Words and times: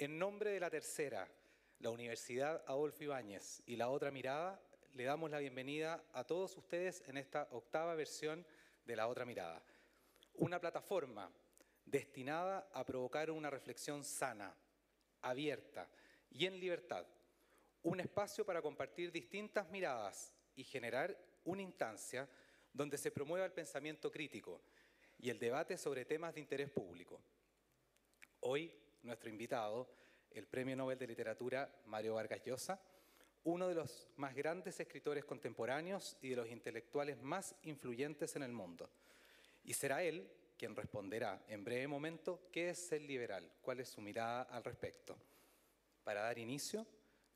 En 0.00 0.16
nombre 0.16 0.52
de 0.52 0.60
la 0.60 0.70
tercera, 0.70 1.26
la 1.80 1.90
Universidad 1.90 2.62
Adolfo 2.68 3.02
Ibáñez 3.02 3.64
y 3.66 3.74
la 3.74 3.88
otra 3.88 4.12
mirada, 4.12 4.62
le 4.94 5.02
damos 5.02 5.28
la 5.28 5.40
bienvenida 5.40 6.04
a 6.12 6.22
todos 6.22 6.56
ustedes 6.56 7.02
en 7.08 7.16
esta 7.16 7.48
octava 7.50 7.96
versión 7.96 8.46
de 8.84 8.94
la 8.94 9.08
otra 9.08 9.24
mirada. 9.24 9.60
Una 10.34 10.60
plataforma 10.60 11.28
destinada 11.84 12.70
a 12.72 12.86
provocar 12.86 13.28
una 13.32 13.50
reflexión 13.50 14.04
sana, 14.04 14.54
abierta 15.22 15.90
y 16.30 16.46
en 16.46 16.60
libertad. 16.60 17.04
Un 17.82 17.98
espacio 17.98 18.46
para 18.46 18.62
compartir 18.62 19.10
distintas 19.10 19.68
miradas 19.68 20.32
y 20.54 20.62
generar 20.62 21.18
una 21.42 21.62
instancia 21.62 22.28
donde 22.72 22.98
se 22.98 23.10
promueva 23.10 23.46
el 23.46 23.52
pensamiento 23.52 24.12
crítico 24.12 24.62
y 25.18 25.28
el 25.28 25.40
debate 25.40 25.76
sobre 25.76 26.04
temas 26.04 26.34
de 26.34 26.40
interés 26.40 26.70
público. 26.70 27.20
Hoy, 28.38 28.72
nuestro 29.02 29.28
invitado, 29.28 29.88
el 30.30 30.46
Premio 30.46 30.76
Nobel 30.76 30.98
de 30.98 31.06
Literatura 31.06 31.72
Mario 31.86 32.14
Vargas 32.14 32.42
Llosa, 32.44 32.80
uno 33.44 33.68
de 33.68 33.74
los 33.74 34.08
más 34.16 34.34
grandes 34.34 34.78
escritores 34.80 35.24
contemporáneos 35.24 36.16
y 36.20 36.30
de 36.30 36.36
los 36.36 36.48
intelectuales 36.48 37.20
más 37.22 37.54
influyentes 37.62 38.36
en 38.36 38.42
el 38.42 38.52
mundo. 38.52 38.90
Y 39.64 39.74
será 39.74 40.02
él 40.02 40.30
quien 40.58 40.74
responderá 40.74 41.42
en 41.48 41.64
breve 41.64 41.86
momento 41.86 42.48
qué 42.52 42.70
es 42.70 42.78
ser 42.78 43.02
liberal, 43.02 43.50
cuál 43.62 43.80
es 43.80 43.88
su 43.88 44.00
mirada 44.00 44.42
al 44.42 44.64
respecto. 44.64 45.16
Para 46.02 46.22
dar 46.22 46.38
inicio, 46.38 46.86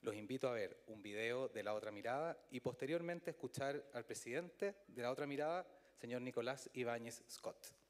los 0.02 0.16
invito 0.16 0.48
a 0.48 0.52
ver 0.52 0.82
un 0.88 1.02
video 1.02 1.48
de 1.48 1.62
La 1.62 1.74
Otra 1.74 1.92
Mirada 1.92 2.36
y 2.50 2.60
posteriormente 2.60 3.30
escuchar 3.30 3.84
al 3.92 4.04
presidente 4.04 4.74
de 4.88 5.02
La 5.02 5.12
Otra 5.12 5.26
Mirada, 5.26 5.66
señor 6.00 6.22
Nicolás 6.22 6.68
Ibáñez 6.74 7.22
Scott. 7.30 7.81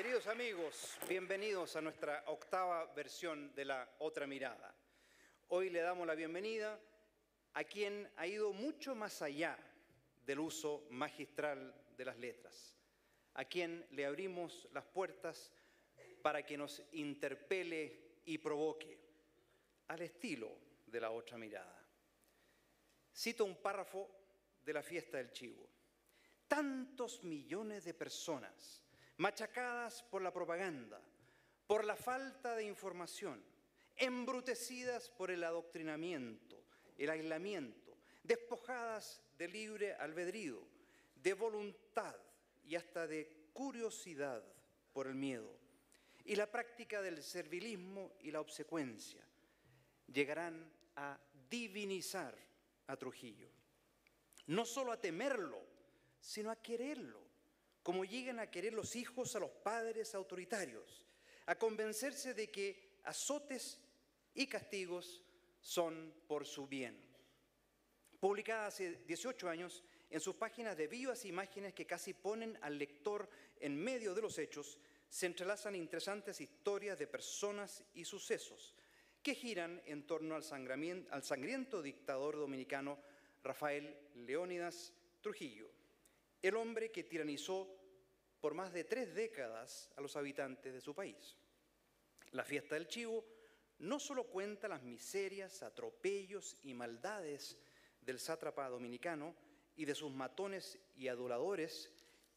Queridos 0.00 0.28
amigos, 0.28 0.96
bienvenidos 1.06 1.76
a 1.76 1.82
nuestra 1.82 2.24
octava 2.28 2.86
versión 2.94 3.54
de 3.54 3.66
La 3.66 3.86
Otra 3.98 4.26
Mirada. 4.26 4.74
Hoy 5.48 5.68
le 5.68 5.80
damos 5.80 6.06
la 6.06 6.14
bienvenida 6.14 6.80
a 7.52 7.64
quien 7.64 8.10
ha 8.16 8.26
ido 8.26 8.54
mucho 8.54 8.94
más 8.94 9.20
allá 9.20 9.58
del 10.24 10.40
uso 10.40 10.86
magistral 10.88 11.74
de 11.98 12.04
las 12.06 12.16
letras, 12.16 12.74
a 13.34 13.44
quien 13.44 13.86
le 13.90 14.06
abrimos 14.06 14.70
las 14.72 14.86
puertas 14.86 15.52
para 16.22 16.46
que 16.46 16.56
nos 16.56 16.82
interpele 16.92 18.22
y 18.24 18.38
provoque, 18.38 18.98
al 19.88 20.00
estilo 20.00 20.50
de 20.86 20.98
La 20.98 21.10
Otra 21.10 21.36
Mirada. 21.36 21.86
Cito 23.14 23.44
un 23.44 23.56
párrafo 23.56 24.08
de 24.64 24.72
la 24.72 24.82
fiesta 24.82 25.18
del 25.18 25.30
chivo. 25.30 25.68
Tantos 26.48 27.22
millones 27.22 27.84
de 27.84 27.92
personas 27.92 28.82
machacadas 29.20 30.02
por 30.02 30.22
la 30.22 30.32
propaganda, 30.32 30.98
por 31.66 31.84
la 31.84 31.94
falta 31.94 32.56
de 32.56 32.64
información, 32.64 33.44
embrutecidas 33.96 35.10
por 35.10 35.30
el 35.30 35.44
adoctrinamiento, 35.44 36.64
el 36.96 37.10
aislamiento, 37.10 37.98
despojadas 38.22 39.20
de 39.36 39.48
libre 39.48 39.92
albedrío, 39.92 40.66
de 41.16 41.34
voluntad 41.34 42.16
y 42.64 42.76
hasta 42.76 43.06
de 43.06 43.50
curiosidad 43.52 44.42
por 44.94 45.06
el 45.06 45.16
miedo, 45.16 45.54
y 46.24 46.34
la 46.34 46.50
práctica 46.50 47.02
del 47.02 47.22
servilismo 47.22 48.12
y 48.22 48.30
la 48.30 48.40
obsecuencia, 48.40 49.22
llegarán 50.06 50.72
a 50.96 51.20
divinizar 51.50 52.34
a 52.86 52.96
Trujillo. 52.96 53.50
No 54.46 54.64
solo 54.64 54.92
a 54.92 55.00
temerlo, 55.00 55.60
sino 56.20 56.50
a 56.50 56.56
quererlo 56.56 57.29
como 57.90 58.04
llegan 58.04 58.38
a 58.38 58.48
querer 58.48 58.72
los 58.72 58.94
hijos 58.94 59.34
a 59.34 59.40
los 59.40 59.50
padres 59.50 60.14
autoritarios, 60.14 61.04
a 61.46 61.58
convencerse 61.58 62.34
de 62.34 62.48
que 62.48 63.00
azotes 63.02 63.80
y 64.32 64.46
castigos 64.46 65.24
son 65.60 66.14
por 66.28 66.46
su 66.46 66.68
bien. 66.68 66.96
Publicada 68.20 68.68
hace 68.68 69.02
18 69.08 69.48
años, 69.48 69.82
en 70.08 70.20
sus 70.20 70.36
páginas 70.36 70.76
de 70.76 70.86
vivas 70.86 71.24
imágenes 71.24 71.74
que 71.74 71.84
casi 71.84 72.14
ponen 72.14 72.56
al 72.62 72.78
lector 72.78 73.28
en 73.58 73.76
medio 73.76 74.14
de 74.14 74.22
los 74.22 74.38
hechos, 74.38 74.78
se 75.08 75.26
entrelazan 75.26 75.74
interesantes 75.74 76.40
historias 76.40 76.96
de 76.96 77.08
personas 77.08 77.82
y 77.94 78.04
sucesos 78.04 78.76
que 79.20 79.34
giran 79.34 79.82
en 79.84 80.06
torno 80.06 80.36
al, 80.36 80.44
al 81.10 81.24
sangriento 81.24 81.82
dictador 81.82 82.36
dominicano 82.36 83.00
Rafael 83.42 83.96
Leónidas 84.14 84.92
Trujillo 85.20 85.80
el 86.42 86.56
hombre 86.56 86.90
que 86.90 87.04
tiranizó 87.04 87.68
por 88.40 88.54
más 88.54 88.72
de 88.72 88.84
tres 88.84 89.14
décadas 89.14 89.90
a 89.96 90.00
los 90.00 90.16
habitantes 90.16 90.72
de 90.72 90.80
su 90.80 90.94
país. 90.94 91.36
La 92.32 92.44
fiesta 92.44 92.74
del 92.74 92.88
chivo 92.88 93.24
no 93.78 93.98
solo 93.98 94.24
cuenta 94.24 94.68
las 94.68 94.82
miserias, 94.82 95.62
atropellos 95.62 96.56
y 96.62 96.74
maldades 96.74 97.58
del 98.00 98.18
sátrapa 98.18 98.68
dominicano 98.68 99.34
y 99.76 99.84
de 99.84 99.94
sus 99.94 100.12
matones 100.12 100.78
y 100.96 101.08
adoradores 101.08 101.90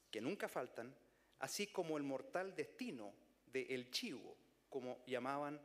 que 0.10 0.22
nunca 0.22 0.48
faltan, 0.48 0.96
así 1.40 1.68
como 1.68 1.98
el 1.98 2.04
mortal 2.04 2.56
destino 2.56 3.14
de 3.48 3.64
El 3.64 3.92
Chivo, 3.92 4.38
como 4.70 5.04
llamaban 5.06 5.60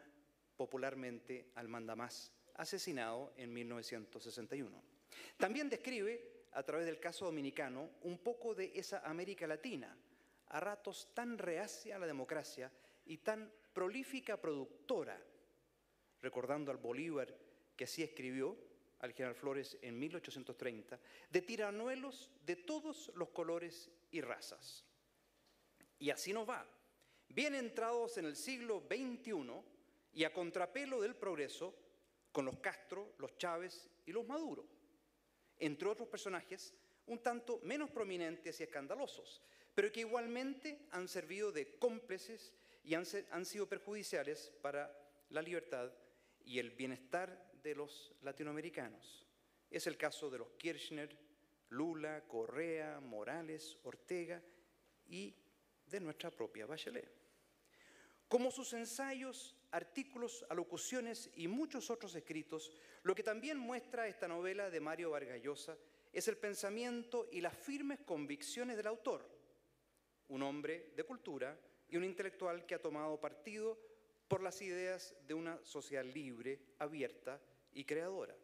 popularmente 0.57 1.51
al 1.55 1.69
mandamás, 1.69 2.33
asesinado 2.55 3.33
en 3.37 3.53
1961. 3.53 4.83
También 5.37 5.69
describe 5.69 6.47
a 6.53 6.63
través 6.63 6.87
del 6.87 6.99
caso 6.99 7.27
dominicano 7.27 7.91
un 8.03 8.19
poco 8.19 8.55
de 8.55 8.73
esa 8.75 8.99
América 9.01 9.47
Latina, 9.47 9.97
a 10.51 10.61
ratos 10.61 11.09
tan 11.15 11.39
reacia 11.39 11.97
a 11.97 11.99
la 11.99 12.07
democracia 12.07 12.73
y 13.05 13.19
tan 13.19 13.53
prolífica 13.73 14.41
productora, 14.41 15.21
recordando 16.21 16.71
al 16.71 16.79
Bolívar 16.79 17.35
que 17.77 17.85
así 17.85 18.03
escribió 18.03 18.57
al 19.01 19.13
general 19.13 19.37
Flores 19.37 19.79
en 19.83 19.99
1830, 19.99 20.99
de 21.31 21.43
tiranuelos 21.43 22.33
de 22.45 22.57
todos 22.57 23.13
los 23.15 23.29
colores 23.29 23.91
y 24.11 24.21
razas. 24.21 24.85
Y 25.99 26.11
así 26.11 26.33
nos 26.33 26.49
va. 26.49 26.67
Bien 27.29 27.55
entrados 27.55 28.19
en 28.19 28.25
el 28.25 28.35
siglo 28.35 28.83
XXI 28.89 29.63
y 30.15 30.25
a 30.25 30.33
contrapelo 30.33 31.01
del 31.01 31.15
progreso, 31.15 31.75
con 32.33 32.45
los 32.45 32.59
Castro, 32.59 33.15
los 33.19 33.37
Chávez 33.39 33.89
y 34.07 34.13
los 34.13 34.27
Maduro 34.27 34.79
entre 35.59 35.89
otros 35.89 36.09
personajes 36.09 36.75
un 37.07 37.19
tanto 37.19 37.61
menos 37.63 37.91
prominentes 37.91 38.61
y 38.61 38.63
escandalosos, 38.63 39.43
pero 39.79 39.93
que 39.93 40.01
igualmente 40.01 40.89
han 40.91 41.07
servido 41.07 41.53
de 41.53 41.79
cómplices 41.79 42.53
y 42.83 42.95
han, 42.95 43.07
sido 43.07 43.69
perjudiciales 43.69 44.51
para 44.61 44.93
la 45.31 45.41
libertad 45.41 45.93
y 46.45 46.59
el 46.59 46.73
bienestar 46.73 47.53
de 47.63 47.77
los 47.77 48.13
latinoamericanos. 48.23 49.25
Es 49.71 49.87
el 49.87 49.97
caso 49.97 50.31
de 50.31 50.39
los 50.39 50.51
Kirchner, 50.59 51.17
Lula, 51.69 52.25
Correa, 52.27 52.99
Morales, 52.99 53.79
Ortega 53.85 54.43
y 55.07 55.37
de 55.87 56.01
nuestra 56.01 56.33
propia 56.33 56.67
Bachelet. 56.67 57.09
Como 58.27 58.51
sus 58.51 58.73
ensayos, 58.73 59.55
artículos, 59.71 60.45
alocuciones 60.51 61.31
y 61.37 61.47
muchos 61.47 61.89
otros 61.89 62.17
escritos, 62.17 62.73
lo 63.05 63.15
que 63.15 63.23
también 63.23 63.57
muestra 63.57 64.09
esta 64.09 64.27
novela 64.27 64.71
de 64.71 64.81
Mario 64.81 65.11
Vargas 65.11 65.41
Llosa 65.41 65.79
es 66.13 66.27
el 66.27 66.37
pensamiento 66.37 67.29
y 67.31 67.41
las 67.41 67.57
firmes 67.57 68.01
convicciones 68.01 68.77
del 68.77 68.89
autor, 68.89 69.38
un 70.29 70.43
hombre 70.43 70.93
de 70.97 71.05
cultura 71.05 71.59
y 71.89 71.97
un 71.97 72.05
intelectual 72.05 72.67
que 72.67 72.75
ha 72.75 72.83
tomado 72.83 73.19
partido 73.21 73.79
por 74.29 74.43
las 74.43 74.61
ideas 74.61 75.17
de 75.27 75.35
una 75.35 75.59
sociedad 75.65 76.05
libre, 76.05 76.61
abierta 76.79 77.41
y 77.73 77.85
creadora. 77.85 78.37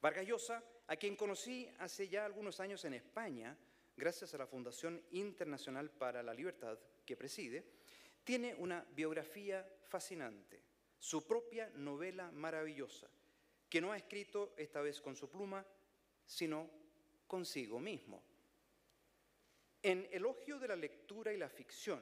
Vargas 0.00 0.26
Llosa, 0.26 0.64
a 0.88 0.96
quien 0.96 1.14
conocí 1.14 1.68
hace 1.78 2.08
ya 2.08 2.24
algunos 2.24 2.58
años 2.58 2.84
en 2.84 2.94
España, 2.94 3.56
gracias 3.96 4.34
a 4.34 4.38
la 4.38 4.48
Fundación 4.48 5.00
Internacional 5.12 5.90
para 5.90 6.22
la 6.22 6.34
Libertad 6.34 6.78
que 7.06 7.16
preside, 7.16 7.64
tiene 8.24 8.54
una 8.56 8.84
biografía 8.94 9.64
fascinante, 9.86 10.62
su 10.98 11.26
propia 11.26 11.70
novela 11.76 12.30
maravillosa, 12.32 13.08
que 13.68 13.80
no 13.80 13.92
ha 13.92 13.96
escrito 13.96 14.54
esta 14.56 14.80
vez 14.80 15.00
con 15.00 15.14
su 15.14 15.30
pluma, 15.30 15.64
sino 16.24 16.68
consigo 17.26 17.78
mismo. 17.78 18.22
En 19.82 20.08
elogio 20.12 20.58
de 20.58 20.68
la 20.68 20.76
lectura 20.76 21.32
y 21.32 21.36
la 21.36 21.48
ficción, 21.48 22.00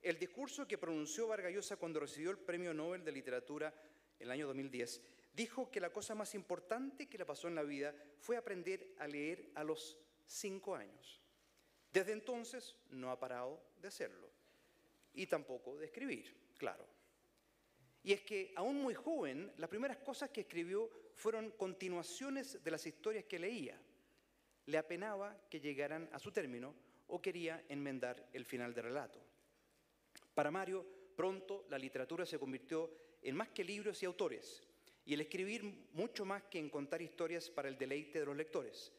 el 0.00 0.18
discurso 0.18 0.66
que 0.66 0.78
pronunció 0.78 1.28
Vargas 1.28 1.52
Llosa 1.52 1.76
cuando 1.76 2.00
recibió 2.00 2.30
el 2.30 2.38
Premio 2.38 2.72
Nobel 2.72 3.04
de 3.04 3.12
Literatura 3.12 3.74
en 4.18 4.26
el 4.26 4.30
año 4.30 4.46
2010, 4.46 5.02
dijo 5.34 5.70
que 5.70 5.80
la 5.80 5.92
cosa 5.92 6.14
más 6.14 6.34
importante 6.34 7.08
que 7.08 7.18
le 7.18 7.26
pasó 7.26 7.48
en 7.48 7.56
la 7.56 7.62
vida 7.62 7.94
fue 8.18 8.38
aprender 8.38 8.94
a 8.98 9.06
leer 9.06 9.50
a 9.54 9.64
los 9.64 9.98
cinco 10.24 10.74
años. 10.74 11.20
Desde 11.92 12.12
entonces 12.12 12.76
no 12.88 13.10
ha 13.10 13.20
parado 13.20 13.62
de 13.82 13.88
hacerlo 13.88 14.30
y 15.12 15.26
tampoco 15.26 15.76
de 15.76 15.86
escribir, 15.86 16.34
claro. 16.56 16.86
Y 18.02 18.12
es 18.12 18.22
que, 18.22 18.52
aún 18.56 18.80
muy 18.80 18.94
joven, 18.94 19.52
las 19.58 19.68
primeras 19.68 19.98
cosas 19.98 20.30
que 20.30 20.42
escribió 20.42 20.88
fueron 21.14 21.50
continuaciones 21.50 22.64
de 22.64 22.70
las 22.70 22.86
historias 22.86 23.24
que 23.24 23.38
leía. 23.38 23.78
Le 24.64 24.78
apenaba 24.78 25.36
que 25.50 25.60
llegaran 25.60 26.08
a 26.12 26.18
su 26.18 26.32
término 26.32 26.74
o 27.10 27.20
quería 27.20 27.64
enmendar 27.68 28.28
el 28.32 28.44
final 28.44 28.74
del 28.74 28.84
relato. 28.84 29.20
Para 30.34 30.50
Mario, 30.50 30.86
pronto 31.16 31.66
la 31.68 31.78
literatura 31.78 32.24
se 32.24 32.38
convirtió 32.38 32.90
en 33.22 33.36
más 33.36 33.50
que 33.50 33.64
libros 33.64 34.02
y 34.02 34.06
autores, 34.06 34.62
y 35.04 35.14
el 35.14 35.20
escribir 35.20 35.64
mucho 35.92 36.24
más 36.24 36.44
que 36.44 36.58
en 36.58 36.70
contar 36.70 37.02
historias 37.02 37.50
para 37.50 37.68
el 37.68 37.76
deleite 37.76 38.20
de 38.20 38.26
los 38.26 38.36
lectores. 38.36 38.92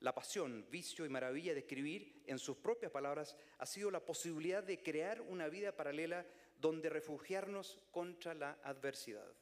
La 0.00 0.14
pasión, 0.14 0.66
vicio 0.70 1.06
y 1.06 1.08
maravilla 1.08 1.54
de 1.54 1.60
escribir 1.60 2.22
en 2.26 2.38
sus 2.38 2.56
propias 2.58 2.92
palabras 2.92 3.36
ha 3.58 3.66
sido 3.66 3.90
la 3.90 4.04
posibilidad 4.04 4.62
de 4.62 4.82
crear 4.82 5.20
una 5.22 5.48
vida 5.48 5.74
paralela 5.74 6.26
donde 6.60 6.90
refugiarnos 6.90 7.78
contra 7.90 8.34
la 8.34 8.58
adversidad. 8.62 9.32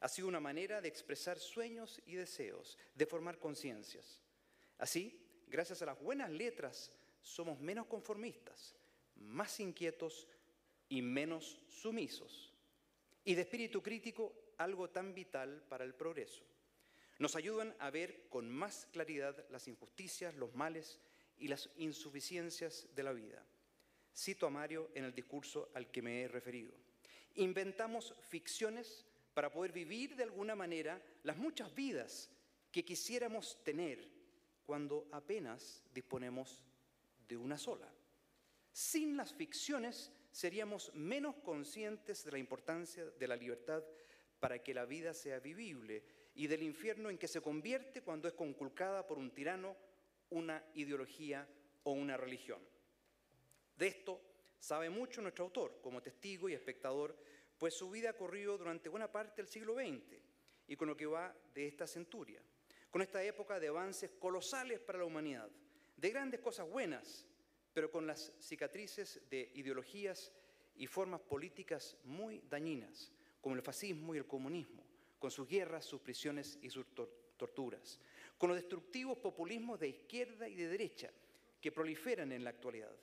Ha 0.00 0.08
sido 0.08 0.28
una 0.28 0.40
manera 0.40 0.80
de 0.80 0.88
expresar 0.88 1.38
sueños 1.38 2.02
y 2.04 2.16
deseos, 2.16 2.76
de 2.94 3.06
formar 3.06 3.38
conciencias. 3.38 4.22
Así, 4.78 5.44
gracias 5.48 5.80
a 5.80 5.86
las 5.86 5.98
buenas 5.98 6.30
letras, 6.30 6.92
somos 7.26 7.58
menos 7.60 7.86
conformistas, 7.86 8.76
más 9.16 9.58
inquietos 9.58 10.28
y 10.88 11.02
menos 11.02 11.60
sumisos. 11.68 12.52
Y 13.24 13.34
de 13.34 13.42
espíritu 13.42 13.82
crítico, 13.82 14.32
algo 14.58 14.88
tan 14.90 15.12
vital 15.12 15.64
para 15.68 15.84
el 15.84 15.94
progreso. 15.94 16.44
Nos 17.18 17.34
ayudan 17.34 17.74
a 17.80 17.90
ver 17.90 18.28
con 18.28 18.48
más 18.48 18.86
claridad 18.92 19.44
las 19.50 19.66
injusticias, 19.66 20.36
los 20.36 20.54
males 20.54 21.00
y 21.36 21.48
las 21.48 21.68
insuficiencias 21.76 22.86
de 22.94 23.02
la 23.02 23.12
vida. 23.12 23.44
Cito 24.14 24.46
a 24.46 24.50
Mario 24.50 24.90
en 24.94 25.04
el 25.04 25.14
discurso 25.14 25.70
al 25.74 25.90
que 25.90 26.02
me 26.02 26.22
he 26.22 26.28
referido. 26.28 26.72
Inventamos 27.34 28.14
ficciones 28.28 29.04
para 29.34 29.50
poder 29.50 29.72
vivir 29.72 30.14
de 30.14 30.22
alguna 30.22 30.54
manera 30.54 31.02
las 31.24 31.36
muchas 31.36 31.74
vidas 31.74 32.30
que 32.70 32.84
quisiéramos 32.84 33.62
tener 33.64 34.08
cuando 34.64 35.08
apenas 35.10 35.82
disponemos 35.92 36.62
de 37.28 37.36
una 37.36 37.58
sola. 37.58 37.92
Sin 38.72 39.16
las 39.16 39.32
ficciones 39.32 40.12
seríamos 40.30 40.92
menos 40.94 41.36
conscientes 41.36 42.24
de 42.24 42.32
la 42.32 42.38
importancia 42.38 43.04
de 43.06 43.28
la 43.28 43.36
libertad 43.36 43.82
para 44.38 44.62
que 44.62 44.74
la 44.74 44.84
vida 44.84 45.14
sea 45.14 45.40
vivible 45.40 46.04
y 46.34 46.46
del 46.46 46.62
infierno 46.62 47.08
en 47.08 47.16
que 47.16 47.28
se 47.28 47.40
convierte 47.40 48.02
cuando 48.02 48.28
es 48.28 48.34
conculcada 48.34 49.06
por 49.06 49.16
un 49.16 49.30
tirano, 49.30 49.76
una 50.30 50.62
ideología 50.74 51.48
o 51.84 51.92
una 51.92 52.16
religión. 52.16 52.60
De 53.76 53.86
esto 53.86 54.20
sabe 54.58 54.90
mucho 54.90 55.22
nuestro 55.22 55.46
autor 55.46 55.80
como 55.80 56.02
testigo 56.02 56.48
y 56.48 56.54
espectador, 56.54 57.16
pues 57.58 57.74
su 57.74 57.90
vida 57.90 58.12
corrió 58.12 58.58
durante 58.58 58.88
buena 58.88 59.10
parte 59.10 59.40
del 59.40 59.48
siglo 59.48 59.74
XX 59.74 60.20
y 60.68 60.76
con 60.76 60.88
lo 60.88 60.96
que 60.96 61.06
va 61.06 61.34
de 61.54 61.66
esta 61.66 61.86
centuria, 61.86 62.42
con 62.90 63.00
esta 63.00 63.22
época 63.22 63.58
de 63.58 63.68
avances 63.68 64.10
colosales 64.18 64.80
para 64.80 64.98
la 64.98 65.04
humanidad, 65.06 65.50
de 65.96 66.10
grandes 66.10 66.40
cosas 66.40 66.68
buenas, 66.68 67.26
pero 67.72 67.90
con 67.90 68.06
las 68.06 68.32
cicatrices 68.40 69.20
de 69.30 69.50
ideologías 69.54 70.32
y 70.76 70.86
formas 70.86 71.20
políticas 71.20 71.96
muy 72.04 72.42
dañinas, 72.48 73.12
como 73.40 73.54
el 73.54 73.62
fascismo 73.62 74.14
y 74.14 74.18
el 74.18 74.26
comunismo, 74.26 74.84
con 75.18 75.30
sus 75.30 75.48
guerras, 75.48 75.84
sus 75.84 76.00
prisiones 76.00 76.58
y 76.62 76.70
sus 76.70 76.86
torturas, 77.36 77.98
con 78.38 78.48
los 78.48 78.58
destructivos 78.58 79.18
populismos 79.18 79.80
de 79.80 79.88
izquierda 79.88 80.48
y 80.48 80.54
de 80.54 80.68
derecha 80.68 81.10
que 81.60 81.72
proliferan 81.72 82.32
en 82.32 82.44
la 82.44 82.50
actualidad. 82.50 82.94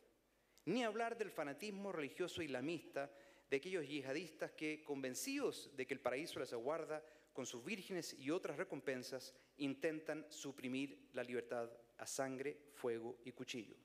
Ni 0.66 0.84
hablar 0.84 1.18
del 1.18 1.32
fanatismo 1.32 1.92
religioso 1.92 2.42
islamista 2.42 3.12
de 3.50 3.58
aquellos 3.58 3.88
yihadistas 3.88 4.52
que, 4.52 4.84
convencidos 4.84 5.70
de 5.76 5.86
que 5.86 5.94
el 5.94 6.00
paraíso 6.00 6.40
les 6.40 6.54
aguarda 6.54 7.04
con 7.34 7.46
sus 7.46 7.66
vírgenes 7.66 8.16
y 8.18 8.30
otras 8.30 8.58
recompensas, 8.58 9.34
intentan 9.58 10.26
suprimir 10.30 11.10
la 11.14 11.24
libertad 11.24 11.70
a 11.98 12.08
sangre, 12.08 12.58
fuego 12.74 13.18
y 13.26 13.32
cuchillo. 13.32 13.76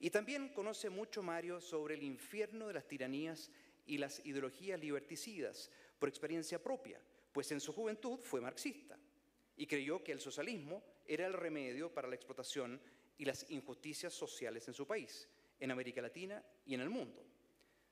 Y 0.00 0.10
también 0.10 0.50
conoce 0.50 0.90
mucho 0.90 1.22
Mario 1.22 1.60
sobre 1.60 1.94
el 1.94 2.02
infierno 2.02 2.68
de 2.68 2.74
las 2.74 2.86
tiranías 2.86 3.50
y 3.86 3.98
las 3.98 4.24
ideologías 4.24 4.78
liberticidas 4.78 5.70
por 5.98 6.08
experiencia 6.08 6.62
propia, 6.62 7.00
pues 7.32 7.50
en 7.52 7.60
su 7.60 7.72
juventud 7.72 8.20
fue 8.20 8.40
marxista 8.40 8.98
y 9.56 9.66
creyó 9.66 10.04
que 10.04 10.12
el 10.12 10.20
socialismo 10.20 10.82
era 11.06 11.26
el 11.26 11.32
remedio 11.32 11.92
para 11.92 12.08
la 12.08 12.14
explotación 12.14 12.80
y 13.16 13.24
las 13.24 13.50
injusticias 13.50 14.12
sociales 14.12 14.68
en 14.68 14.74
su 14.74 14.86
país, 14.86 15.28
en 15.58 15.72
América 15.72 16.00
Latina 16.00 16.42
y 16.64 16.74
en 16.74 16.80
el 16.80 16.90
mundo. 16.90 17.24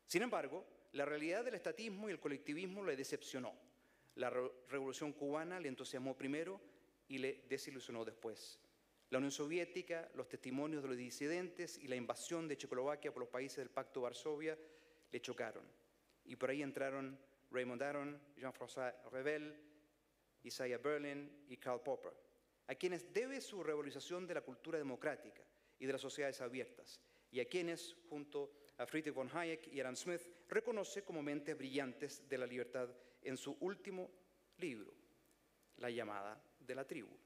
Sin 0.06 0.22
embargo, 0.22 0.64
la 0.92 1.04
realidad 1.04 1.44
del 1.44 1.54
estatismo 1.54 2.08
y 2.08 2.12
el 2.12 2.20
colectivismo 2.20 2.84
le 2.84 2.96
decepcionó. 2.96 3.52
La 4.14 4.30
revolución 4.30 5.12
cubana 5.12 5.58
le 5.58 5.68
entusiasmó 5.68 6.16
primero 6.16 6.60
y 7.08 7.18
le 7.18 7.42
desilusionó 7.48 8.04
después. 8.04 8.60
La 9.10 9.18
Unión 9.18 9.30
Soviética, 9.30 10.10
los 10.14 10.28
testimonios 10.28 10.82
de 10.82 10.88
los 10.88 10.96
disidentes 10.96 11.78
y 11.78 11.86
la 11.86 11.94
invasión 11.94 12.48
de 12.48 12.56
Checoslovaquia 12.56 13.12
por 13.12 13.20
los 13.20 13.28
países 13.28 13.58
del 13.58 13.70
Pacto 13.70 14.00
de 14.00 14.04
Varsovia 14.04 14.58
le 15.12 15.20
chocaron. 15.20 15.64
Y 16.24 16.34
por 16.34 16.50
ahí 16.50 16.62
entraron 16.62 17.16
Raymond 17.52 17.82
Aron, 17.82 18.20
Jean-François 18.36 18.92
Revel, 19.12 19.54
Isaiah 20.42 20.78
Berlin 20.78 21.44
y 21.48 21.56
Karl 21.56 21.82
Popper, 21.82 22.12
a 22.66 22.74
quienes 22.74 23.12
debe 23.12 23.40
su 23.40 23.62
revalorización 23.62 24.26
de 24.26 24.34
la 24.34 24.40
cultura 24.40 24.78
democrática 24.78 25.42
y 25.78 25.86
de 25.86 25.92
las 25.92 26.00
sociedades 26.00 26.40
abiertas, 26.40 27.00
y 27.30 27.38
a 27.40 27.44
quienes, 27.44 27.96
junto 28.08 28.52
a 28.78 28.86
Friedrich 28.86 29.14
von 29.14 29.30
Hayek 29.32 29.68
y 29.72 29.80
Adam 29.80 29.94
Smith, 29.94 30.22
reconoce 30.48 31.02
como 31.02 31.22
mentes 31.22 31.56
brillantes 31.56 32.28
de 32.28 32.38
la 32.38 32.46
libertad 32.46 32.88
en 33.22 33.36
su 33.36 33.56
último 33.60 34.10
libro, 34.58 34.92
La 35.76 35.90
llamada 35.90 36.42
de 36.58 36.74
la 36.74 36.84
tribu. 36.86 37.25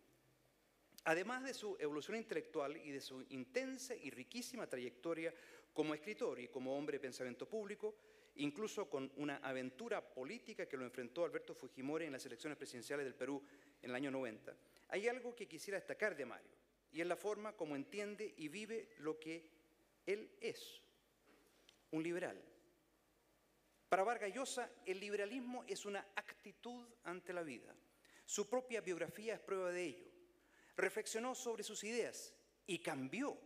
Además 1.04 1.44
de 1.44 1.54
su 1.54 1.76
evolución 1.80 2.18
intelectual 2.18 2.76
y 2.76 2.90
de 2.90 3.00
su 3.00 3.24
intensa 3.30 3.94
y 3.94 4.10
riquísima 4.10 4.66
trayectoria 4.66 5.32
como 5.72 5.94
escritor 5.94 6.38
y 6.40 6.48
como 6.48 6.76
hombre 6.76 6.98
de 6.98 7.00
pensamiento 7.00 7.48
público, 7.48 7.94
incluso 8.36 8.88
con 8.88 9.10
una 9.16 9.36
aventura 9.36 10.02
política 10.02 10.66
que 10.66 10.76
lo 10.76 10.84
enfrentó 10.84 11.24
Alberto 11.24 11.54
Fujimori 11.54 12.04
en 12.04 12.12
las 12.12 12.26
elecciones 12.26 12.58
presidenciales 12.58 13.04
del 13.04 13.14
Perú 13.14 13.42
en 13.82 13.90
el 13.90 13.96
año 13.96 14.10
90, 14.10 14.54
hay 14.88 15.08
algo 15.08 15.34
que 15.34 15.48
quisiera 15.48 15.78
destacar 15.78 16.16
de 16.16 16.26
Mario, 16.26 16.50
y 16.92 17.00
es 17.00 17.06
la 17.06 17.16
forma 17.16 17.52
como 17.52 17.76
entiende 17.76 18.34
y 18.36 18.48
vive 18.48 18.90
lo 18.98 19.18
que 19.18 19.48
él 20.04 20.30
es, 20.40 20.82
un 21.92 22.02
liberal. 22.02 22.40
Para 23.88 24.04
Vargas 24.04 24.32
Llosa, 24.34 24.70
el 24.84 25.00
liberalismo 25.00 25.64
es 25.66 25.84
una 25.86 26.06
actitud 26.14 26.86
ante 27.04 27.32
la 27.32 27.42
vida. 27.42 27.74
Su 28.24 28.48
propia 28.48 28.80
biografía 28.80 29.34
es 29.34 29.40
prueba 29.40 29.72
de 29.72 29.84
ello 29.84 30.09
reflexionó 30.76 31.34
sobre 31.34 31.62
sus 31.62 31.84
ideas 31.84 32.34
y 32.66 32.78
cambió. 32.78 33.36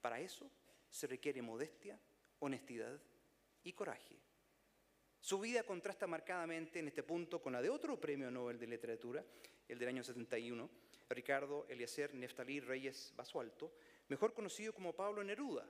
Para 0.00 0.20
eso 0.20 0.50
se 0.90 1.06
requiere 1.06 1.42
modestia, 1.42 1.98
honestidad 2.40 3.00
y 3.64 3.72
coraje. 3.72 4.16
Su 5.20 5.40
vida 5.40 5.64
contrasta 5.64 6.06
marcadamente 6.06 6.78
en 6.78 6.88
este 6.88 7.02
punto 7.02 7.42
con 7.42 7.52
la 7.52 7.62
de 7.62 7.70
otro 7.70 7.98
premio 7.98 8.30
Nobel 8.30 8.58
de 8.58 8.66
Literatura, 8.66 9.24
el 9.68 9.78
del 9.78 9.88
año 9.88 10.04
71, 10.04 10.70
Ricardo 11.08 11.66
Eliezer 11.68 12.14
Neftalí 12.14 12.60
Reyes 12.60 13.12
Basualto, 13.16 13.72
mejor 14.08 14.34
conocido 14.34 14.72
como 14.72 14.94
Pablo 14.94 15.24
Neruda, 15.24 15.68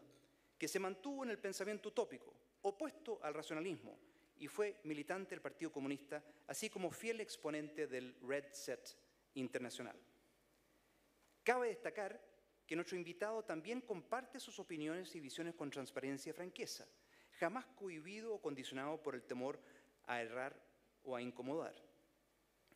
que 0.58 0.68
se 0.68 0.78
mantuvo 0.78 1.24
en 1.24 1.30
el 1.30 1.38
pensamiento 1.38 1.88
utópico, 1.88 2.34
opuesto 2.62 3.18
al 3.22 3.34
racionalismo, 3.34 3.98
y 4.38 4.48
fue 4.48 4.76
militante 4.84 5.30
del 5.30 5.40
Partido 5.40 5.72
Comunista, 5.72 6.22
así 6.46 6.68
como 6.68 6.90
fiel 6.90 7.20
exponente 7.20 7.86
del 7.86 8.14
Red 8.20 8.52
Set 8.52 8.96
Internacional. 9.36 9.96
Cabe 11.44 11.68
destacar 11.68 12.20
que 12.66 12.74
nuestro 12.74 12.96
invitado 12.96 13.44
también 13.44 13.80
comparte 13.80 14.40
sus 14.40 14.58
opiniones 14.58 15.14
y 15.14 15.20
visiones 15.20 15.54
con 15.54 15.70
transparencia 15.70 16.30
y 16.30 16.32
franqueza, 16.32 16.86
jamás 17.38 17.66
cohibido 17.66 18.34
o 18.34 18.42
condicionado 18.42 19.00
por 19.00 19.14
el 19.14 19.22
temor 19.22 19.60
a 20.06 20.20
errar 20.20 20.60
o 21.04 21.14
a 21.14 21.22
incomodar. 21.22 21.74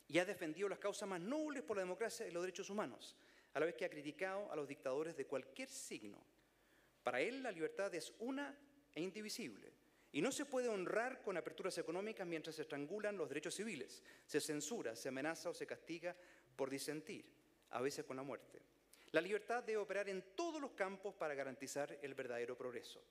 Y 0.07 0.19
ha 0.19 0.25
defendido 0.25 0.69
las 0.69 0.79
causas 0.79 1.09
más 1.09 1.19
nobles 1.19 1.63
por 1.63 1.77
la 1.77 1.83
democracia 1.83 2.27
y 2.27 2.31
los 2.31 2.43
derechos 2.43 2.69
humanos, 2.69 3.15
a 3.53 3.59
la 3.59 3.65
vez 3.65 3.75
que 3.75 3.85
ha 3.85 3.89
criticado 3.89 4.51
a 4.51 4.55
los 4.55 4.67
dictadores 4.67 5.17
de 5.17 5.25
cualquier 5.25 5.67
signo. 5.67 6.23
Para 7.03 7.19
él 7.21 7.43
la 7.43 7.51
libertad 7.51 7.93
es 7.93 8.13
una 8.19 8.57
e 8.93 9.01
indivisible. 9.01 9.73
Y 10.13 10.21
no 10.21 10.31
se 10.31 10.45
puede 10.45 10.67
honrar 10.67 11.21
con 11.21 11.37
aperturas 11.37 11.77
económicas 11.77 12.27
mientras 12.27 12.55
se 12.55 12.63
estrangulan 12.63 13.17
los 13.17 13.29
derechos 13.29 13.55
civiles, 13.55 14.03
se 14.25 14.41
censura, 14.41 14.95
se 14.95 15.07
amenaza 15.07 15.49
o 15.49 15.53
se 15.53 15.65
castiga 15.65 16.15
por 16.61 16.69
disentir, 16.69 17.25
a 17.71 17.81
veces 17.81 18.05
con 18.05 18.17
la 18.17 18.21
muerte. 18.21 18.61
La 19.13 19.19
libertad 19.19 19.63
debe 19.63 19.79
operar 19.79 20.07
en 20.09 20.21
todos 20.35 20.61
los 20.61 20.73
campos 20.73 21.15
para 21.15 21.33
garantizar 21.33 21.97
el 22.03 22.13
verdadero 22.13 22.55
progreso. 22.55 23.01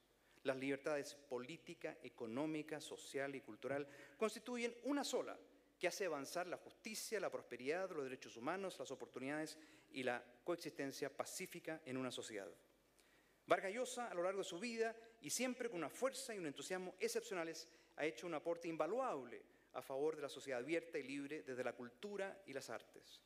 Las 0.44 0.56
libertades 0.56 1.16
política, 1.16 1.98
económica, 2.00 2.80
social 2.80 3.34
y 3.34 3.40
cultural 3.40 3.88
constituyen 4.16 4.72
una 4.84 5.02
sola 5.02 5.36
que 5.80 5.88
hace 5.88 6.06
avanzar 6.06 6.46
la 6.46 6.58
justicia, 6.58 7.18
la 7.18 7.28
prosperidad, 7.28 7.90
los 7.90 8.04
derechos 8.04 8.36
humanos, 8.36 8.78
las 8.78 8.92
oportunidades 8.92 9.58
y 9.90 10.04
la 10.04 10.24
coexistencia 10.44 11.10
pacífica 11.10 11.80
en 11.84 11.96
una 11.96 12.12
sociedad. 12.12 12.46
Vargas 13.48 13.72
Llosa, 13.72 14.12
a 14.12 14.14
lo 14.14 14.22
largo 14.22 14.42
de 14.42 14.48
su 14.48 14.60
vida 14.60 14.94
y 15.22 15.30
siempre 15.30 15.68
con 15.68 15.78
una 15.78 15.90
fuerza 15.90 16.32
y 16.32 16.38
un 16.38 16.46
entusiasmo 16.46 16.94
excepcionales, 17.00 17.66
ha 17.96 18.06
hecho 18.06 18.28
un 18.28 18.34
aporte 18.34 18.68
invaluable 18.68 19.42
a 19.72 19.82
favor 19.82 20.14
de 20.14 20.22
la 20.22 20.28
sociedad 20.28 20.60
abierta 20.60 20.98
y 20.98 21.02
libre 21.02 21.42
desde 21.42 21.64
la 21.64 21.72
cultura 21.72 22.44
y 22.46 22.52
las 22.52 22.70
artes. 22.70 23.20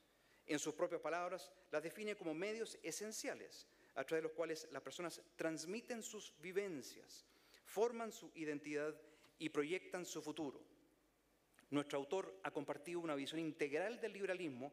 En 0.47 0.59
sus 0.59 0.75
propias 0.75 1.01
palabras, 1.01 1.51
las 1.71 1.83
define 1.83 2.17
como 2.17 2.35
medios 2.35 2.79
esenciales 2.83 3.67
a 3.95 4.05
través 4.05 4.23
de 4.23 4.29
los 4.29 4.37
cuales 4.37 4.69
las 4.73 4.83
personas 4.83 5.23
transmiten 5.37 6.03
sus 6.03 6.35
vivencias, 6.41 7.25
forman 7.65 8.13
su 8.13 8.31
identidad 8.35 8.95
y 9.39 9.49
proyectan 9.49 10.05
su 10.05 10.21
futuro. 10.21 10.61
Nuestro 11.71 11.99
autor 11.99 12.39
ha 12.43 12.51
compartido 12.51 13.01
una 13.01 13.15
visión 13.15 13.41
integral 13.41 14.01
del 14.01 14.13
liberalismo 14.13 14.73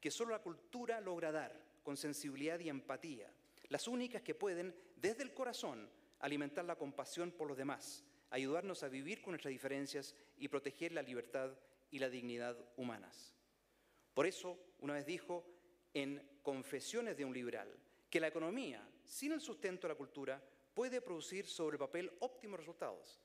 que 0.00 0.10
solo 0.10 0.32
la 0.32 0.42
cultura 0.42 1.00
logra 1.00 1.30
dar, 1.30 1.72
con 1.82 1.96
sensibilidad 1.96 2.58
y 2.60 2.68
empatía, 2.68 3.32
las 3.68 3.88
únicas 3.88 4.22
que 4.22 4.34
pueden, 4.34 4.74
desde 4.96 5.22
el 5.22 5.32
corazón, 5.32 5.88
alimentar 6.18 6.64
la 6.64 6.76
compasión 6.76 7.32
por 7.32 7.48
los 7.48 7.56
demás, 7.56 8.04
ayudarnos 8.30 8.82
a 8.82 8.88
vivir 8.88 9.22
con 9.22 9.32
nuestras 9.32 9.52
diferencias 9.52 10.14
y 10.36 10.48
proteger 10.48 10.92
la 10.92 11.02
libertad 11.02 11.52
y 11.90 11.98
la 11.98 12.08
dignidad 12.08 12.56
humanas. 12.76 13.34
Por 14.14 14.26
eso, 14.26 14.58
una 14.80 14.94
vez 14.94 15.06
dijo 15.06 15.44
en 15.94 16.22
Confesiones 16.42 17.16
de 17.16 17.24
un 17.24 17.32
liberal, 17.32 17.68
que 18.10 18.20
la 18.20 18.28
economía, 18.28 18.86
sin 19.04 19.32
el 19.32 19.40
sustento 19.40 19.86
de 19.86 19.94
la 19.94 19.98
cultura, 19.98 20.42
puede 20.74 21.00
producir 21.00 21.46
sobre 21.46 21.76
el 21.76 21.78
papel 21.78 22.12
óptimos 22.20 22.58
resultados, 22.58 23.20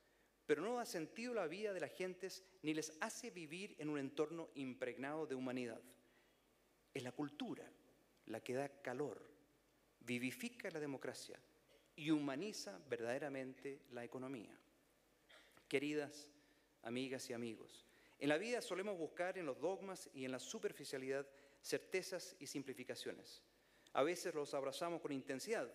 pero 0.46 0.62
no 0.62 0.76
da 0.76 0.86
sentido 0.86 1.34
a 1.34 1.36
la 1.36 1.48
vida 1.48 1.74
de 1.74 1.82
las 1.82 1.92
gentes 1.92 2.44
ni 2.62 2.74
les 2.74 2.96
hace 3.02 3.32
vivir 3.32 3.76
en 3.80 3.90
un 3.90 4.00
entorno 4.00 4.50
impregnado 4.56 5.28
de 5.28 5.36
humanidad. 5.36 5.82
Es 6.94 7.04
la 7.04 7.12
cultura 7.12 7.70
la 8.28 8.40
que 8.42 8.54
da 8.54 8.70
calor, 8.82 9.22
vivifica 10.00 10.70
la 10.72 10.80
democracia 10.80 11.40
y 11.96 12.12
humaniza 12.12 12.80
verdaderamente 12.90 13.82
la 13.92 14.06
economía. 14.06 14.58
Queridas 15.68 16.30
amigas 16.84 17.30
y 17.30 17.34
amigos, 17.34 17.86
en 18.20 18.30
la 18.30 18.38
vida 18.38 18.62
solemos 18.62 18.98
buscar 18.98 19.38
en 19.38 19.46
los 19.46 19.60
dogmas 19.60 20.10
y 20.14 20.26
en 20.26 20.32
la 20.32 20.40
superficialidad 20.40 21.28
certezas 21.62 22.36
y 22.40 22.48
simplificaciones. 22.48 23.44
A 23.94 24.04
veces 24.04 24.34
los 24.34 24.54
abrazamos 24.54 25.02
con 25.02 25.12
intensidad 25.12 25.72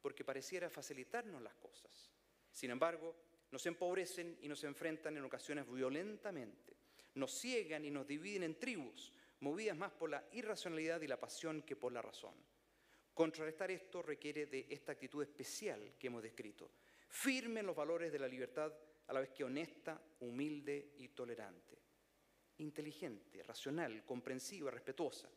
porque 0.00 0.24
pareciera 0.24 0.70
facilitarnos 0.70 1.42
las 1.42 1.54
cosas. 1.54 2.10
Sin 2.50 2.70
embargo, 2.70 3.14
nos 3.50 3.66
empobrecen 3.66 4.38
y 4.40 4.48
nos 4.48 4.64
enfrentan 4.64 5.16
en 5.16 5.24
ocasiones 5.24 5.66
violentamente. 5.70 6.76
Nos 7.14 7.32
ciegan 7.32 7.84
y 7.84 7.90
nos 7.90 8.06
dividen 8.06 8.42
en 8.42 8.58
tribus, 8.58 9.12
movidas 9.40 9.76
más 9.76 9.92
por 9.92 10.10
la 10.10 10.24
irracionalidad 10.32 11.00
y 11.00 11.06
la 11.06 11.20
pasión 11.20 11.62
que 11.62 11.76
por 11.76 11.92
la 11.92 12.02
razón. 12.02 12.34
Contrarrestar 13.14 13.70
esto 13.70 14.02
requiere 14.02 14.46
de 14.46 14.66
esta 14.70 14.92
actitud 14.92 15.22
especial 15.22 15.94
que 15.98 16.08
hemos 16.08 16.22
descrito, 16.22 16.70
firme 17.08 17.60
en 17.60 17.66
los 17.66 17.76
valores 17.76 18.12
de 18.12 18.18
la 18.18 18.28
libertad, 18.28 18.72
a 19.06 19.12
la 19.12 19.20
vez 19.20 19.30
que 19.30 19.44
honesta, 19.44 20.00
humilde 20.20 20.94
y 20.98 21.08
tolerante 21.08 21.86
inteligente, 22.58 23.42
racional, 23.42 24.04
comprensiva, 24.04 24.70
respetuosa. 24.70 25.28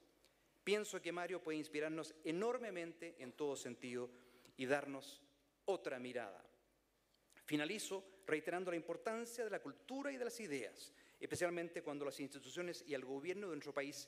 Pienso 0.64 1.02
que 1.02 1.12
Mario 1.12 1.42
puede 1.42 1.58
inspirarnos 1.58 2.14
enormemente 2.24 3.16
en 3.20 3.34
todo 3.34 3.56
sentido 3.56 4.10
y 4.58 4.66
darnos 4.66 5.22
otra 5.66 6.00
mirada. 6.00 6.44
Finalizo 7.46 8.22
reiterando 8.28 8.72
la 8.72 8.78
importancia 8.78 9.44
de 9.44 9.50
la 9.50 9.62
cultura 9.62 10.12
y 10.12 10.18
de 10.18 10.26
las 10.26 10.40
ideas, 10.40 10.94
especialmente 11.20 11.82
cuando 11.82 12.06
las 12.06 12.20
instituciones 12.20 12.84
y 12.88 12.94
el 12.94 13.04
gobierno 13.04 13.48
de 13.48 13.56
nuestro 13.56 13.74
país 13.74 14.08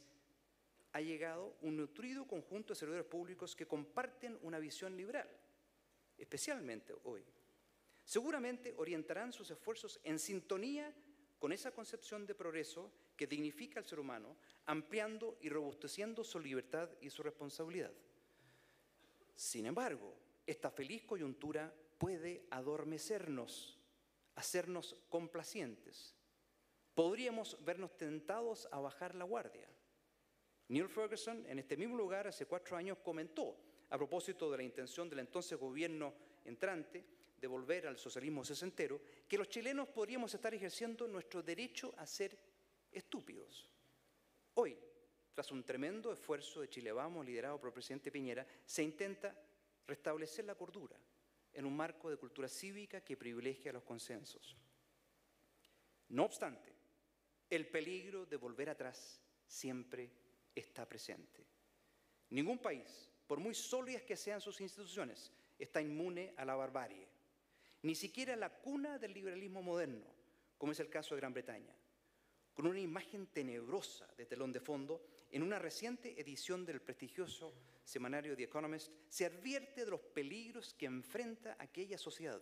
ha 0.93 1.01
llegado 1.01 1.55
un 1.61 1.77
nutrido 1.77 2.27
conjunto 2.27 2.73
de 2.73 2.79
servidores 2.79 3.07
públicos 3.07 3.55
que 3.55 3.65
comparten 3.65 4.37
una 4.43 4.59
visión 4.59 4.95
liberal, 4.95 5.29
especialmente 6.17 6.93
hoy. 7.05 7.23
Seguramente 8.11 8.73
orientarán 8.75 9.31
sus 9.31 9.49
esfuerzos 9.51 10.01
en 10.03 10.19
sintonía 10.19 10.93
con 11.39 11.53
esa 11.53 11.71
concepción 11.71 12.25
de 12.25 12.35
progreso 12.35 12.91
que 13.15 13.25
dignifica 13.25 13.79
al 13.79 13.85
ser 13.85 14.01
humano, 14.01 14.35
ampliando 14.65 15.37
y 15.39 15.47
robusteciendo 15.47 16.21
su 16.25 16.37
libertad 16.37 16.89
y 16.99 17.09
su 17.09 17.23
responsabilidad. 17.23 17.93
Sin 19.33 19.65
embargo, 19.65 20.13
esta 20.45 20.69
feliz 20.69 21.05
coyuntura 21.05 21.73
puede 21.97 22.45
adormecernos, 22.49 23.79
hacernos 24.35 24.97
complacientes. 25.07 26.13
Podríamos 26.93 27.63
vernos 27.63 27.95
tentados 27.95 28.67
a 28.73 28.81
bajar 28.81 29.15
la 29.15 29.23
guardia. 29.23 29.69
Neil 30.67 30.89
Ferguson, 30.89 31.45
en 31.47 31.59
este 31.59 31.77
mismo 31.77 31.95
lugar, 31.95 32.27
hace 32.27 32.45
cuatro 32.45 32.75
años, 32.75 32.97
comentó, 32.97 33.55
a 33.89 33.97
propósito 33.97 34.51
de 34.51 34.57
la 34.57 34.63
intención 34.63 35.09
del 35.09 35.19
entonces 35.19 35.57
gobierno 35.57 36.13
entrante, 36.43 37.05
de 37.41 37.47
volver 37.47 37.87
al 37.87 37.97
socialismo 37.97 38.45
sesentero, 38.45 39.01
que 39.27 39.37
los 39.37 39.49
chilenos 39.49 39.89
podríamos 39.89 40.31
estar 40.31 40.53
ejerciendo 40.53 41.07
nuestro 41.07 41.41
derecho 41.41 41.91
a 41.97 42.05
ser 42.05 42.37
estúpidos. 42.91 43.67
Hoy, 44.53 44.77
tras 45.33 45.51
un 45.51 45.63
tremendo 45.63 46.13
esfuerzo 46.13 46.61
de 46.61 46.69
Chile 46.69 46.91
Vamos, 46.91 47.25
liderado 47.25 47.59
por 47.59 47.69
el 47.69 47.73
presidente 47.73 48.11
Piñera, 48.11 48.45
se 48.63 48.83
intenta 48.83 49.35
restablecer 49.87 50.45
la 50.45 50.53
cordura 50.53 50.95
en 51.53 51.65
un 51.65 51.75
marco 51.75 52.11
de 52.11 52.17
cultura 52.17 52.47
cívica 52.47 53.01
que 53.01 53.17
privilegia 53.17 53.73
los 53.73 53.83
consensos. 53.83 54.55
No 56.09 56.25
obstante, 56.25 56.71
el 57.49 57.67
peligro 57.67 58.27
de 58.27 58.37
volver 58.37 58.69
atrás 58.69 59.19
siempre 59.47 60.11
está 60.53 60.87
presente. 60.87 61.43
Ningún 62.29 62.59
país, 62.59 63.09
por 63.25 63.39
muy 63.39 63.55
sólidas 63.55 64.03
que 64.03 64.15
sean 64.15 64.39
sus 64.39 64.61
instituciones, 64.61 65.31
está 65.57 65.81
inmune 65.81 66.35
a 66.37 66.45
la 66.45 66.55
barbarie 66.55 67.10
ni 67.83 67.95
siquiera 67.95 68.35
la 68.35 68.49
cuna 68.49 68.99
del 68.99 69.13
liberalismo 69.13 69.61
moderno, 69.61 70.05
como 70.57 70.71
es 70.71 70.79
el 70.79 70.89
caso 70.89 71.15
de 71.15 71.21
Gran 71.21 71.33
Bretaña, 71.33 71.75
con 72.53 72.67
una 72.67 72.79
imagen 72.79 73.27
tenebrosa 73.27 74.07
de 74.17 74.25
telón 74.25 74.51
de 74.51 74.59
fondo, 74.59 75.07
en 75.31 75.43
una 75.43 75.57
reciente 75.57 76.19
edición 76.19 76.65
del 76.65 76.81
prestigioso 76.81 77.53
semanario 77.83 78.35
The 78.35 78.43
Economist 78.43 78.91
se 79.09 79.25
advierte 79.25 79.85
de 79.85 79.91
los 79.91 80.01
peligros 80.01 80.73
que 80.73 80.85
enfrenta 80.85 81.55
aquella 81.59 81.97
sociedad, 81.97 82.41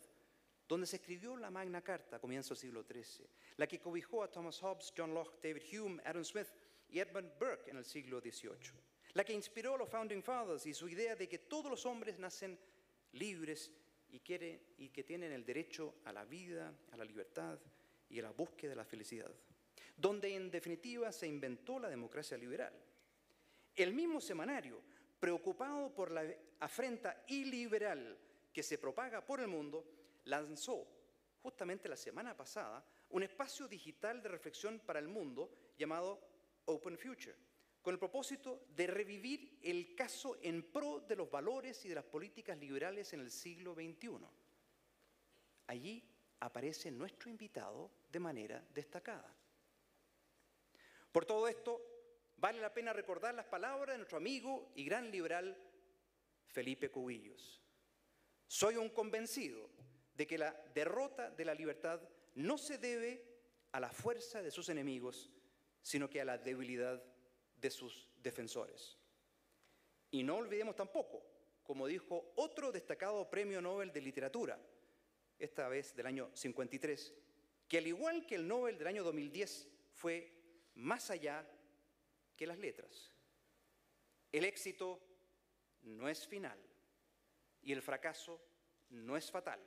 donde 0.68 0.88
se 0.88 0.98
escribió 0.98 1.38
la 1.38 1.50
Magna 1.50 1.82
Carta 1.82 2.18
a 2.18 2.20
comienzos 2.20 2.60
del 2.60 2.70
siglo 2.70 2.84
XIII, 2.84 3.28
la 3.58 3.68
que 3.68 3.80
cobijó 3.80 4.24
a 4.24 4.32
Thomas 4.32 4.60
Hobbes, 4.62 4.94
John 4.96 5.14
Locke, 5.14 5.40
David 5.42 5.64
Hume, 5.74 6.02
Adam 6.06 6.24
Smith 6.24 6.48
y 6.90 7.00
Edmund 7.00 7.32
Burke 7.40 7.72
en 7.72 7.78
el 7.78 7.86
siglo 7.86 8.20
XVIII, 8.20 8.74
la 9.14 9.24
que 9.24 9.34
inspiró 9.34 9.76
a 9.76 9.78
los 9.78 9.90
Founding 9.90 10.22
Fathers 10.22 10.66
y 10.66 10.74
su 10.74 10.90
idea 10.90 11.16
de 11.16 11.28
que 11.28 11.40
todos 11.40 11.72
los 11.72 11.86
hombres 11.86 12.20
nacen 12.20 12.60
libres 13.14 13.72
y, 14.12 14.20
que 14.20 15.04
tienen 15.04 15.32
el 15.32 15.46
derecho 15.46 15.96
a 16.06 16.12
la 16.12 16.26
vida, 16.26 16.74
a 16.92 16.98
la 16.98 17.06
libertad 17.06 17.60
y 18.10 18.20
a 18.20 18.24
la 18.24 18.32
búsqueda 18.32 18.72
de 18.72 18.76
la 18.76 18.86
felicidad, 18.86 19.32
donde 19.96 20.36
en 20.36 20.50
definitiva 20.50 21.12
se 21.12 21.28
inventó 21.28 21.80
la 21.80 21.90
democracia 21.90 22.38
liberal. 22.38 22.74
El 23.76 23.94
mismo 23.94 24.20
semanario, 24.20 24.82
preocupado 25.20 25.94
por 25.94 26.12
la 26.12 26.24
afrenta 26.60 27.24
iliberal 27.28 28.18
que 28.52 28.64
se 28.64 28.78
propaga 28.78 29.26
por 29.26 29.40
el 29.40 29.48
mundo, 29.48 29.86
lanzó 30.26 30.88
justamente 31.42 31.88
la 31.88 31.96
semana 31.96 32.36
pasada 32.36 32.84
un 33.12 33.24
espacio 33.24 33.68
digital 33.68 34.22
de 34.22 34.30
reflexión 34.30 34.80
para 34.80 35.00
el 35.00 35.08
mundo 35.08 35.52
llamado 35.78 36.20
Open 36.66 36.98
Future, 36.98 37.36
con 37.90 37.96
el 37.96 38.00
propósito 38.00 38.68
de 38.76 38.86
revivir 38.86 39.58
el 39.64 39.96
caso 39.96 40.38
en 40.44 40.62
pro 40.72 41.00
de 41.00 41.16
los 41.16 41.32
valores 41.32 41.84
y 41.86 41.90
de 41.90 41.96
las 41.96 42.04
políticas 42.04 42.56
liberales 42.56 43.12
en 43.14 43.22
el 43.22 43.32
siglo 43.32 43.74
XXI. 43.74 44.28
Allí 45.66 46.08
aparece 46.40 46.92
nuestro 46.92 47.32
invitado 47.32 47.90
de 48.12 48.20
manera 48.20 48.64
destacada. 48.76 49.36
Por 51.12 51.26
todo 51.26 51.48
esto, 51.48 51.82
vale 52.38 52.62
la 52.62 52.72
pena 52.72 52.94
recordar 52.94 53.34
las 53.34 53.48
palabras 53.48 53.96
de 53.96 53.98
nuestro 53.98 54.20
amigo 54.20 54.72
y 54.76 54.86
gran 54.86 55.10
liberal 55.10 55.58
Felipe 56.46 56.92
Cubillos. 56.92 57.60
Soy 58.46 58.76
un 58.76 58.90
convencido 58.90 59.68
de 60.14 60.28
que 60.28 60.38
la 60.38 60.52
derrota 60.76 61.32
de 61.32 61.46
la 61.46 61.56
libertad 61.56 62.00
no 62.36 62.60
se 62.60 62.78
debe 62.78 63.26
a 63.72 63.80
la 63.80 63.90
fuerza 63.92 64.44
de 64.44 64.52
sus 64.52 64.70
enemigos, 64.70 65.32
sino 65.82 66.08
que 66.08 66.22
a 66.22 66.26
la 66.26 66.38
debilidad 66.38 67.04
de 67.60 67.70
sus 67.70 68.08
defensores. 68.22 68.98
Y 70.12 70.24
no 70.24 70.38
olvidemos 70.38 70.76
tampoco, 70.76 71.24
como 71.64 71.88
dijo 71.88 72.34
otro 72.36 72.72
destacado 72.72 73.30
premio 73.30 73.62
Nobel 73.62 73.92
de 73.92 74.02
Literatura, 74.02 74.60
esta 75.38 75.70
vez 75.70 75.96
del 75.96 76.08
año 76.08 76.30
53, 76.34 77.14
que 77.68 77.78
al 77.78 77.88
igual 77.88 78.26
que 78.26 78.36
el 78.36 78.48
Nobel 78.48 78.78
del 78.78 78.88
año 78.88 79.04
2010 79.04 79.68
fue 79.94 80.34
más 80.76 81.10
allá 81.12 81.48
que 82.36 82.48
las 82.48 82.58
letras. 82.58 83.12
El 84.32 84.46
éxito 84.46 85.00
no 85.82 86.10
es 86.10 86.28
final 86.28 86.60
y 87.62 87.72
el 87.72 87.82
fracaso 87.82 88.42
no 88.90 89.16
es 89.18 89.30
fatal. 89.30 89.60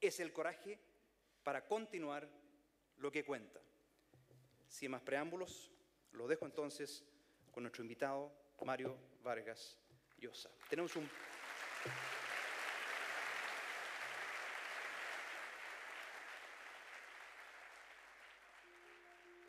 Es 0.00 0.20
el 0.20 0.32
coraje 0.32 0.78
para 1.42 1.66
continuar 1.66 2.28
lo 2.96 3.10
que 3.10 3.24
cuenta. 3.24 3.60
Sin 4.68 4.90
más 4.90 5.02
preámbulos, 5.02 5.70
lo 6.16 6.26
dejo 6.26 6.46
entonces 6.46 7.04
con 7.52 7.62
nuestro 7.62 7.82
invitado 7.82 8.32
Mario 8.64 8.96
Vargas 9.22 9.78
Llosa. 10.18 10.50
Tenemos 10.68 10.96
un 10.96 11.08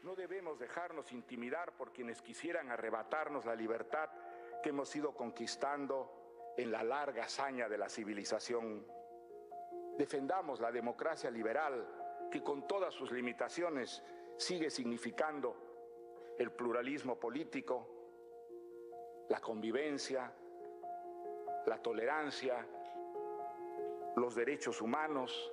No 0.04 0.16
debemos 0.16 0.58
dejarnos 0.58 1.12
intimidar 1.12 1.76
por 1.76 1.92
quienes 1.92 2.22
quisieran 2.22 2.70
arrebatarnos 2.70 3.46
la 3.46 3.56
libertad 3.56 4.10
que 4.64 4.70
hemos 4.70 4.96
ido 4.96 5.14
conquistando 5.14 6.54
en 6.58 6.72
la 6.72 6.82
larga 6.82 7.26
hazaña 7.26 7.68
de 7.68 7.78
la 7.78 7.90
civilización. 7.90 8.88
Defendamos 9.98 10.62
la 10.62 10.72
democracia 10.72 11.30
liberal 11.30 12.30
que 12.32 12.42
con 12.42 12.66
todas 12.68 12.94
sus 12.94 13.12
limitaciones 13.12 14.02
sigue 14.38 14.70
significando 14.70 15.67
el 16.38 16.52
pluralismo 16.52 17.20
político, 17.20 17.88
la 19.30 19.40
convivencia, 19.40 20.32
la 21.66 21.82
tolerancia, 21.82 22.66
los 24.16 24.36
derechos 24.36 24.82
humanos, 24.82 25.52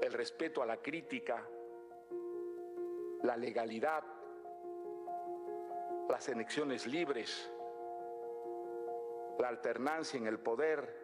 el 0.00 0.12
respeto 0.12 0.62
a 0.62 0.66
la 0.66 0.78
crítica, 0.78 1.46
la 3.22 3.36
legalidad, 3.36 4.02
las 6.08 6.28
elecciones 6.28 6.86
libres, 6.86 7.50
la 9.38 9.48
alternancia 9.48 10.18
en 10.18 10.26
el 10.26 10.38
poder, 10.38 11.02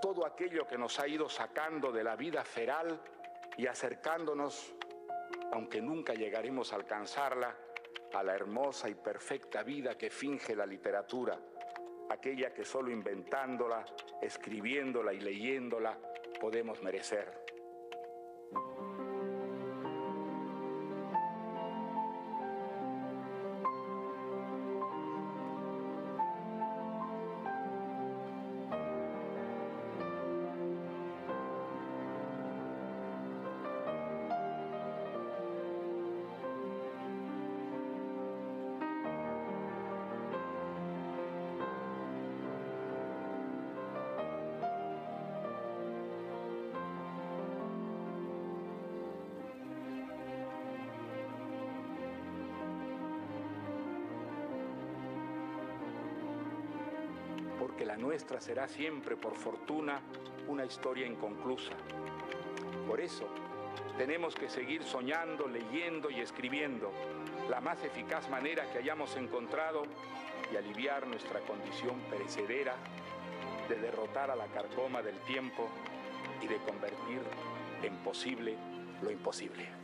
todo 0.00 0.26
aquello 0.26 0.66
que 0.66 0.78
nos 0.78 1.00
ha 1.00 1.08
ido 1.08 1.28
sacando 1.28 1.90
de 1.90 2.04
la 2.04 2.14
vida 2.14 2.44
feral 2.44 3.00
y 3.56 3.66
acercándonos, 3.66 4.74
aunque 5.52 5.80
nunca 5.80 6.14
llegaremos 6.14 6.72
a 6.72 6.76
alcanzarla, 6.76 7.56
a 8.12 8.22
la 8.22 8.34
hermosa 8.34 8.88
y 8.88 8.94
perfecta 8.94 9.62
vida 9.62 9.96
que 9.96 10.10
finge 10.10 10.54
la 10.56 10.66
literatura, 10.66 11.38
aquella 12.08 12.52
que 12.52 12.64
solo 12.64 12.90
inventándola, 12.90 13.84
escribiéndola 14.22 15.12
y 15.12 15.20
leyéndola 15.20 15.98
podemos 16.40 16.82
merecer. 16.82 17.47
Será 58.40 58.68
siempre, 58.68 59.16
por 59.16 59.34
fortuna, 59.34 60.00
una 60.46 60.64
historia 60.64 61.06
inconclusa. 61.06 61.72
Por 62.86 63.00
eso, 63.00 63.28
tenemos 63.96 64.34
que 64.34 64.48
seguir 64.48 64.82
soñando, 64.82 65.46
leyendo 65.46 66.10
y 66.10 66.20
escribiendo 66.20 66.92
la 67.48 67.60
más 67.60 67.82
eficaz 67.84 68.28
manera 68.30 68.70
que 68.70 68.78
hayamos 68.78 69.16
encontrado 69.16 69.82
y 70.52 70.56
aliviar 70.56 71.06
nuestra 71.06 71.40
condición 71.40 72.00
perecedera 72.10 72.74
de 73.68 73.76
derrotar 73.76 74.30
a 74.30 74.36
la 74.36 74.46
carcoma 74.46 75.02
del 75.02 75.18
tiempo 75.20 75.68
y 76.42 76.46
de 76.46 76.56
convertir 76.58 77.20
en 77.82 77.96
posible 77.98 78.56
lo 79.02 79.10
imposible. 79.10 79.77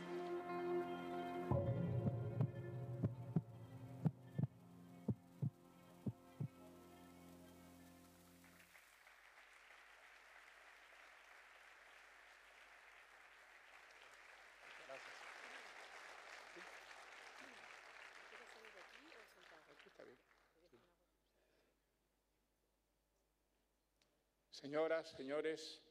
Señoras, 24.75 25.09
señores, 25.11 25.81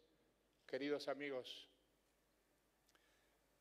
queridos 0.67 1.09
amigos, 1.09 1.71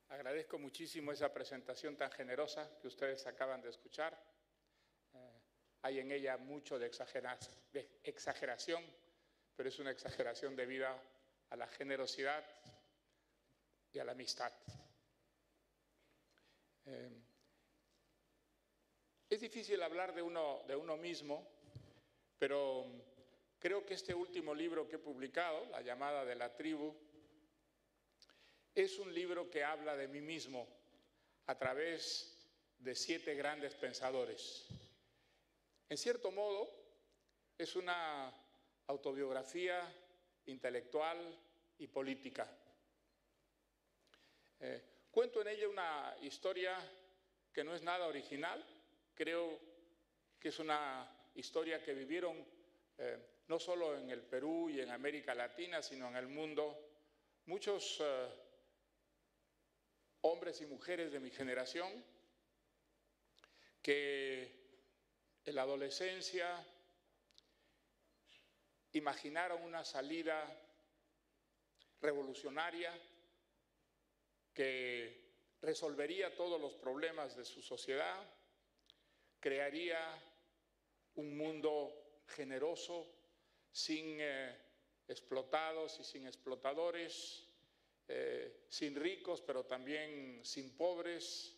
agradezco 0.09 0.59
muchísimo 0.59 1.13
esa 1.13 1.33
presentación 1.33 1.95
tan 1.95 2.11
generosa 2.11 2.77
que 2.81 2.89
ustedes 2.89 3.25
acaban 3.25 3.61
de 3.61 3.69
escuchar. 3.69 4.21
Eh, 5.13 5.41
hay 5.83 5.99
en 5.99 6.11
ella 6.11 6.35
mucho 6.35 6.77
de, 6.77 6.87
exageración, 8.03 8.83
pero 9.55 9.69
es 9.69 9.79
una 9.79 9.91
exageración 9.91 10.57
debida 10.57 11.01
a 11.51 11.55
la 11.55 11.67
generosidad 11.67 12.43
y 13.93 13.99
a 13.99 14.03
la 14.03 14.11
amistad. 14.11 14.51
Eh, 16.85 17.11
es 19.29 19.39
difícil 19.39 19.81
hablar 19.81 20.13
de 20.13 20.21
uno, 20.21 20.63
de 20.67 20.75
uno 20.75 20.97
mismo, 20.97 21.47
pero 22.37 23.12
Creo 23.63 23.85
que 23.85 23.93
este 23.93 24.13
último 24.13 24.53
libro 24.53 24.89
que 24.89 24.97
he 24.97 24.99
publicado, 24.99 25.65
La 25.67 25.79
llamada 25.79 26.25
de 26.25 26.35
la 26.35 26.53
tribu, 26.53 26.93
es 28.75 28.99
un 28.99 29.13
libro 29.13 29.49
que 29.49 29.63
habla 29.63 29.95
de 29.95 30.09
mí 30.09 30.19
mismo 30.19 30.67
a 31.45 31.57
través 31.57 32.45
de 32.77 32.93
siete 32.93 33.35
grandes 33.35 33.73
pensadores. 33.75 34.67
En 35.87 35.97
cierto 35.97 36.29
modo, 36.29 36.69
es 37.57 37.77
una 37.77 38.33
autobiografía 38.87 39.81
intelectual 40.47 41.17
y 41.77 41.87
política. 41.87 42.45
Eh, 44.59 45.05
cuento 45.09 45.39
en 45.39 45.47
ella 45.47 45.69
una 45.69 46.17
historia 46.21 46.75
que 47.53 47.63
no 47.63 47.73
es 47.73 47.81
nada 47.81 48.07
original, 48.07 48.61
creo 49.15 49.57
que 50.37 50.49
es 50.49 50.59
una 50.59 51.09
historia 51.35 51.81
que 51.81 51.93
vivieron 51.93 52.45
eh, 52.97 53.32
no 53.53 53.59
solo 53.59 53.95
en 53.95 54.09
el 54.09 54.23
Perú 54.23 54.67
y 54.67 54.81
en 54.81 54.89
América 54.89 55.35
Latina, 55.35 55.83
sino 55.83 56.07
en 56.07 56.15
el 56.15 56.27
mundo, 56.27 56.75
muchos 57.45 57.99
eh, 58.01 58.27
hombres 60.21 60.59
y 60.61 60.65
mujeres 60.65 61.11
de 61.11 61.19
mi 61.19 61.29
generación 61.29 62.03
que 63.79 64.79
en 65.45 65.53
la 65.53 65.61
adolescencia 65.61 66.65
imaginaron 68.93 69.61
una 69.61 69.85
salida 69.85 70.43
revolucionaria 72.01 72.91
que 74.51 75.29
resolvería 75.61 76.35
todos 76.35 76.59
los 76.59 76.73
problemas 76.73 77.37
de 77.37 77.45
su 77.45 77.61
sociedad, 77.61 78.19
crearía 79.39 79.99
un 81.13 81.37
mundo 81.37 81.93
generoso, 82.29 83.12
sin 83.73 84.17
eh, 84.21 84.55
explotados 85.07 85.99
y 85.99 86.03
sin 86.03 86.27
explotadores, 86.27 87.45
eh, 88.07 88.65
sin 88.69 88.95
ricos, 88.95 89.41
pero 89.41 89.65
también 89.65 90.39
sin 90.45 90.77
pobres, 90.77 91.57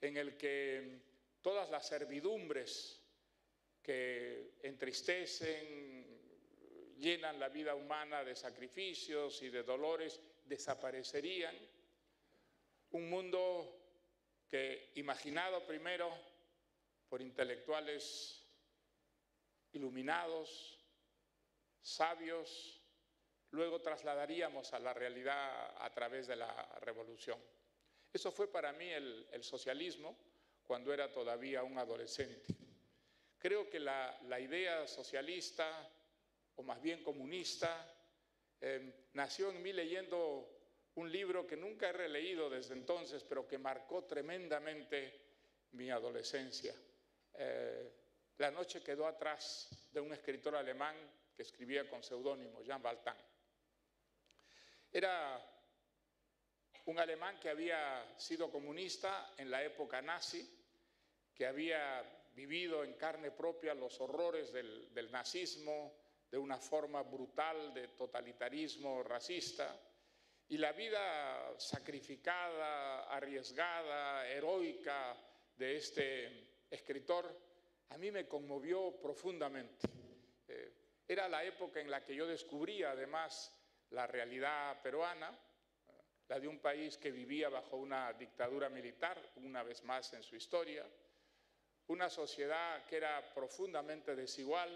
en 0.00 0.16
el 0.16 0.36
que 0.36 1.00
todas 1.40 1.70
las 1.70 1.88
servidumbres 1.88 3.02
que 3.82 4.58
entristecen, 4.62 6.06
llenan 6.98 7.38
la 7.38 7.48
vida 7.48 7.74
humana 7.74 8.24
de 8.24 8.36
sacrificios 8.36 9.40
y 9.42 9.48
de 9.48 9.62
dolores, 9.62 10.20
desaparecerían. 10.44 11.56
Un 12.90 13.08
mundo 13.08 13.80
que, 14.50 14.90
imaginado 14.96 15.64
primero 15.66 16.10
por 17.08 17.22
intelectuales 17.22 18.44
iluminados, 19.72 20.77
sabios, 21.88 22.82
luego 23.50 23.80
trasladaríamos 23.80 24.72
a 24.72 24.78
la 24.78 24.92
realidad 24.92 25.74
a 25.78 25.90
través 25.92 26.26
de 26.26 26.36
la 26.36 26.78
revolución. 26.80 27.38
Eso 28.12 28.30
fue 28.32 28.50
para 28.50 28.72
mí 28.72 28.88
el, 28.88 29.42
socialismo 29.42 30.16
cuando 30.66 30.92
era 30.92 31.12
todavía 31.12 31.62
un 31.62 31.78
adolescente. 31.78 32.54
Creo 33.38 33.68
que 33.70 33.78
la, 33.80 34.40
idea 34.40 34.86
socialista, 34.86 35.88
o 36.56 36.62
más 36.62 36.80
bien 36.82 37.02
comunista, 37.02 37.94
em, 38.60 38.92
nació 39.12 39.50
en 39.50 39.62
mí 39.62 39.72
leyendo 39.72 40.58
un 40.96 41.10
libro 41.10 41.46
que 41.46 41.56
nunca 41.56 41.88
he 41.88 41.92
releído 41.92 42.50
desde 42.50 42.74
entonces, 42.74 43.22
pero 43.22 43.46
que 43.46 43.58
marcó 43.58 44.04
tremendamente 44.04 45.28
mi 45.72 45.90
adolescencia. 45.90 46.74
Eh, 47.34 47.92
la 48.38 48.50
noche 48.50 48.82
quedó 48.82 49.06
atrás 49.06 49.68
de 49.92 50.00
un 50.00 50.12
escritor 50.12 50.56
alemán 50.56 50.96
que 51.38 51.44
escribía 51.44 51.88
con 51.88 52.02
seudónimo, 52.02 52.64
Jean 52.64 52.82
Valtan. 52.82 53.16
Era 54.90 55.40
un 56.86 56.98
alemán 56.98 57.38
que 57.38 57.48
había 57.48 58.12
sido 58.18 58.50
comunista 58.50 59.34
en 59.36 59.48
la 59.48 59.62
época 59.62 60.02
nazi, 60.02 60.42
que 61.32 61.46
había 61.46 62.02
vivido 62.34 62.82
en 62.82 62.94
carne 62.94 63.30
propia 63.30 63.72
los 63.72 64.00
horrores 64.00 64.52
del, 64.52 64.92
del 64.92 65.12
nazismo 65.12 65.94
de 66.28 66.38
una 66.38 66.58
forma 66.58 67.02
brutal 67.04 67.72
de 67.72 67.86
totalitarismo 67.86 69.04
racista, 69.04 69.80
y 70.48 70.58
la 70.58 70.72
vida 70.72 71.54
sacrificada, 71.56 73.04
arriesgada, 73.14 74.26
heroica 74.28 75.16
de 75.56 75.76
este 75.76 76.64
escritor 76.68 77.32
a 77.90 77.96
mí 77.96 78.10
me 78.10 78.26
conmovió 78.26 79.00
profundamente. 79.00 79.97
Era 81.08 81.26
la 81.26 81.42
época 81.42 81.80
en 81.80 81.90
la 81.90 82.04
que 82.04 82.14
yo 82.14 82.26
descubría 82.26 82.90
además 82.90 83.50
la 83.90 84.06
realidad 84.06 84.82
peruana, 84.82 85.34
la 86.28 86.38
de 86.38 86.46
un 86.46 86.58
país 86.58 86.98
que 86.98 87.10
vivía 87.10 87.48
bajo 87.48 87.78
una 87.78 88.12
dictadura 88.12 88.68
militar, 88.68 89.18
una 89.36 89.62
vez 89.62 89.82
más 89.84 90.12
en 90.12 90.22
su 90.22 90.36
historia, 90.36 90.84
una 91.86 92.10
sociedad 92.10 92.84
que 92.84 92.98
era 92.98 93.32
profundamente 93.32 94.14
desigual, 94.14 94.68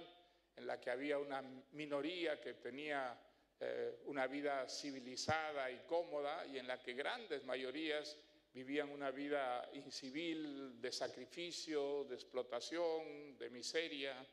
en 0.56 0.66
la 0.66 0.80
que 0.80 0.90
había 0.90 1.18
una 1.18 1.42
minoría 1.72 2.40
que 2.40 2.54
tenía 2.54 3.14
eh, 3.60 4.00
una 4.06 4.26
vida 4.26 4.66
civilizada 4.68 5.70
y 5.70 5.80
cómoda 5.86 6.46
y 6.46 6.58
en 6.58 6.66
la 6.66 6.82
que 6.82 6.94
grandes 6.94 7.44
mayorías 7.44 8.16
vivían 8.52 8.90
una 8.90 9.10
vida 9.10 9.68
incivil, 9.74 10.80
de 10.80 10.92
sacrificio, 10.92 12.04
de 12.04 12.14
explotación, 12.14 13.36
de 13.38 13.50
miseria. 13.50 14.26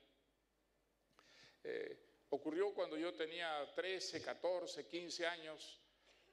Eh, 1.64 1.98
ocurrió 2.30 2.74
cuando 2.74 2.98
yo 2.98 3.14
tenía 3.14 3.72
13, 3.74 4.22
14, 4.22 4.88
15 4.88 5.28
años. 5.28 5.80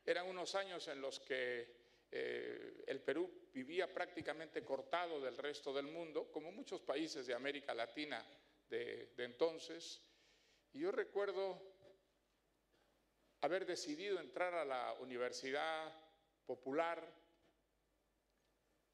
Eran 0.05 0.29
unos 0.29 0.55
años 0.55 0.87
en 0.89 1.01
los 1.01 1.21
que 1.21 1.75
eh, 2.11 2.85
el 2.87 3.01
Perú 3.01 3.49
vivía 3.53 3.93
prácticamente 3.93 4.65
cortado 4.65 5.21
del 5.21 5.37
resto 5.37 5.73
del 5.73 5.87
mundo, 5.87 6.31
como 6.31 6.53
muchos 6.53 6.81
países 6.81 7.27
de 7.27 7.35
América 7.35 7.75
Latina 7.75 8.25
de 8.69 9.13
entonces. 9.19 10.01
Y 10.73 10.81
yo 10.81 10.93
recuerdo 10.93 11.61
haber 13.41 13.67
decidido 13.67 14.21
entrar 14.21 14.55
a 14.55 14.65
la 14.65 14.93
Universidad 14.95 15.93
Popular 16.47 17.03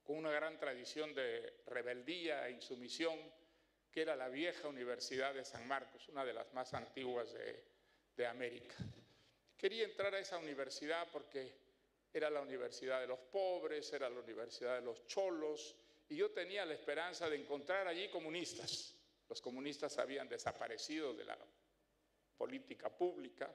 con 0.04 0.16
una 0.16 0.30
gran 0.30 0.58
tradición 0.58 1.14
de 1.14 1.62
rebeldía 1.66 2.48
e 2.48 2.52
insumisión, 2.52 3.18
que 3.92 4.00
era 4.00 4.16
la 4.16 4.30
vieja 4.30 4.68
Universidad 4.68 5.34
de 5.34 5.44
San 5.44 5.68
Marcos, 5.68 6.08
una 6.08 6.24
de 6.24 6.32
las 6.32 6.52
más 6.54 6.72
antiguas 6.72 7.32
de, 7.32 7.70
América. 8.26 8.76
Quería 9.56 9.84
entrar 9.84 10.14
a 10.14 10.20
esa 10.20 10.38
universidad 10.38 11.08
porque 11.10 11.52
era 12.12 12.30
la 12.30 12.40
universidad 12.40 13.00
de 13.00 13.08
los 13.08 13.18
pobres, 13.18 13.92
era 13.92 14.08
la 14.08 14.20
universidad 14.20 14.76
de 14.76 14.82
los 14.82 15.08
cholos, 15.08 15.74
y 16.08 16.14
yo 16.14 16.30
tenía 16.30 16.64
la 16.64 16.74
esperanza 16.74 17.28
de 17.28 17.36
encontrar 17.36 17.88
allí 17.88 18.08
comunistas. 18.10 18.94
Los 19.28 19.40
comunistas 19.40 19.98
habían 19.98 20.28
desaparecido 20.28 21.14
de 21.14 21.24
la 21.24 21.36
política 22.36 22.96
pública, 22.96 23.52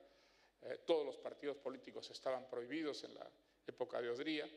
eh, 0.64 0.82
todos 0.86 1.06
los 1.06 1.18
partidos 1.18 1.56
políticos 1.58 2.10
estaban 2.10 2.50
prohibidos 2.50 3.06
en 3.06 3.14
la 3.16 3.32
época 3.66 4.02
de 4.02 4.10
Odría, 4.10 4.50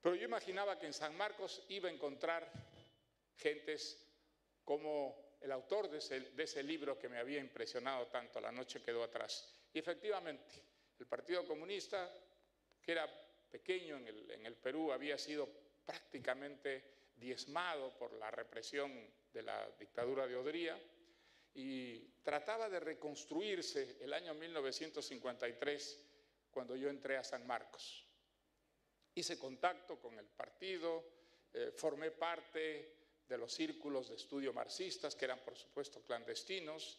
pero 0.00 0.14
yo 0.14 0.24
imaginaba 0.24 0.78
que 0.78 0.86
en 0.86 0.92
San 0.92 1.16
Marcos 1.16 1.64
iba 1.70 1.88
a 1.88 1.92
encontrar 1.92 2.48
gentes 3.36 4.07
como 4.68 5.38
el 5.40 5.50
autor 5.50 5.88
de 5.88 5.96
ese, 5.96 6.62
libro 6.62 6.98
que 6.98 7.08
me 7.08 7.16
había 7.16 7.38
impresionado 7.38 8.06
tanto, 8.08 8.38
La 8.38 8.52
noche 8.52 8.82
quedó 8.82 9.02
atrás. 9.02 9.50
Y 9.72 9.78
efectivamente, 9.78 10.62
el 10.98 11.06
Partido 11.06 11.46
Comunista, 11.46 12.12
que 12.82 12.92
era 12.92 13.08
pequeño 13.50 13.96
en 13.96 14.44
el, 14.44 14.56
Perú, 14.56 14.92
había 14.92 15.16
sido 15.16 15.48
prácticamente 15.86 17.12
diezmado 17.16 17.96
por 17.96 18.12
la 18.12 18.30
represión 18.30 18.92
de 19.32 19.42
la 19.42 19.70
dictadura 19.78 20.26
de 20.26 20.36
Odría, 20.36 20.78
y 21.54 22.00
trataba 22.22 22.68
de 22.68 22.78
reconstruirse 22.78 23.96
el 24.02 24.12
año 24.12 24.34
1953 24.34 26.06
cuando 26.50 26.76
yo 26.76 26.90
entré 26.90 27.16
a 27.16 27.24
San 27.24 27.46
Marcos. 27.46 28.06
Hice 29.14 29.38
contacto 29.38 29.98
con 29.98 30.18
el 30.18 30.26
partido, 30.26 31.04
eh, 31.54 31.72
formé 31.74 32.10
parte 32.10 32.97
de 33.28 33.38
los 33.38 33.52
círculos 33.52 34.08
de 34.08 34.16
estudio 34.16 34.52
marxistas, 34.52 35.14
que 35.14 35.24
eran 35.26 35.40
por 35.40 35.56
supuesto 35.56 36.02
clandestinos, 36.02 36.98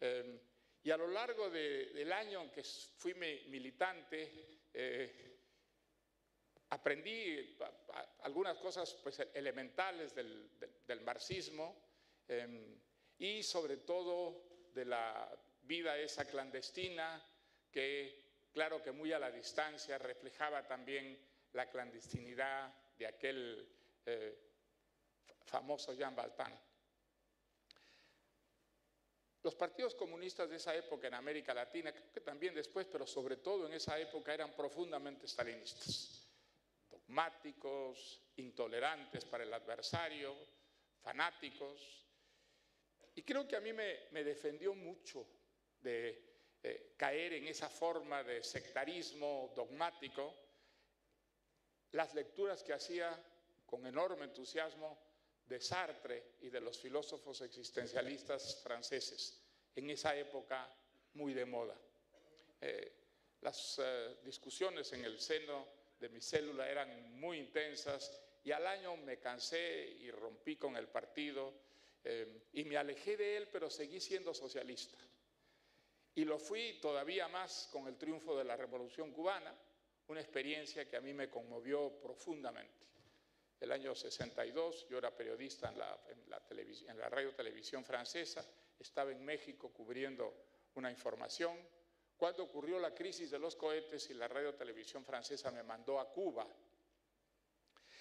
eh, 0.00 0.40
y 0.82 0.90
a 0.90 0.96
lo 0.96 1.08
largo 1.08 1.50
del 1.50 2.12
año 2.12 2.42
en 2.42 2.50
que 2.50 2.62
fui 2.62 3.14
militante, 3.14 4.68
eh, 4.72 5.36
aprendí 6.70 7.56
algunas 8.20 8.56
cosas 8.58 8.94
pues, 9.02 9.18
elementales 9.34 10.14
del, 10.14 10.48
del 10.86 11.00
marxismo 11.00 11.84
y 13.18 13.42
sobre 13.42 13.78
todo 13.78 14.70
de 14.72 14.84
la 14.84 15.28
vida 15.62 15.98
esa 15.98 16.24
clandestina 16.24 17.22
que, 17.70 18.48
claro 18.52 18.82
que 18.82 18.92
muy 18.92 19.12
a 19.12 19.18
la 19.18 19.30
distancia, 19.30 19.98
reflejaba 19.98 20.66
también 20.66 21.18
la 21.52 21.68
clandestinidad 21.68 22.72
de 22.96 23.06
aquel 23.06 23.68
eh, 24.04 24.45
famoso 25.46 25.94
Jean 25.94 26.14
Valjean. 26.14 26.58
Los 29.42 29.54
partidos 29.54 29.94
comunistas 29.94 30.50
de 30.50 30.56
esa 30.56 30.74
época 30.74 31.06
en 31.06 31.14
América 31.14 31.54
Latina, 31.54 31.92
creo 31.92 32.10
que 32.12 32.20
también 32.20 32.54
después, 32.54 32.86
pero 32.86 33.06
sobre 33.06 33.36
todo 33.36 33.66
en 33.66 33.74
esa 33.74 33.98
época, 33.98 34.34
eran 34.34 34.54
profundamente 34.56 35.28
stalinistas, 35.28 36.28
dogmáticos, 36.90 38.22
intolerantes 38.36 39.24
para 39.24 39.44
el 39.44 39.54
adversario, 39.54 40.34
fanáticos, 41.00 42.06
y 43.16 43.22
creo 43.22 43.48
que 43.48 43.56
a 43.56 43.60
mí 43.60 43.72
me, 43.72 44.24
defendió 44.24 44.74
mucho 44.74 45.26
de 45.80 46.22
eh, 46.62 46.92
caer 46.98 47.32
en 47.32 47.46
esa 47.46 47.68
forma 47.70 48.22
de 48.22 48.42
sectarismo 48.42 49.52
dogmático. 49.56 50.34
Las 51.92 52.14
lecturas 52.14 52.62
que 52.62 52.74
hacía 52.74 53.18
con 53.64 53.86
enorme 53.86 54.26
entusiasmo 54.26 54.98
de 55.46 55.60
Sartre 55.60 56.22
y 56.40 56.48
de 56.48 56.60
los 56.60 56.78
filósofos 56.78 57.40
existencialistas 57.42 58.60
franceses, 58.62 59.40
en 59.74 59.90
esa 59.90 60.16
época 60.16 60.68
muy 61.14 61.34
de 61.34 61.44
moda. 61.44 61.76
Eh, 62.60 62.92
las 63.42 63.80
eh, 63.82 64.16
discusiones 64.24 64.92
en 64.92 65.04
el 65.04 65.20
seno 65.20 65.66
de 66.00 66.08
mi 66.08 66.20
célula 66.20 66.68
eran 66.68 67.18
muy 67.18 67.38
intensas 67.38 68.20
y 68.44 68.52
al 68.52 68.66
año 68.66 68.96
me 68.96 69.18
cansé 69.18 69.96
y 70.00 70.10
rompí 70.10 70.56
con 70.56 70.76
el 70.76 70.88
partido 70.88 71.66
Em, 72.08 72.40
y 72.52 72.62
me 72.62 72.76
alejé 72.76 73.16
de 73.16 73.36
él, 73.36 73.48
pero 73.50 73.68
seguí 73.68 73.98
siendo 73.98 74.32
socialista. 74.32 74.96
Y 76.14 76.24
lo 76.24 76.38
fui 76.38 76.78
todavía 76.80 77.26
más 77.26 77.68
con 77.72 77.88
el 77.88 77.96
triunfo 77.96 78.38
de 78.38 78.44
la 78.44 78.56
Revolución 78.56 79.10
Cubana, 79.10 79.52
una 80.06 80.20
experiencia 80.20 80.88
que 80.88 80.96
a 80.96 81.00
mí 81.00 81.12
me 81.12 81.28
conmovió 81.28 81.90
profundamente. 82.00 82.86
El 83.60 83.72
año 83.72 83.94
62, 83.94 84.88
yo 84.88 84.98
era 84.98 85.14
periodista 85.16 85.70
en 85.70 85.78
la, 85.78 85.98
en 86.08 86.30
la, 86.30 86.42
en 86.50 86.98
la 86.98 87.08
radio 87.08 87.34
televisión 87.34 87.84
francesa, 87.84 88.44
estaba 88.78 89.10
en 89.10 89.24
México 89.24 89.72
cubriendo 89.72 90.34
una 90.74 90.90
información. 90.90 91.56
Cuando 92.16 92.44
ocurrió 92.44 92.78
la 92.78 92.94
crisis 92.94 93.30
de 93.30 93.38
los 93.38 93.56
cohetes 93.56 94.08
y 94.10 94.14
la 94.14 94.28
radio 94.28 94.54
televisión 94.54 95.04
francesa 95.04 95.50
me 95.50 95.62
mandó 95.62 95.98
a 95.98 96.10
Cuba. 96.10 96.46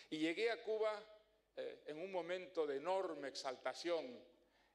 Y 0.10 0.18
llegué 0.18 0.52
a 0.52 0.62
Cuba 0.62 1.02
eh, 1.56 1.84
en 1.88 2.00
un 2.00 2.12
momento 2.12 2.68
de 2.68 2.78
enorme 2.78 3.30
exaltación 3.30 4.20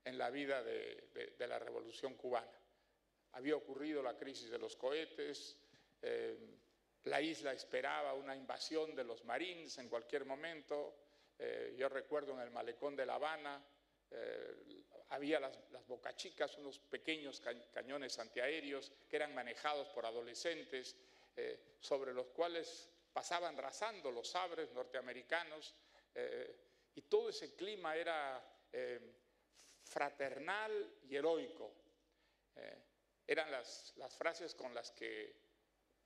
en 0.05 0.19
la 0.19 0.31
vida 0.31 0.63
de, 0.63 1.11
de, 1.13 1.27
de, 1.39 1.47
la 1.47 1.59
revolución 1.59 2.15
cubana. 2.15 2.51
Había 3.33 3.57
ocurrido 3.57 4.03
la 4.03 4.17
crisis 4.17 4.51
de 4.51 4.59
los 4.59 4.77
cohetes, 4.77 5.57
eh, 6.03 6.60
la 7.05 7.21
isla 7.21 7.53
esperaba 7.53 8.13
una 8.15 8.37
invasión 8.37 8.95
de 8.95 9.05
los 9.05 9.25
marines 9.25 9.79
en 9.79 9.89
cualquier 9.89 10.25
momento. 10.25 10.97
Eh, 11.39 11.75
yo 11.79 11.89
recuerdo 11.89 12.33
en 12.35 12.41
el 12.41 12.51
malecón 12.51 12.95
de 12.95 13.07
La 13.07 13.15
Habana, 13.15 13.65
eh, 14.11 14.85
había 15.09 15.41
las, 15.41 15.59
bocachicas, 15.87 16.59
unos 16.59 16.79
pequeños 16.79 17.41
ca 17.41 17.53
cañones 17.73 18.19
antiaéreos 18.19 18.93
que 19.09 19.17
eran 19.17 19.35
manejados 19.35 19.89
por 19.89 20.05
adolescentes, 20.05 20.97
eh, 21.37 21.77
sobre 21.81 22.13
los 22.13 22.27
cuales 22.29 22.91
pasaban 23.13 23.57
rasando 23.57 24.11
los 24.11 24.29
sabres 24.29 24.73
norteamericanos, 24.73 25.75
y 26.95 27.03
todo 27.03 27.29
ese 27.29 27.55
clima 27.55 27.95
era 27.95 28.43
fraternal 29.85 30.99
y 31.09 31.17
heroico. 31.17 31.73
eran 33.27 33.51
las 33.51 34.17
frases 34.19 34.55
con 34.57 34.75
las 34.75 34.91
que 34.91 35.50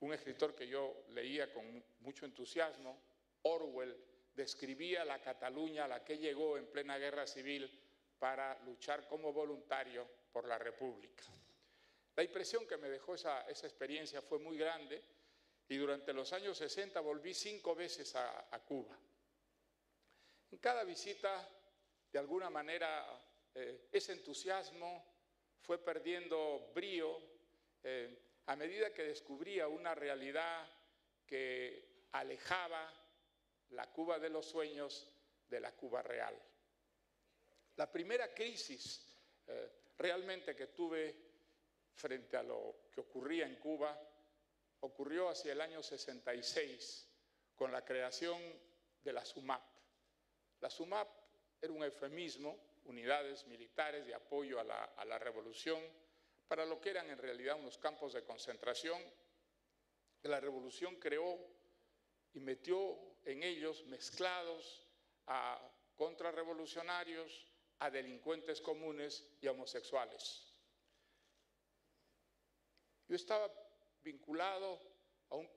un 0.05 0.13
escritor 0.13 0.55
que 0.55 0.69
yo 0.69 1.05
leía 1.11 1.53
con 1.53 1.83
mucho 2.01 2.27
entusiasmo, 2.27 3.01
Orwell, 3.43 3.97
describía 4.35 5.05
la 5.05 5.21
Cataluña 5.21 5.85
a 5.85 5.89
la 5.89 6.05
que 6.05 6.19
llegó 6.19 6.59
en 6.59 6.67
plena 6.67 6.99
guerra 6.99 7.27
civil 7.27 7.71
para 8.19 8.59
luchar 8.65 9.09
como 9.09 9.33
voluntario 9.33 10.07
por 10.31 10.47
la 10.47 10.59
República. 10.59 11.25
La 12.17 12.23
impresión 12.23 12.67
que 12.67 12.77
me 12.77 12.89
dejó 12.89 13.15
esa, 13.15 13.43
esa 13.49 13.67
experiencia 13.67 14.21
fue 14.21 14.39
muy 14.39 14.59
grande 14.59 15.03
y 15.69 15.77
durante 15.77 16.13
los 16.13 16.33
años 16.33 16.59
60 16.59 17.01
volví 17.01 17.33
cinco 17.33 17.75
veces 17.75 18.15
a, 18.15 18.63
Cuba. 18.67 18.99
En 20.51 20.59
cada 20.59 20.85
visita, 20.85 21.49
de 22.13 22.19
alguna 22.19 22.51
manera, 22.51 23.07
eh, 23.55 23.89
ese 23.91 24.13
entusiasmo 24.13 25.05
fue 25.63 25.79
perdiendo 25.79 26.71
brío 26.75 27.19
eh, 27.83 28.24
a 28.47 28.57
medida 28.57 28.93
que 28.93 29.05
descubría 29.05 29.69
una 29.69 29.95
realidad 29.95 30.69
que 31.27 32.09
alejaba 32.13 32.93
la 33.71 33.91
Cuba 33.91 34.19
de 34.19 34.29
los 34.29 34.47
sueños 34.47 35.11
de 35.49 35.61
la 35.61 35.73
Cuba 35.73 36.03
real. 36.03 36.37
La 37.77 37.91
primera 37.91 38.33
crisis 38.33 39.05
eh, 39.47 39.93
realmente 39.99 40.55
que 40.55 40.69
tuve 40.69 41.15
frente 41.95 42.37
a 42.37 42.43
lo 42.43 42.89
que 42.93 43.01
ocurría 43.01 43.47
en 43.47 43.57
Cuba 43.57 43.99
ocurrió 44.81 45.29
hacia 45.29 45.53
el 45.53 45.61
año 45.61 45.83
66 45.83 47.09
con 47.55 47.73
la 47.73 47.85
creación 47.85 48.41
de 49.03 49.13
la 49.13 49.25
SUMAP. 49.25 49.63
La 50.61 50.71
SUMAP 50.71 51.09
era 51.61 51.73
un 51.73 51.83
eufemismo, 51.83 52.59
unidades 52.85 53.47
militares 53.47 54.07
de 54.07 54.15
apoyo 54.15 54.61
a 54.61 54.65
la, 54.65 54.85
a 54.85 55.05
la 55.05 55.19
revolución, 55.19 55.81
para 56.49 56.65
lo 56.65 56.81
que 56.81 56.91
eran 56.91 57.11
en 57.11 57.19
realidad 57.19 57.59
unos 57.59 57.79
campos 57.79 58.13
de 58.13 58.25
concentración 58.25 59.03
la 60.29 60.41
revolución 60.41 60.97
creó 60.97 61.39
y 62.33 62.41
metió 62.41 62.99
en 63.25 63.43
ellos 63.43 63.85
mezclados 63.87 64.87
a 65.27 65.61
contrarrevolucionarios, 65.97 67.47
a 67.79 67.91
delincuentes 67.91 68.61
comunes 68.61 69.27
y 69.41 69.47
a 69.47 69.53
homosexuales. 69.53 70.51
Yo 73.07 73.17
estaba 73.17 73.53
vinculado 74.03 74.81
a 75.29 75.37
un 75.37 75.49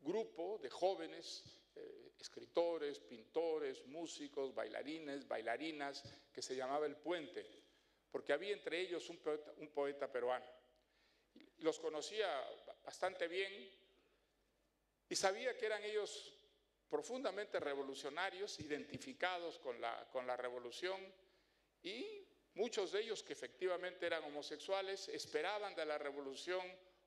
grupo 0.00 0.58
de 0.58 0.68
jóvenes, 0.68 1.44
eh, 1.76 2.12
escritores, 2.18 2.98
pintores, 2.98 3.86
músicos, 3.86 4.52
bailarines, 4.54 5.26
bailarinas, 5.28 6.02
que 6.32 6.42
se 6.42 6.56
llamaba 6.56 6.86
El 6.86 6.96
Puente, 6.96 7.46
porque 8.12 8.34
había 8.34 8.52
entre 8.52 8.78
ellos 8.78 9.08
un 9.08 9.68
poeta, 9.70 10.12
peruano. 10.12 10.46
Los 11.58 11.80
conocía 11.80 12.28
bastante 12.84 13.26
bien 13.26 13.70
y 15.08 15.16
sabía 15.16 15.56
que 15.56 15.66
eran 15.66 15.82
ellos 15.82 16.38
profundamente 16.90 17.58
revolucionarios, 17.58 18.60
identificados 18.60 19.58
con 19.58 19.80
la, 19.80 20.08
con 20.12 20.26
la 20.26 20.36
revolución, 20.36 21.00
y 21.82 22.28
muchos 22.54 22.92
de 22.92 23.00
ellos 23.00 23.22
que 23.22 23.32
efectivamente 23.32 24.06
eran 24.06 24.24
homosexuales 24.24 25.08
esperaban 25.08 25.74
de 25.74 25.86
la 25.86 25.96
revolución 25.96 26.62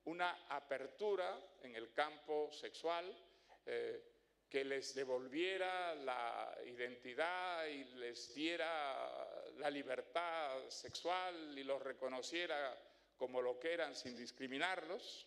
una 0.06 0.46
apertura 0.48 1.38
en 1.62 1.76
el 1.76 1.92
campo 1.92 2.50
sexual 2.52 3.16
eh, 3.64 4.02
que 4.48 4.64
les 4.64 4.94
devolviera 4.94 5.94
la 5.94 6.56
identidad 6.64 7.66
y 7.66 7.84
les 7.96 8.34
diera 8.34 9.25
la 9.58 9.70
libertad 9.70 10.68
sexual 10.68 11.58
y 11.58 11.64
los 11.64 11.82
reconociera 11.82 12.76
como 13.16 13.40
lo 13.40 13.58
que 13.58 13.72
eran 13.72 13.94
sin 13.94 14.16
discriminarlos. 14.16 15.26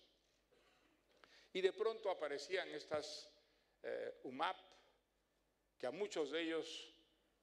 Y 1.53 1.61
de 1.61 1.73
pronto 1.73 2.11
aparecían 2.11 2.69
estas 2.69 3.29
eh, 3.81 4.19
UMAP, 4.23 4.57
que 5.77 5.87
a 5.87 5.91
muchos 5.91 6.31
de 6.31 6.41
ellos 6.41 6.93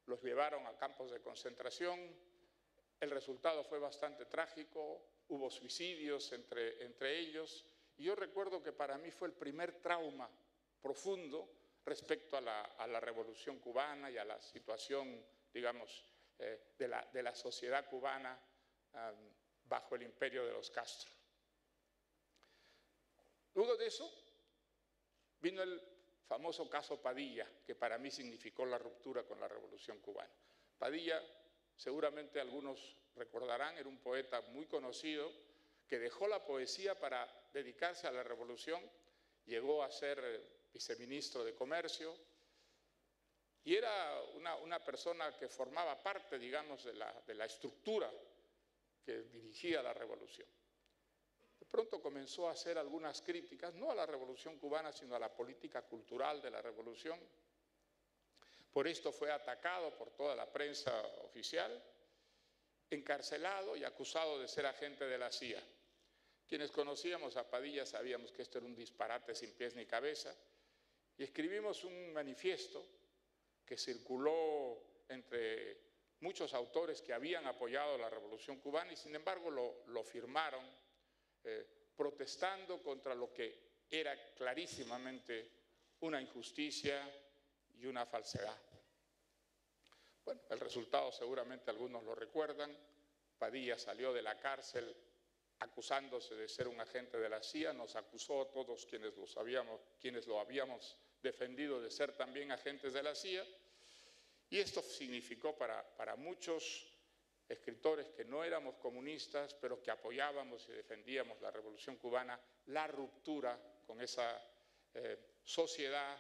los 0.07 0.23
llevaron 0.23 0.67
a 0.67 0.77
campos 0.77 1.11
de 1.11 1.21
concentración. 1.21 1.99
El 3.01 3.11
resultado 3.11 3.65
fue 3.65 3.79
bastante 3.79 4.27
trágico, 4.27 5.03
hubo 5.29 5.51
suicidios 5.51 6.33
entre, 6.33 6.85
entre 6.85 7.19
ellos. 7.19 7.65
Y 7.97 8.05
yo 8.05 8.15
recuerdo 8.15 8.63
que 8.63 8.73
para 8.73 8.97
mí 8.99 9.11
fue 9.11 9.29
el 9.29 9.35
primer 9.35 9.81
trauma 9.81 10.31
profundo 10.81 11.51
respecto 11.85 12.37
a 12.37 12.41
la, 12.41 12.61
a 12.63 12.87
la 12.87 13.01
revolución 13.01 13.59
cubana 13.59 14.11
y 14.11 14.19
a 14.19 14.25
la 14.25 14.41
situación, 14.41 15.25
digamos, 15.53 16.05
eh, 16.39 16.73
de, 16.79 16.89
la, 16.89 17.09
de, 17.13 17.23
la, 17.23 17.35
sociedad 17.35 17.89
cubana 17.89 18.39
bajo 19.65 19.95
el 19.95 20.03
imperio 20.03 20.47
de 20.47 20.53
los 20.53 20.71
Castro. 20.71 21.11
Luego 23.55 23.77
de 23.77 23.87
eso 23.87 24.11
vino 25.41 25.63
el 25.63 25.81
famoso 26.27 26.69
caso 26.69 27.01
Padilla, 27.01 27.49
que 27.65 27.75
para 27.75 27.99
mí 27.99 28.11
significó 28.11 28.67
la 28.67 28.79
ruptura 28.79 29.23
con 29.25 29.41
la 29.41 29.49
revolución 29.49 30.01
cubana. 30.01 30.33
Padilla, 30.79 31.23
seguramente 31.75 32.41
algunos 32.41 32.97
recordarán, 33.15 33.77
era 33.79 33.89
un 33.89 33.99
poeta 33.99 34.41
muy 34.43 34.67
conocido 34.67 35.33
que 35.89 35.99
dejó 35.99 36.27
la 36.27 36.45
poesía 36.45 36.99
para 36.99 37.27
dedicarse 37.53 38.07
a 38.07 38.13
la 38.13 38.23
revolución, 38.23 38.83
llegó 39.47 39.83
a 39.83 39.91
ser 39.91 40.19
eh, 40.23 40.41
viceministro 40.73 41.45
de 41.45 41.55
Comercio 41.55 42.15
y 43.67 43.75
era 43.75 44.23
una, 44.63 44.79
persona 44.79 45.37
que 45.37 45.49
formaba 45.49 46.01
parte, 46.01 46.39
digamos, 46.39 46.85
de 46.85 46.95
la, 46.95 47.13
de 47.27 47.35
la 47.35 47.47
estructura 47.47 48.09
que 49.05 49.23
dirigía 49.23 49.83
la 49.83 49.93
revolución. 49.93 50.47
De 51.59 51.67
pronto 51.67 52.01
comenzó 52.01 52.49
a 52.49 52.53
hacer 52.53 52.79
algunas 52.79 53.23
críticas, 53.23 53.75
no 53.75 53.91
a 53.91 53.95
la 53.97 54.07
revolución 54.07 54.57
cubana, 54.61 54.93
sino 54.93 55.17
a 55.17 55.19
la 55.19 55.35
política 55.35 55.83
cultural 55.83 56.41
de 56.41 56.53
la 56.53 56.63
revolución. 56.63 57.19
Por 58.73 58.87
esto 58.87 59.11
fue 59.11 59.33
atacado 59.33 59.97
por 59.97 60.13
toda 60.13 60.37
la 60.37 60.47
prensa 60.47 61.05
oficial, 61.25 61.83
encarcelado 62.89 63.77
y 63.77 63.83
acusado 63.83 64.39
de 64.39 64.47
ser 64.47 64.67
agente 64.67 65.07
de 65.07 65.19
la 65.19 65.33
CIA. 65.33 65.61
Quienes 66.47 66.71
conocíamos 66.71 67.37
a 67.37 67.51
Padilla 67.51 67.85
sabíamos 67.85 68.31
que 68.31 68.43
esto 68.43 68.59
era 68.59 68.67
un 68.69 68.77
disparate 68.77 69.35
sin 69.35 69.51
pies 69.55 69.75
ni 69.75 69.87
cabeza 69.87 70.33
y 71.19 71.25
escribimos 71.25 71.83
un 71.83 72.13
manifiesto 72.13 72.87
que 73.67 73.77
circuló 73.77 75.05
entre 75.09 75.87
muchos 76.21 76.55
autores 76.55 77.03
que 77.03 77.13
habían 77.13 77.47
apoyado 77.47 77.99
la 77.99 78.09
revolución 78.09 78.59
cubana 78.61 78.93
y 78.93 78.97
sin 78.97 79.15
embargo 79.15 79.51
lo, 79.51 80.05
firmaron 80.05 80.65
eh, 81.45 81.67
protestando 81.97 82.83
contra 82.83 83.15
lo 83.15 83.33
que 83.33 83.85
era 83.91 84.33
clarísimamente 84.35 85.51
una 86.01 86.21
injusticia 86.21 87.03
y 87.75 87.87
una 87.87 88.07
falsedad. 88.07 88.57
Bueno, 90.25 90.41
el 90.51 90.61
resultado 90.61 91.13
seguramente 91.13 91.71
algunos 91.71 92.03
lo 92.03 92.15
recuerdan. 92.15 92.77
Padilla 93.39 93.79
salió 93.79 94.13
de 94.13 94.23
la 94.23 94.39
cárcel 94.39 94.97
acusándose 95.61 96.35
de 96.35 96.49
ser 96.49 96.69
un 96.69 96.81
agente 96.81 97.19
de 97.19 97.29
la 97.29 97.43
CIA, 97.43 97.73
nos 97.73 97.97
acusó 97.97 98.43
a 98.43 98.51
todos 98.51 98.85
quienes 98.87 99.15
quienes 99.99 100.27
lo 100.27 100.39
habíamos 100.39 100.99
defendido 101.27 101.81
de 101.81 101.91
ser 101.91 102.13
también 102.13 102.53
agentes 102.53 102.93
de 102.93 103.03
la 103.03 103.15
CIA, 103.15 103.45
y 104.49 104.61
esto 104.61 104.81
significó 104.81 105.57
para, 105.57 105.83
para 105.97 106.15
muchos 106.15 106.93
escritores 107.49 108.09
que 108.11 108.25
no 108.25 108.45
éramos 108.45 108.77
comunistas, 108.77 109.55
pero 109.55 109.83
que 109.83 109.91
apoyábamos 109.91 110.69
y 110.69 110.73
defendíamos 110.73 111.41
la 111.41 111.51
revolución 111.51 111.97
cubana, 111.97 112.39
la 112.67 112.87
ruptura 112.87 113.59
con 113.85 114.01
esa 114.01 114.41
eh, 114.95 115.19
sociedad 115.45 116.17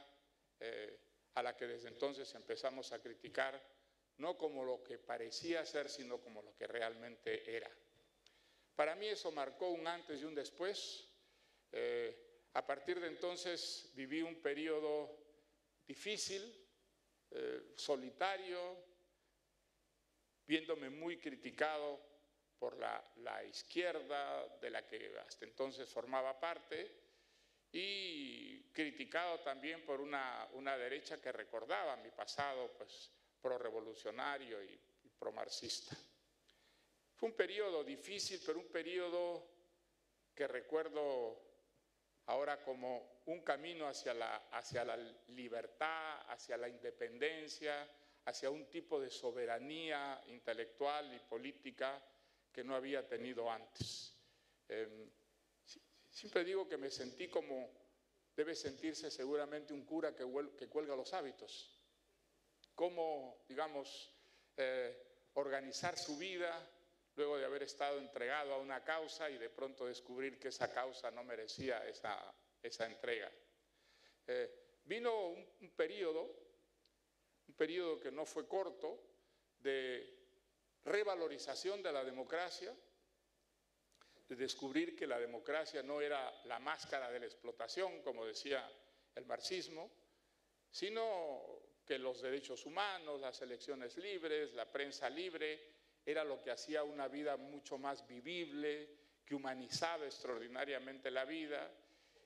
eh, 0.58 0.98
a 1.34 1.42
la 1.42 1.56
que 1.56 1.66
desde 1.66 1.88
entonces 1.88 2.34
empezamos 2.34 2.92
a 2.92 3.00
criticar, 3.00 3.60
no 4.18 4.36
como 4.36 4.64
lo 4.64 4.82
que 4.82 4.98
parecía 4.98 5.64
ser, 5.64 5.88
sino 5.88 6.18
como 6.18 6.42
lo 6.42 6.56
que 6.56 6.66
realmente 6.66 7.54
era. 7.54 7.70
Para 8.74 8.96
mí 8.96 9.06
eso 9.06 9.30
marcó 9.30 9.70
un 9.70 9.86
antes 9.86 10.20
y 10.20 10.24
un 10.24 10.34
después. 10.34 11.08
Eh, 11.72 12.25
a 12.56 12.64
partir 12.64 12.98
de 12.98 13.08
entonces 13.08 13.92
viví 13.94 14.22
un 14.22 14.40
periodo 14.40 15.14
difícil, 15.86 16.42
eh, 17.30 17.74
solitario, 17.76 18.82
viéndome 20.46 20.88
muy 20.88 21.18
criticado 21.18 22.00
por 22.58 22.78
la, 22.78 23.44
izquierda 23.44 24.48
de 24.58 24.70
la 24.70 24.86
que 24.86 25.18
hasta 25.18 25.44
entonces 25.44 25.86
formaba 25.86 26.40
parte 26.40 26.90
y 27.72 28.70
criticado 28.72 29.40
también 29.40 29.84
por 29.84 30.00
una, 30.00 30.48
derecha 30.78 31.20
que 31.20 31.32
recordaba 31.32 31.96
mi 31.96 32.10
pasado 32.10 32.72
pues, 32.78 33.12
pro-revolucionario 33.38 34.64
y, 34.64 34.80
y 35.04 35.10
pro-marxista. 35.10 35.94
Fue 37.16 37.28
un 37.28 37.36
periodo 37.36 37.84
difícil, 37.84 38.40
pero 38.46 38.60
un 38.60 38.68
periodo 38.68 39.46
que 40.34 40.48
recuerdo 40.48 41.45
ahora 42.26 42.62
como 42.62 43.20
un 43.26 43.42
camino 43.42 43.86
hacia 43.86 44.14
la, 44.14 44.36
hacia 44.50 44.84
la 44.84 44.96
libertad, 45.28 46.22
hacia 46.30 46.56
la 46.56 46.68
independencia, 46.68 47.88
hacia 48.24 48.50
un 48.50 48.66
tipo 48.66 49.00
de 49.00 49.10
soberanía 49.10 50.20
intelectual 50.28 51.14
y 51.14 51.18
política 51.20 52.02
que 52.52 52.64
no 52.64 52.74
había 52.74 53.06
tenido 53.06 53.50
antes. 53.50 54.14
Em, 54.68 55.08
siempre 56.10 56.44
digo 56.44 56.68
que 56.68 56.76
me 56.76 56.90
sentí 56.90 57.28
como 57.28 57.70
debe 58.34 58.54
sentirse 58.54 59.10
seguramente 59.10 59.72
un 59.72 59.84
cura 59.84 60.14
que, 60.14 60.24
cuelga 60.68 60.96
los 60.96 61.12
hábitos. 61.14 61.70
Cómo, 62.74 63.44
digamos, 63.48 64.12
eh, 64.56 65.30
organizar 65.34 65.96
su 65.96 66.18
vida 66.18 66.52
luego 67.16 67.38
de 67.38 67.44
haber 67.44 67.62
estado 67.62 67.98
entregado 67.98 68.54
a 68.54 68.58
una 68.58 68.84
causa 68.84 69.28
y 69.30 69.38
de 69.38 69.50
pronto 69.50 69.86
descubrir 69.86 70.38
que 70.38 70.48
esa 70.48 70.72
causa 70.72 71.10
no 71.10 71.24
merecía 71.24 71.86
esa, 71.88 72.32
esa 72.62 72.86
entrega. 72.86 73.32
Eh, 74.26 74.78
vino 74.84 75.28
un, 75.28 75.46
un 75.62 75.70
periodo, 75.70 76.30
un 77.48 77.54
periodo 77.54 77.98
que 77.98 78.12
no 78.12 78.26
fue 78.26 78.46
corto, 78.46 79.02
de 79.58 80.14
revalorización 80.84 81.82
de 81.82 81.92
la 81.92 82.04
democracia, 82.04 82.74
de 84.28 84.36
descubrir 84.36 84.94
que 84.94 85.06
la 85.06 85.18
democracia 85.18 85.82
no 85.82 86.00
era 86.00 86.32
la 86.44 86.58
máscara 86.58 87.10
de 87.10 87.20
la 87.20 87.26
explotación, 87.26 88.02
como 88.02 88.26
decía 88.26 88.70
el 89.14 89.24
marxismo, 89.24 89.90
sino 90.70 91.62
que 91.86 91.98
los 91.98 92.20
derechos 92.20 92.66
humanos, 92.66 93.20
las 93.20 93.40
elecciones 93.40 93.96
libres, 93.96 94.52
la 94.54 94.70
prensa 94.70 95.08
libre, 95.08 95.75
era 96.06 96.22
lo 96.22 96.40
que 96.40 96.52
hacía 96.52 96.84
una 96.84 97.08
vida 97.08 97.36
mucho 97.36 97.76
más 97.76 98.06
vivible, 98.06 98.88
que 99.26 99.34
humanizaba 99.34 100.06
extraordinariamente 100.06 101.10
la 101.10 101.24
vida, 101.24 101.68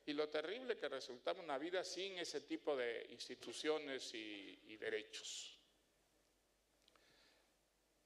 y 0.05 0.13
lo 0.13 0.29
terrible 0.29 0.77
que 0.77 0.89
resultaba 0.89 1.41
una 1.41 1.57
vida 1.57 1.83
sin 1.83 2.19
ese 2.19 2.43
tipo 2.43 2.77
de 2.77 3.07
instituciones 3.11 4.13
y, 4.13 4.77
derechos. 4.77 5.59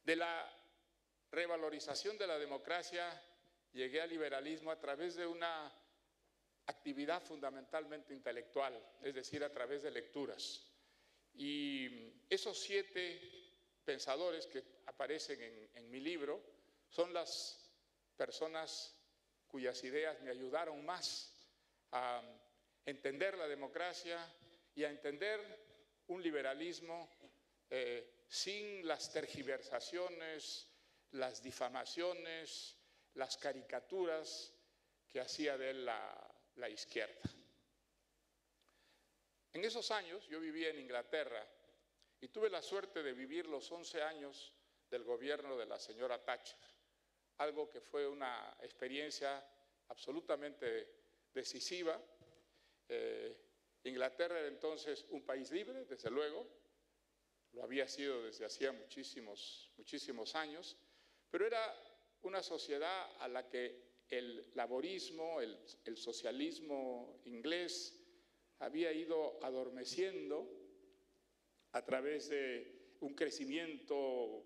De 0.05 0.17
la 0.17 0.49
revalorización 1.31 2.19
de 2.19 2.27
la 2.27 2.39
democracia 2.39 3.09
llegué 3.73 4.01
al 4.01 4.11
liberalismo 4.11 4.71
a 4.71 4.79
través 4.79 5.15
de 5.17 5.27
una 5.27 5.73
actividad 6.67 7.23
fundamentalmente 7.23 8.13
intelectual, 8.13 8.79
es 9.03 9.15
decir, 9.15 9.43
a 9.43 9.51
través 9.51 9.83
de 9.83 9.91
lecturas. 9.91 10.67
Y 11.35 12.13
esos 12.29 12.59
siete 12.59 13.44
pensadores 13.85 14.47
que 14.47 14.63
aparecen 14.87 15.41
en, 15.75 15.91
mi 15.91 16.01
libro 16.01 16.43
son 16.89 17.13
las 17.13 17.71
personas 18.17 18.97
cuyas 19.47 19.83
ideas 19.85 20.21
me 20.23 20.31
ayudaron 20.31 20.85
más 20.85 21.33
a 21.93 22.23
entender 22.85 23.37
la 23.37 23.47
democracia 23.47 24.19
y 24.75 24.85
a 24.85 24.91
entender 24.91 25.41
un 26.09 26.23
liberalismo 26.23 27.09
eh, 27.71 28.25
sin 28.29 28.87
las 28.87 29.13
tergiversaciones, 29.13 30.69
las 31.13 31.43
difamaciones, 31.43 32.77
las 33.15 33.37
caricaturas 33.37 34.53
que 35.09 35.21
hacía 35.21 35.57
de 35.57 35.71
él 35.71 35.85
la, 35.85 36.35
la 36.57 36.69
izquierda. 36.69 37.31
En 39.53 39.65
esos 39.65 39.91
años 39.93 40.27
yo 40.27 40.41
vivía 40.41 40.71
en 40.71 40.81
Inglaterra 40.81 41.47
y 42.25 42.29
tuve 42.29 42.49
la 42.49 42.63
suerte 42.63 43.03
de 43.03 43.13
vivir 43.13 43.47
los 43.49 43.71
11 43.71 44.01
años 44.01 44.51
del 44.89 45.05
gobierno 45.05 45.59
de 45.59 45.67
la 45.67 45.79
señora 45.79 46.25
Thatcher, 46.25 46.59
algo 47.37 47.69
que 47.69 47.83
fue 47.83 48.09
una 48.09 48.57
experiencia 48.63 49.47
absolutamente 49.89 50.89
decisiva. 51.35 52.01
Eh, 52.89 53.37
Inglaterra 53.85 54.39
era 54.39 54.49
entonces 54.49 55.05
un 55.11 55.21
país 55.27 55.51
libre, 55.51 55.85
desde 55.85 56.11
luego, 56.11 56.49
lo 57.53 57.63
había 57.63 57.87
sido 57.87 58.23
desde 58.23 58.47
hacía 58.47 58.73
muchísimos, 58.73 59.71
muchísimos 59.77 60.35
años, 60.35 60.79
pero 61.31 61.47
era 61.47 61.77
una 62.23 62.43
sociedad 62.43 63.21
a 63.21 63.29
la 63.29 63.51
que 63.51 64.07
el 64.09 64.51
laborismo, 64.55 65.43
el, 65.43 65.59
el 65.85 65.99
socialismo 65.99 67.21
inglés 67.27 68.01
había 68.61 68.93
ido 68.93 69.39
adormeciendo 69.45 70.54
a 71.75 71.83
través 71.83 72.29
de 72.29 72.73
un 73.01 73.15
crecimiento 73.15 74.43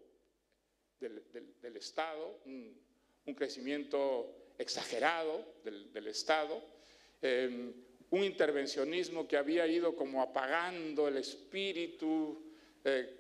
del, 0.99 1.77
Estado, 1.77 2.41
un, 2.47 3.35
crecimiento 3.37 4.55
exagerado 4.57 5.45
del, 5.62 6.07
Estado, 6.09 6.61
em, 7.21 7.73
un 8.11 8.25
intervencionismo 8.25 9.29
que 9.29 9.37
había 9.37 9.67
ido 9.67 9.95
como 9.95 10.23
apagando 10.23 11.07
el 11.07 11.19
espíritu 11.19 12.51
eh, 12.83 13.14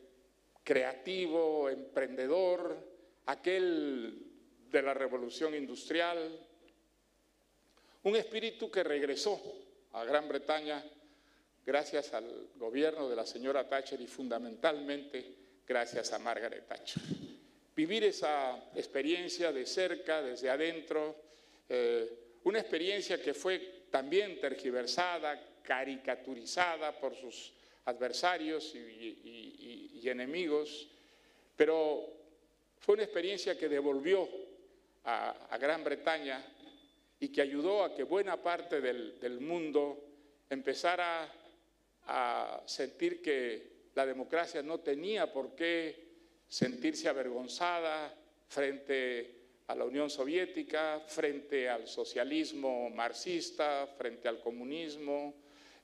creativo, 0.64 1.68
emprendedor, 1.68 2.76
aquel 3.26 4.22
de 4.70 4.82
la 4.82 4.94
revolución 4.94 5.54
industrial, 5.54 6.46
un 8.04 8.16
espíritu 8.16 8.70
que 8.70 8.82
regresó 8.82 9.38
a 9.92 10.04
Gran 10.04 10.28
Bretaña 10.28 10.82
gracias 11.68 12.14
al 12.14 12.48
gobierno 12.56 13.10
de 13.10 13.14
la 13.14 13.26
señora 13.26 13.68
Thatcher 13.68 14.00
y 14.00 14.06
fundamentalmente 14.06 15.34
gracias 15.66 16.14
a 16.14 16.18
Margaret 16.18 16.66
Thatcher. 16.66 17.02
Vivir 17.76 18.04
esa 18.04 18.56
experiencia 18.74 19.52
de 19.52 19.66
cerca, 19.66 20.22
desde 20.22 20.48
adentro, 20.48 21.14
eh, 21.68 22.38
una 22.44 22.60
experiencia 22.60 23.20
que 23.20 23.34
fue 23.34 23.84
también 23.90 24.40
tergiversada, 24.40 25.38
caricaturizada 25.62 26.98
por 26.98 27.14
sus 27.14 27.52
adversarios 27.84 28.74
y, 28.74 30.08
enemigos, 30.08 30.88
pero 31.54 32.14
fue 32.78 32.94
una 32.94 33.04
experiencia 33.04 33.58
que 33.58 33.68
devolvió 33.68 34.26
a, 35.04 35.58
Gran 35.60 35.84
Bretaña 35.84 36.42
y 37.20 37.28
que 37.28 37.42
ayudó 37.42 37.84
a 37.84 37.94
que 37.94 38.04
buena 38.04 38.42
parte 38.42 38.80
del, 38.80 39.20
del 39.20 39.38
mundo 39.40 40.02
empezara 40.48 41.30
a 42.08 42.62
sentir 42.64 43.20
que 43.20 43.90
la 43.94 44.06
democracia 44.06 44.62
no 44.62 44.80
tenía 44.80 45.30
por 45.30 45.54
qué 45.54 46.08
sentirse 46.48 47.08
avergonzada 47.08 48.14
frente 48.46 49.36
a 49.66 49.74
la 49.74 49.84
Unión 49.84 50.08
Soviética, 50.08 51.00
frente 51.06 51.68
al 51.68 51.86
socialismo 51.86 52.88
marxista, 52.88 53.86
frente 53.86 54.26
al 54.26 54.40
comunismo. 54.40 55.34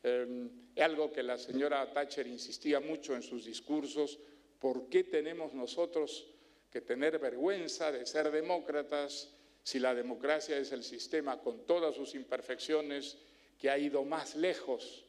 Eh, 0.02 0.48
algo 0.78 1.12
que 1.12 1.22
la 1.22 1.36
señora 1.36 1.92
Thatcher 1.92 2.26
insistía 2.26 2.80
mucho 2.80 3.14
en 3.14 3.22
sus 3.22 3.44
discursos, 3.44 4.18
¿por 4.58 4.88
qué 4.88 5.04
tenemos 5.04 5.52
nosotros 5.52 6.26
que 6.70 6.80
tener 6.80 7.18
vergüenza 7.18 7.92
de 7.92 8.06
ser 8.06 8.30
demócratas 8.30 9.30
si 9.62 9.78
la 9.78 9.94
democracia 9.94 10.56
es 10.56 10.72
el 10.72 10.82
sistema 10.82 11.38
con 11.40 11.66
todas 11.66 11.94
sus 11.94 12.14
imperfecciones 12.14 13.18
que 13.58 13.70
ha 13.70 13.78
ido 13.78 14.04
más 14.04 14.34
lejos 14.34 15.04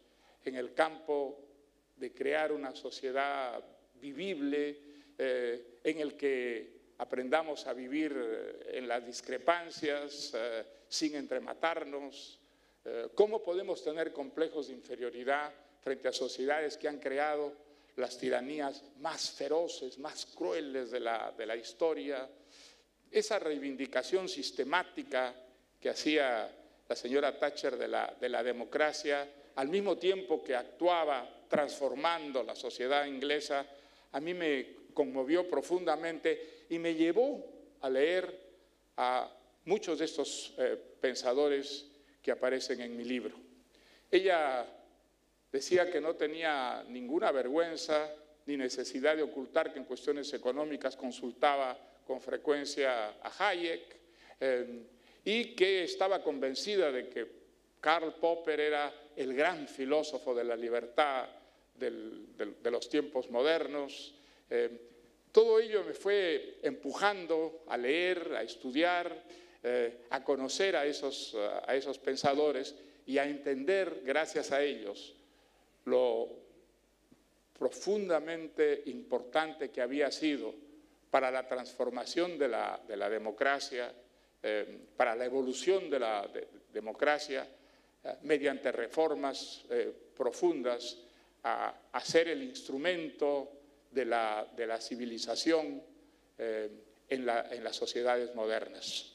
en 0.46 0.56
el 0.56 0.74
campo 0.74 1.46
de 1.96 2.14
crear 2.14 2.52
una 2.52 2.76
sociedad 2.76 3.64
vivible, 3.96 4.78
eh, 5.18 5.80
en 5.84 6.00
el 6.00 6.16
que 6.16 6.76
aprendamos 6.98 7.66
a 7.68 7.74
vivir 7.74 8.14
eh, 8.16 8.78
en 8.78 8.88
las 8.88 9.06
discrepancias, 9.06 10.34
eh, 10.36 10.64
sin 10.88 11.16
entrematarnos. 11.16 12.39
¿Cómo 13.16 13.41
podemos 13.41 13.84
tener 13.84 14.14
complejos 14.14 14.68
de 14.68 14.74
inferioridad 14.74 15.52
frente 15.82 16.08
a 16.08 16.12
sociedades 16.12 16.78
que 16.78 16.88
han 16.88 17.00
creado 17.00 17.52
las 17.96 18.16
tiranías 18.16 18.84
más 19.00 19.32
feroces, 19.32 19.98
más 19.98 20.28
crueles 20.28 20.91
de 20.91 21.00
la, 21.00 21.56
historia? 21.60 22.30
Esa 23.10 23.39
reivindicación 23.39 24.30
sistemática 24.30 25.34
que 25.80 25.89
hacía 25.89 26.48
la 26.88 26.96
señora 26.96 27.39
Thatcher 27.39 27.76
de 27.76 27.88
la, 27.88 28.16
de 28.22 28.30
la 28.30 28.43
democracia 28.43 29.28
al 29.56 29.70
mismo 29.70 29.97
tiempo 29.97 30.43
que 30.43 30.56
actuaba 30.56 31.30
transformando 31.47 32.43
la 32.43 32.56
sociedad 32.56 33.06
inglesa, 33.06 33.66
a 34.12 34.20
mí 34.20 34.34
me 34.34 34.86
conmovió 34.93 35.47
profundamente 35.49 36.66
y 36.70 36.80
me 36.80 36.95
llevó 36.95 37.45
a 37.82 37.89
leer 37.89 38.45
a 38.97 39.30
muchos 39.66 39.99
de 39.99 40.06
estos 40.06 40.53
eh, 40.58 40.78
pensadores 40.99 41.86
que 42.22 42.32
aparecen 42.32 42.82
en 42.82 42.95
mi 42.95 43.03
libro. 43.03 43.36
Ella 44.10 44.66
decía 45.51 45.89
que 45.91 46.01
no 46.01 46.16
tenía 46.16 46.84
ninguna 46.88 47.32
vergüenza 47.32 48.12
ni 48.45 48.58
necesidad 48.58 49.16
de 49.16 49.24
ocultar 49.24 49.72
que 49.72 49.80
en 49.80 49.86
cuestiones 49.86 50.34
económicas 50.34 50.95
consultaba 50.95 51.78
con 52.06 52.22
frecuencia 52.22 53.16
a 53.22 53.49
Hayek 53.49 53.95
eh, 54.39 54.84
y 55.24 55.56
que 55.56 55.84
estaba 55.84 56.22
convencida 56.22 56.91
de 56.91 57.10
que 57.10 57.45
Karl 57.86 58.16
Popper 58.16 58.60
era 58.60 58.92
el 59.16 59.36
gran 59.36 59.68
filósofo 59.68 60.34
de 60.34 60.44
la 60.44 60.56
libertad 60.56 61.28
de 61.76 62.72
los 62.72 62.90
tiempos 62.90 63.30
modernos. 63.30 64.16
Eh, 64.50 64.90
todo 65.32 65.60
ello 65.60 65.84
me 65.84 65.94
fue 65.94 66.58
empujando 66.64 67.64
a 67.68 67.78
leer, 67.78 68.34
a 68.34 68.42
estudiar, 68.42 69.16
eh, 69.62 70.08
a 70.10 70.24
conocer 70.24 70.76
a 70.76 70.84
esos, 70.84 71.36
a 71.36 71.76
esos 71.76 72.00
pensadores 72.00 72.74
y 73.06 73.20
a 73.20 73.28
entender, 73.28 74.02
gracias 74.04 74.52
a 74.52 74.64
ellos, 74.64 75.14
lo 75.84 76.28
profundamente 77.54 78.82
importante 78.88 79.70
que 79.70 79.82
había 79.84 80.10
sido 80.12 80.56
para 81.12 81.30
la 81.30 81.48
transformación 81.48 82.40
de 82.40 82.48
la, 82.48 82.82
democracia, 83.12 83.94
eh, 84.42 84.80
para 84.98 85.16
la 85.16 85.26
evolución 85.26 85.88
de 85.88 86.00
la 86.00 86.28
democracia, 86.74 87.48
mediante 88.24 88.72
reformas 88.72 89.64
eh, 89.70 89.91
profundas, 90.16 90.97
a, 91.43 92.01
ser 92.03 92.30
el 92.30 92.41
instrumento 92.41 93.51
de 93.91 94.06
la, 94.06 94.47
civilización 94.80 95.82
en, 96.38 97.26
las 97.26 97.76
sociedades 97.76 98.34
modernas. 98.34 99.14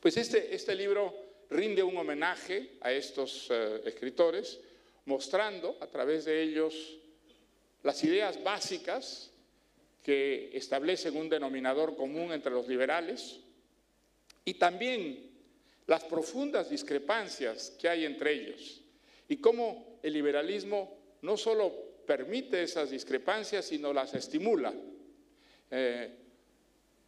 Pues 0.00 0.16
este, 0.16 0.54
este, 0.54 0.76
libro 0.76 1.12
rinde 1.50 1.82
un 1.82 1.96
homenaje 1.96 2.78
a 2.80 2.92
estos 2.92 3.50
escritores, 3.84 4.60
mostrando 5.06 5.76
a 5.80 5.88
través 5.88 6.26
de 6.26 6.42
ellos 6.42 6.96
las 7.82 8.02
ideas 8.04 8.42
básicas 8.44 9.32
que 10.06 10.56
establecen 10.56 11.16
un 11.16 11.28
denominador 11.28 11.96
común 11.96 12.30
entre 12.30 12.52
los 12.52 12.68
liberales 12.68 13.40
y 14.44 14.54
también 14.54 15.25
las 15.86 16.04
profundas 16.04 16.68
discrepancias 16.68 17.70
que 17.78 17.88
hay 17.88 18.04
entre 18.04 18.32
ellos 18.32 18.82
y 19.28 19.36
cómo 19.38 19.98
el 20.02 20.12
liberalismo 20.12 20.98
no 21.22 21.36
solo 21.36 21.72
permite 22.06 22.62
esas 22.62 22.90
discrepancias, 22.90 23.64
sino 23.64 23.92
las 23.92 24.14
estimula. 24.14 24.72
Eh, 25.70 26.10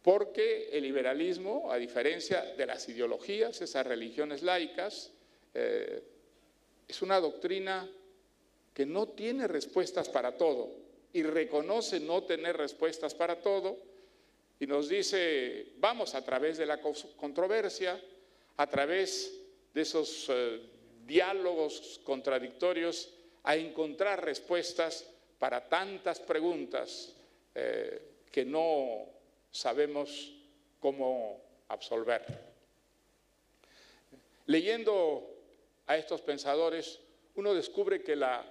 porque 0.01 0.69
el 0.71 0.83
liberalismo, 0.83 1.71
a 1.71 1.77
diferencia 1.77 2.41
de 2.55 2.65
las 2.65 2.87
ideologías, 2.87 3.61
esas 3.61 3.85
religiones 3.85 4.43
laicas, 4.43 5.11
eh, 5.53 6.03
es 6.87 7.01
una 7.01 7.19
doctrina 7.19 7.89
que 8.73 8.85
no 8.85 9.09
tiene 9.09 9.47
respuestas 9.47 10.09
para 10.09 10.37
todo 10.37 10.69
y 11.13 11.23
reconoce 11.23 11.99
no 11.99 12.23
tener 12.23 12.55
respuestas 12.57 13.13
para 13.13 13.41
todo 13.41 13.77
y 14.59 14.67
nos 14.67 14.89
dice, 14.89 15.73
vamos 15.77 16.15
a 16.15 16.23
través 16.23 16.57
de 16.57 16.65
la 16.65 16.79
controversia, 16.81 18.01
a 18.59 18.67
través 18.67 19.33
de 19.73 19.81
esos 19.81 20.27
eh, 20.27 20.59
diálogos 21.05 22.01
contradictorios, 22.03 23.09
a 23.43 23.55
encontrar 23.55 24.23
respuestas 24.23 25.09
para 25.39 25.69
tantas 25.69 26.19
preguntas 26.19 27.15
eh, 27.55 28.01
que 28.29 28.43
no 28.43 29.05
sabemos 29.49 30.35
cómo 30.81 31.41
absolver. 31.69 32.21
Leyendo 34.47 35.25
a 35.87 35.95
estos 35.95 36.19
pensadores, 36.21 36.99
uno 37.35 37.53
descubre 37.53 38.03
que 38.03 38.17
la 38.17 38.45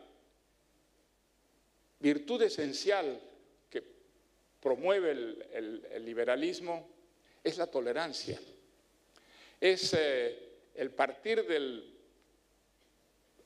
virtud 2.01 2.41
esencial 2.41 3.21
que 3.69 3.83
promueve 4.59 5.11
el, 5.11 6.03
liberalismo 6.03 6.89
es 7.45 7.59
la 7.59 7.67
tolerancia. 7.67 8.41
Es 9.61 9.95
eh, 9.95 10.39
el 10.75 10.91
partir 10.91 11.47
del 11.47 11.97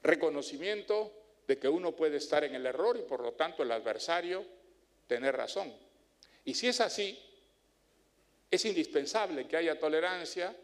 reconocimiento 0.03 1.13
de 1.47 1.59
que 1.59 1.69
uno 1.69 1.93
puede 1.93 2.17
estar 2.17 2.45
en 2.45 2.55
el 2.55 2.67
error 2.67 2.97
y 2.99 3.03
por 3.03 3.21
lo 3.21 3.33
tanto 3.33 3.63
el 3.63 3.73
adversario 3.73 4.45
tener 5.07 5.37
razón. 5.37 5.73
Y 6.45 6.55
si 6.55 6.69
es 6.69 6.81
así, 6.81 7.19
es 8.51 8.65
indispensable 8.65 9.47
que 9.47 9.57
haya 9.57 9.79
tolerancia 9.79 10.57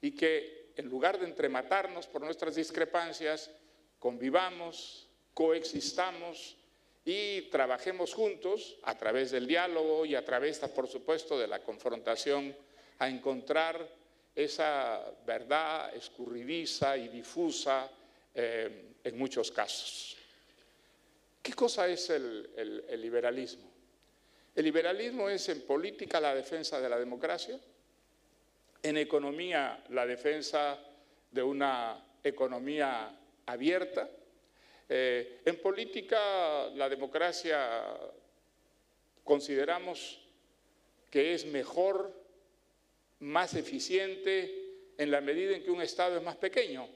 y 0.00 0.12
que 0.12 0.72
en 0.76 0.88
lugar 0.88 1.18
de 1.18 1.26
entrematarnos 1.26 2.06
por 2.06 2.22
nuestras 2.22 2.54
discrepancias, 2.54 3.50
convivamos, 3.98 5.08
coexistamos, 5.34 6.56
y 7.04 7.42
trabajemos 7.50 8.14
juntos 8.14 8.78
a 8.82 8.96
través 8.96 9.30
del 9.30 9.46
diálogo 9.46 10.06
y 10.06 10.14
a 10.14 10.24
través, 10.24 10.58
por 10.60 10.88
supuesto, 10.88 11.38
de 11.38 11.46
la 11.46 11.62
confrontación 11.62 12.56
a 12.98 13.08
encontrar 13.08 13.86
esa 14.34 15.12
verdad 15.24 15.94
escurridiza 15.94 16.96
y 16.96 17.08
difusa 17.08 17.90
eh, 18.34 18.94
en 19.04 19.18
muchos 19.18 19.50
casos. 19.50 20.16
¿Qué 21.42 21.52
cosa 21.52 21.86
es 21.88 22.10
el, 22.10 22.84
liberalismo? 23.00 23.70
El 24.54 24.64
liberalismo 24.64 25.28
es 25.28 25.48
en 25.50 25.62
política 25.62 26.20
la 26.20 26.34
defensa 26.34 26.80
de 26.80 26.88
la 26.88 26.98
democracia, 26.98 27.58
en 28.82 28.96
economía 28.96 29.84
la 29.90 30.06
defensa 30.06 30.78
de 31.30 31.42
una 31.42 32.02
economía 32.22 33.14
abierta, 33.46 34.08
eh, 34.88 35.40
en 35.44 35.60
política, 35.60 36.68
la 36.74 36.88
democracia 36.88 37.98
consideramos 39.22 40.20
que 41.10 41.34
es 41.34 41.46
mejor, 41.46 42.12
más 43.24 43.54
eficiente 43.54 44.92
en 44.98 45.10
la 45.10 45.20
medida 45.20 45.56
en 45.56 45.64
que 45.64 45.70
un 45.70 45.80
Estado 45.80 46.16
es 46.18 46.22
más 46.22 46.36
pequeño. 46.36 46.86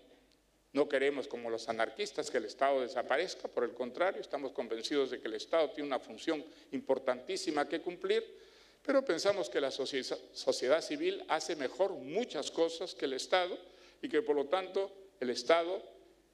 No 0.72 0.89
queremos, 0.89 1.26
como 1.26 1.49
los 1.49 1.68
anarquistas, 1.68 2.31
que 2.31 2.37
el 2.37 2.45
Estado 2.45 2.83
desaparezca, 2.83 3.49
por 3.49 3.64
el 3.64 3.72
contrario, 3.72 4.20
estamos 4.20 4.53
convencidos 4.53 5.11
de 5.11 5.20
que 5.20 5.29
el 5.29 5.35
Estado 5.35 5.70
tiene 5.70 5.89
una 5.89 5.99
función 5.99 6.45
importantísima 6.72 7.66
que 7.66 7.81
cumplir, 7.81 8.22
pero 8.85 9.05
pensamos 9.05 9.49
que 9.49 9.61
la 9.61 9.70
sociedad 9.70 10.83
civil 10.83 11.24
hace 11.29 11.57
mejor 11.57 11.93
muchas 11.93 12.51
cosas 12.51 12.95
que 12.95 13.07
el 13.07 13.14
Estado 13.14 13.59
y 14.03 14.09
que 14.09 14.22
por 14.22 14.37
lo 14.37 14.47
tanto 14.47 14.93
el 15.20 15.31
Estado 15.31 15.83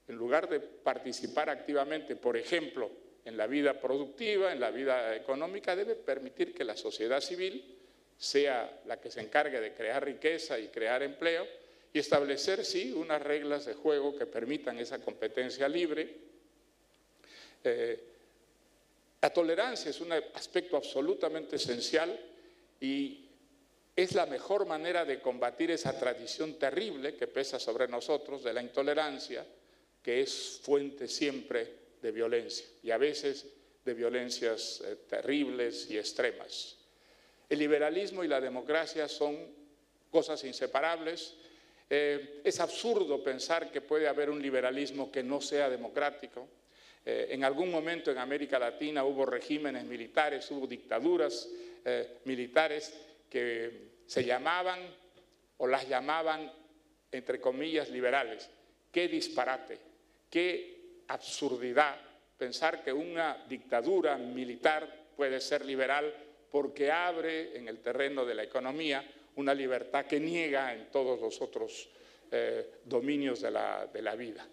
en 0.08 0.16
lugar 0.16 0.48
de 0.48 0.60
participar 0.60 1.48
activamente, 1.48 2.16
por 2.16 2.36
ejemplo, 2.36 2.90
en 3.24 3.36
la 3.36 3.46
vida 3.46 3.80
productiva, 3.80 4.52
en 4.52 4.60
la 4.60 4.70
vida 4.70 5.16
económica, 5.16 5.74
debe 5.74 5.94
permitir 5.94 6.52
que 6.52 6.64
la 6.64 6.76
sociedad 6.76 7.20
civil 7.20 7.83
sea 8.18 8.80
la 8.86 9.00
que 9.00 9.10
se 9.10 9.20
encargue 9.20 9.60
de 9.60 9.72
crear 9.74 10.04
riqueza 10.04 10.58
y 10.58 10.68
crear 10.68 11.02
empleo 11.02 11.46
y 11.92 11.98
establecer, 11.98 12.64
sí, 12.64 12.92
unas 12.92 13.22
reglas 13.22 13.66
de 13.66 13.74
juego 13.74 14.16
que 14.16 14.26
permitan 14.26 14.78
esa 14.78 14.98
competencia 14.98 15.68
libre. 15.68 16.12
Eh, 17.62 18.00
la 19.22 19.32
tolerancia 19.32 19.90
es 19.90 20.00
un 20.00 20.12
aspecto 20.12 20.76
absolutamente 20.76 21.56
esencial 21.56 22.18
y 22.80 23.24
es 23.96 24.12
la 24.12 24.26
mejor 24.26 24.66
manera 24.66 25.04
de 25.04 25.20
combatir 25.20 25.70
esa 25.70 25.98
tradición 25.98 26.58
terrible 26.58 27.14
que 27.14 27.28
pesa 27.28 27.60
sobre 27.60 27.86
nosotros 27.86 28.42
de 28.42 28.52
la 28.52 28.60
intolerancia, 28.60 29.46
que 30.02 30.20
es 30.20 30.60
fuente 30.62 31.06
siempre 31.06 31.84
de 32.02 32.10
violencia 32.10 32.66
y 32.82 32.90
a 32.90 32.98
veces 32.98 33.46
de 33.84 33.94
violencias 33.94 34.82
eh, 34.84 34.96
terribles 35.08 35.88
y 35.90 35.96
extremas. 35.96 36.73
El 37.54 37.60
liberalismo 37.60 38.24
y 38.24 38.26
la 38.26 38.40
democracia 38.40 39.06
son 39.06 39.38
cosas 40.10 40.42
inseparables. 40.42 41.36
Eh, 41.88 42.40
es 42.42 42.58
absurdo 42.58 43.22
pensar 43.22 43.70
que 43.70 43.80
puede 43.80 44.08
haber 44.08 44.28
un 44.28 44.42
liberalismo 44.42 45.08
que 45.12 45.22
no 45.22 45.40
sea 45.40 45.70
democrático. 45.70 46.48
Eh, 47.06 47.28
en 47.30 47.44
algún 47.44 47.70
momento 47.70 48.10
en 48.10 48.18
América 48.18 48.58
Latina 48.58 49.04
hubo 49.04 49.24
regímenes 49.24 49.84
militares, 49.84 50.50
hubo 50.50 50.66
dictaduras 50.66 51.48
militares 52.24 52.92
que 53.30 54.00
se 54.04 54.24
llamaban 54.24 54.80
o 55.58 55.68
las 55.68 55.88
llamaban, 55.88 56.50
entre 57.12 57.40
comillas, 57.40 57.88
liberales. 57.88 58.50
¡Qué 58.90 59.06
disparate! 59.06 59.78
Qué 60.28 61.04
absurdidad 61.06 62.00
pensar 62.36 62.82
que 62.82 62.92
una 62.92 63.44
dictadura 63.48 64.16
militar 64.16 65.04
puede 65.16 65.40
ser 65.40 65.64
liberal 65.64 66.12
porque 66.54 66.88
abre 66.88 67.58
en 67.58 67.66
el 67.66 67.80
terreno 67.80 68.24
de 68.24 68.32
la 68.32 68.44
economía 68.44 69.04
una 69.34 69.52
libertad 69.52 70.06
que 70.06 70.20
niega 70.20 70.72
en 70.72 70.88
todos 70.88 71.20
los 71.20 71.42
otros 71.42 71.88
eh, 72.30 72.74
dominios 72.84 73.40
de 73.40 73.50
la, 73.50 74.14
vida. 74.16 74.46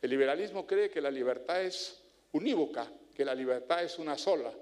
El 0.00 0.10
liberalismo 0.10 0.64
cree 0.64 0.88
que 0.88 1.00
la 1.00 1.10
libertad 1.10 1.60
es 1.60 2.04
unívoca, 2.30 2.86
que 3.12 3.24
la 3.24 3.34
libertad 3.34 3.82
es 3.82 3.98
una 3.98 4.16
sola 4.16 4.52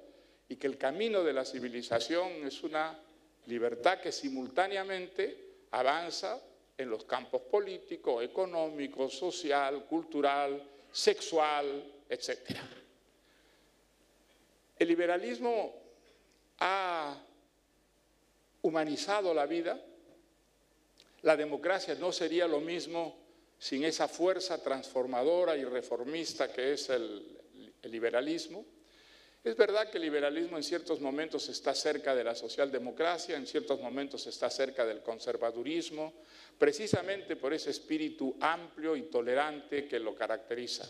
y 0.48 0.56
que 0.56 0.66
el 0.66 0.78
camino 0.78 1.22
de 1.22 1.34
la 1.34 1.44
civilización 1.44 2.46
es 2.46 2.62
una 2.62 2.98
libertad 3.48 4.00
que 4.00 4.10
simultáneamente 4.10 5.66
avanza 5.72 6.40
en 6.78 6.88
los 6.88 7.04
campos 7.04 7.42
político, 7.42 8.22
económico, 8.22 9.10
social, 9.10 9.84
cultural, 9.84 10.66
sexual, 10.90 11.84
etc. 12.08 12.56
El 14.78 14.88
liberalismo 14.88 15.77
ha 16.60 17.16
humanizado 18.62 19.34
la 19.34 19.46
vida. 19.46 19.80
La 21.22 21.36
democracia 21.36 21.94
no 21.96 22.12
sería 22.12 22.46
lo 22.46 22.60
mismo 22.60 23.16
sin 23.58 23.84
esa 23.84 24.06
fuerza 24.06 24.62
transformadora 24.62 25.56
y 25.56 25.64
reformista 25.64 26.52
que 26.52 26.74
es 26.74 26.90
el, 26.90 27.36
liberalismo. 27.84 28.64
Es 29.42 29.56
verdad 29.56 29.88
que 29.88 29.98
el 29.98 30.02
liberalismo 30.02 30.56
en 30.56 30.62
ciertos 30.62 31.00
momentos 31.00 31.48
está 31.48 31.74
cerca 31.74 32.14
de 32.14 32.24
la 32.24 32.34
socialdemocracia, 32.34 33.36
en 33.36 33.46
ciertos 33.46 33.80
momentos 33.80 34.26
está 34.26 34.50
cerca 34.50 34.84
del 34.84 35.00
conservadurismo, 35.00 36.12
precisamente 36.58 37.36
por 37.36 37.54
ese 37.54 37.70
espíritu 37.70 38.36
amplio 38.40 38.96
y 38.96 39.02
tolerante 39.02 39.86
que 39.86 39.98
lo 40.00 40.14
caracteriza. 40.14 40.88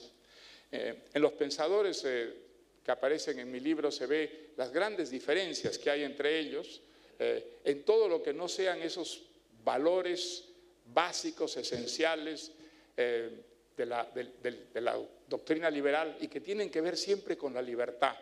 Eh, 0.72 1.04
en 1.12 1.22
los 1.22 1.32
pensadores 1.32 2.02
eh, 2.04 2.47
que 2.88 2.92
aparecen 2.92 3.38
en 3.38 3.52
mi 3.52 3.60
libro 3.60 3.90
se 3.90 4.06
ve 4.06 4.52
las 4.56 4.72
grandes 4.72 5.10
diferencias 5.10 5.76
que 5.76 5.90
hay 5.90 6.04
entre 6.04 6.38
ellos 6.38 6.80
eh, 7.18 7.58
en 7.62 7.84
todo 7.84 8.08
lo 8.08 8.22
que 8.22 8.32
no 8.32 8.48
sean 8.48 8.80
esos 8.80 9.26
valores 9.62 10.48
básicos, 10.86 11.54
esenciales 11.58 12.50
de 12.96 13.84
la 13.84 14.98
doctrina 15.28 15.70
liberal 15.70 16.16
y 16.18 16.28
que 16.28 16.40
tienen 16.40 16.70
que 16.70 16.80
ver 16.80 16.96
siempre 16.96 17.36
con 17.36 17.52
la 17.52 17.60
libertad. 17.60 18.16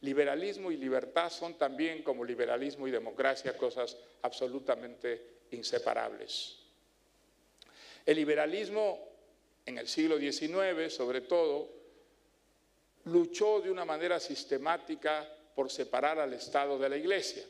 Liberalismo 0.00 0.72
y 0.72 0.78
libertad 0.78 1.30
son 1.30 1.56
también, 1.56 2.02
como 2.02 2.24
liberalismo 2.24 2.88
y 2.88 2.90
democracia, 2.90 3.56
cosas 3.56 3.96
absolutamente 4.22 5.42
inseparables. 5.52 6.56
El 8.04 8.16
liberalismo 8.16 8.98
en 9.64 9.78
el 9.78 9.86
siglo 9.86 10.18
XIX, 10.18 10.92
sobre 10.92 11.20
todo, 11.20 11.81
luchó 13.04 13.60
de 13.60 13.70
una 13.70 13.84
manera 13.84 14.20
sistemática 14.20 15.28
por 15.54 15.70
separar 15.70 16.18
al 16.18 16.32
Estado 16.32 16.78
de 16.78 16.88
la 16.88 16.96
Iglesia. 16.96 17.44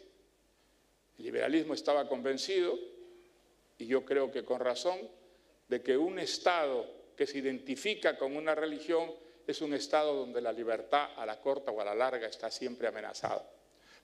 El 1.19 1.25
liberalismo 1.25 1.75
estaba 1.75 2.09
convencido, 2.09 2.79
y 3.79 3.87
yo 3.87 4.05
creo 4.05 4.31
que 4.31 4.45
con 4.45 4.61
razón, 4.61 4.99
de 5.69 5.83
que 5.83 5.97
un 5.97 6.19
Estado 6.19 6.87
que 7.17 7.27
se 7.27 7.39
identifica 7.39 8.17
con 8.17 8.37
una 8.37 8.55
religión 8.55 9.11
es 9.47 9.61
un 9.61 9.75
Estado 9.75 10.15
donde 10.15 10.41
la 10.41 10.53
libertad 10.53 11.11
a 11.17 11.27
la 11.27 11.41
corta 11.41 11.71
o 11.71 11.81
a 11.81 11.85
la 11.85 11.95
larga 11.95 12.29
está 12.29 12.51
siempre 12.51 12.89
amenazada. 12.89 13.49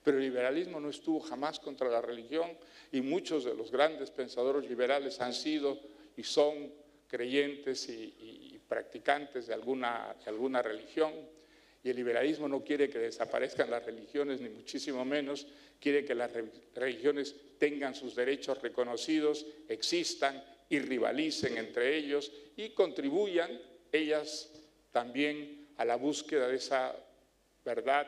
Pero 0.03 0.17
el 0.17 0.23
liberalismo 0.23 0.79
no 0.79 0.89
estuvo 0.89 1.19
jamás 1.19 1.59
contra 1.59 1.89
la 1.89 2.01
religión 2.01 2.57
y 2.91 3.01
muchos 3.01 3.43
de 3.43 3.53
los 3.53 3.71
grandes 3.71 4.11
pensadores 4.11 4.69
liberales 4.69 5.19
han 5.19 5.33
sido 5.33 5.79
y 6.15 6.23
son 6.23 6.71
creyentes 7.07 7.89
y, 7.89 8.59
practicantes 8.67 9.47
de 9.47 9.53
alguna, 9.55 10.15
de 10.23 10.29
alguna 10.29 10.61
religión. 10.61 11.11
Y 11.83 11.89
el 11.89 11.95
liberalismo 11.95 12.47
no 12.47 12.63
quiere 12.63 12.89
que 12.89 12.99
desaparezcan 12.99 13.69
las 13.69 13.85
religiones, 13.85 14.41
ni 14.41 14.49
muchísimo 14.49 15.05
menos 15.05 15.47
quiere 15.79 16.03
que 16.03 16.13
las 16.13 16.31
religiones 16.75 17.35
tengan 17.57 17.95
sus 17.95 18.15
derechos 18.15 18.61
reconocidos, 18.61 19.45
existan 19.67 20.43
y 20.69 20.79
rivalicen 20.79 21.57
entre 21.57 21.95
ellos 21.95 22.31
y 22.57 22.69
contribuyan 22.69 23.59
ellas 23.91 24.51
también 24.91 25.67
a 25.77 25.85
la 25.85 25.95
búsqueda 25.95 26.47
de 26.47 26.57
esa 26.57 26.95
verdad 27.63 28.07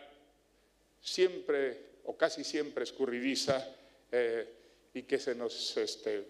siempre 1.01 1.91
o 2.05 2.15
casi 2.15 2.43
siempre 2.43 2.84
escurridiza 2.84 3.67
eh, 4.11 4.47
y 4.93 5.03
que 5.03 5.19
se 5.19 5.36
nos 5.36 5.78
este, 5.78 6.26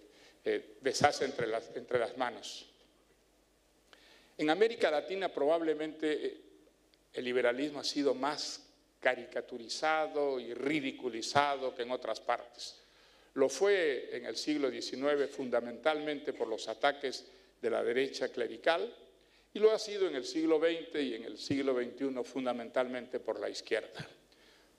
eh, 0.46 0.78
deshace 0.82 1.26
entre 1.26 1.48
las, 1.48 1.76
entre 1.76 2.00
las 2.00 2.18
manos. 2.18 2.68
En 4.38 4.50
América 4.50 4.89
Latina 4.89 5.30
probablemente 5.30 6.26
eh, 6.26 6.42
el 7.14 7.26
liberalismo 7.26 7.80
ha 7.80 7.84
sido 7.84 8.14
más 8.14 8.68
caricaturizado 8.99 10.39
y 10.39 10.53
ridiculizado 10.53 11.76
que 11.76 11.82
en 11.84 11.91
otras 11.91 12.20
partes. 12.20 12.78
Lo 13.34 13.49
fue 13.49 14.16
en 14.16 14.26
el 14.26 14.36
siglo 14.36 14.70
XIX 14.70 15.30
fundamentalmente 15.30 16.34
por 16.34 16.47
los 16.47 16.68
ataques 16.68 17.26
de 17.62 17.70
la 17.70 17.84
derecha 17.84 18.30
clerical 18.30 18.93
y 19.53 19.59
lo 19.59 19.72
ha 19.72 19.80
sido 19.80 20.07
en 20.07 20.16
el 20.16 20.26
siglo 20.26 20.59
XX 20.59 21.01
y 21.01 21.16
en 21.16 21.24
el 21.24 21.38
siglo 21.38 21.74
XXI 21.74 22.24
fundamentalmente 22.24 23.20
por 23.20 23.39
la 23.39 23.49
izquierda. 23.49 24.07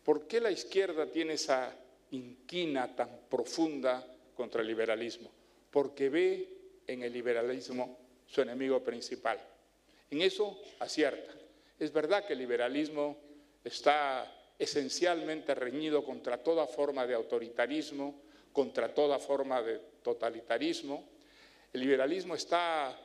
¿Por 0.05 0.27
qué 0.27 0.41
la 0.41 0.51
izquierda 0.51 1.07
tiene 1.07 1.35
esa 1.35 1.75
inquina 2.11 2.95
tan 2.95 3.21
profunda 3.29 4.07
contra 4.35 4.63
el 4.63 4.69
liberalismo? 4.69 5.31
Porque 5.71 6.09
ve 6.09 6.49
en 6.87 7.03
el 7.03 7.13
liberalismo 7.13 7.99
su 8.27 8.41
enemigo 8.41 8.83
principal. 8.83 9.39
En 10.11 10.23
eso 10.23 10.61
acierta. 10.81 11.33
Es 11.83 11.93
verdad 11.93 12.25
que 12.25 12.35
el 12.35 12.39
liberalismo 12.39 13.19
está 13.65 14.53
esencialmente 14.57 15.53
reñido 15.53 16.05
contra 16.05 16.41
toda 16.41 16.65
forma 16.65 17.05
de 17.09 17.15
autoritarismo, 17.15 18.23
contra 18.53 18.95
toda 18.95 19.19
forma 19.19 19.61
de 19.61 19.81
totalitarismo. 20.01 21.09
El 21.73 21.81
liberalismo 21.81 22.37
está 22.37 22.97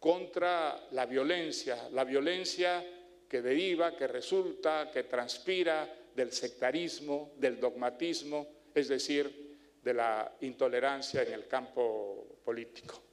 contra 0.00 0.88
la 0.90 1.06
violencia, 1.06 1.88
la 1.92 2.02
violencia 2.02 2.84
que 3.28 3.40
deriva, 3.40 3.94
que 3.94 4.08
resulta, 4.08 4.90
que 4.92 5.04
transpira 5.04 5.88
del 6.12 6.32
sectarismo, 6.32 7.30
del 7.36 7.60
dogmatismo, 7.60 8.48
es 8.74 8.88
decir, 8.88 9.56
de 9.80 9.94
la 9.94 10.34
intolerancia 10.40 11.22
en 11.22 11.32
el 11.32 11.46
campo 11.46 12.40
político. 12.44 13.05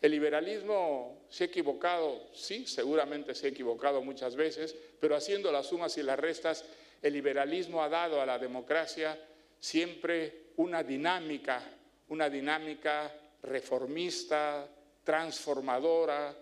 El 0.00 0.12
liberalismo 0.12 1.26
se 1.28 1.44
ha 1.44 1.46
equivocado, 1.46 2.28
sí, 2.32 2.66
seguramente 2.66 3.34
se 3.34 3.46
ha 3.46 3.50
equivocado 3.50 4.02
muchas 4.02 4.36
veces, 4.36 4.74
pero 5.00 5.16
haciendo 5.16 5.50
las 5.50 5.66
sumas 5.66 5.96
y 5.96 6.02
las 6.02 6.18
restas, 6.18 6.64
el 7.00 7.12
liberalismo 7.12 7.82
ha 7.82 7.88
dado 7.88 8.20
a 8.20 8.26
la 8.26 8.38
democracia 8.38 9.18
siempre 9.58 10.50
una 10.56 10.82
dinámica, 10.82 11.62
una 12.08 12.28
dinámica 12.28 13.12
reformista, 13.42 14.68
transformadora 15.02 16.34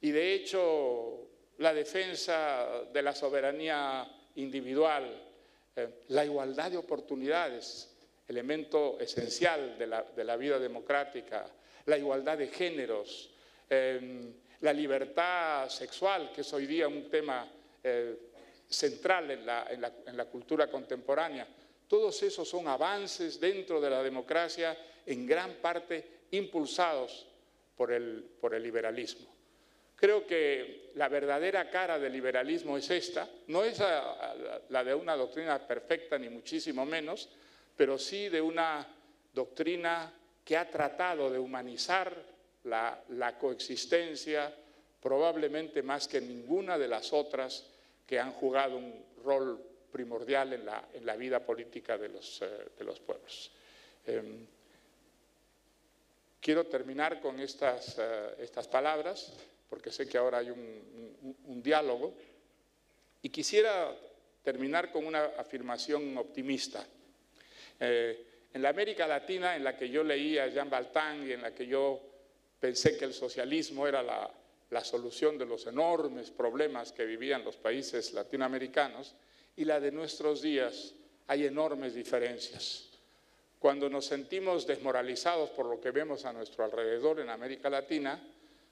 y 0.00 0.10
de 0.10 0.34
hecho 0.34 1.28
la 1.58 1.72
defensa 1.72 2.84
de 2.92 3.02
la 3.02 3.14
soberanía 3.14 4.06
individual, 4.36 5.22
eh, 5.76 5.88
la 6.08 6.24
igualdad 6.24 6.70
de 6.70 6.76
oportunidades, 6.76 7.94
elemento 8.28 8.98
esencial 9.00 9.78
de 9.78 10.24
la, 10.24 10.36
vida 10.36 10.58
democrática, 10.58 11.46
la 11.86 11.98
igualdad 11.98 12.38
de 12.38 12.48
géneros, 12.48 13.30
em, 13.68 14.32
la 14.60 14.72
libertad 14.72 15.68
sexual, 15.68 16.32
que 16.34 16.40
es 16.40 16.52
hoy 16.52 16.66
día 16.66 16.88
un 16.88 17.10
tema 17.10 17.46
eh, 17.82 18.16
central 18.68 19.30
en 19.30 20.16
la 20.16 20.24
cultura 20.24 20.68
contemporánea. 20.68 21.46
Todos 21.86 22.22
esos 22.22 22.48
son 22.48 22.66
avances 22.66 23.38
dentro 23.38 23.80
de 23.80 23.90
la 23.90 24.02
democracia, 24.02 24.76
en 25.06 25.26
gran 25.26 25.54
parte 25.54 26.24
impulsados 26.30 27.26
por 27.76 27.92
el, 27.92 28.24
por 28.40 28.54
el 28.54 28.62
liberalismo. 28.62 29.34
Creo 29.96 30.26
que 30.26 30.90
la 30.96 31.08
verdadera 31.08 31.70
cara 31.70 31.98
del 31.98 32.12
liberalismo 32.12 32.76
es 32.76 32.90
esta, 32.90 33.28
no 33.46 33.64
es 33.64 33.78
la 34.68 34.84
de 34.84 34.94
una 34.94 35.16
doctrina 35.16 35.58
perfecta 35.66 36.18
ni 36.18 36.28
muchísimo 36.28 36.84
menos, 36.84 37.28
pero 37.76 37.98
sí 37.98 38.28
de 38.28 38.40
una 38.40 38.86
doctrina 39.32 40.12
que 40.44 40.56
ha 40.56 40.70
tratado 40.70 41.30
de 41.30 41.38
humanizar 41.38 42.14
la, 42.64 43.02
la, 43.10 43.38
coexistencia 43.38 44.54
probablemente 45.00 45.82
más 45.82 46.08
que 46.08 46.20
ninguna 46.20 46.78
de 46.78 46.88
las 46.88 47.12
otras 47.12 47.66
que 48.06 48.18
han 48.18 48.32
jugado 48.32 48.76
un 48.76 49.04
rol 49.24 49.60
primordial 49.90 50.52
en 50.52 50.66
la, 50.66 50.88
en 50.92 51.06
la 51.06 51.16
vida 51.16 51.40
política 51.40 51.96
de 51.96 52.08
los, 52.08 52.42
eh, 52.42 52.68
de 52.76 52.84
los 52.84 53.00
pueblos. 53.00 53.50
Em, 54.06 54.46
Quiero 56.44 56.66
terminar 56.66 57.22
con 57.22 57.40
estas, 57.40 57.96
eh, 57.98 58.34
estas 58.40 58.68
palabras, 58.68 59.32
porque 59.70 59.90
sé 59.90 60.06
que 60.06 60.18
ahora 60.18 60.36
hay 60.36 60.50
un, 60.50 61.62
diálogo, 61.62 62.12
y 63.22 63.30
quisiera 63.30 63.96
terminar 64.42 64.92
con 64.92 65.06
una 65.06 65.24
afirmación 65.38 66.18
optimista. 66.18 66.86
Eh, 67.80 68.33
en 68.54 68.62
la 68.62 68.68
América 68.68 69.06
Latina, 69.06 69.56
en 69.56 69.64
la 69.64 69.76
que 69.76 69.90
yo 69.90 70.04
leía 70.04 70.44
a 70.44 70.48
Jean 70.48 70.70
Baltán 70.70 71.28
y 71.28 71.32
en 71.32 71.42
la 71.42 71.52
que 71.52 71.66
yo 71.66 72.00
pensé 72.60 72.96
que 72.96 73.04
el 73.04 73.12
socialismo 73.12 73.86
era 73.86 74.00
la, 74.00 74.30
la 74.70 74.84
solución 74.84 75.36
de 75.36 75.44
los 75.44 75.66
enormes 75.66 76.30
problemas 76.30 76.92
que 76.92 77.04
vivían 77.04 77.44
los 77.44 77.56
países 77.56 78.12
latinoamericanos, 78.12 79.14
y 79.56 79.64
la 79.64 79.80
de 79.80 79.90
nuestros 79.90 80.40
días, 80.40 80.94
hay 81.26 81.46
enormes 81.46 81.94
diferencias. 81.94 82.90
Cuando 83.58 83.88
nos 83.88 84.06
sentimos 84.06 84.66
desmoralizados 84.66 85.50
por 85.50 85.66
lo 85.66 85.80
que 85.80 85.90
vemos 85.90 86.24
a 86.24 86.32
nuestro 86.32 86.64
alrededor 86.64 87.20
en 87.20 87.30
América 87.30 87.70
Latina, 87.70 88.20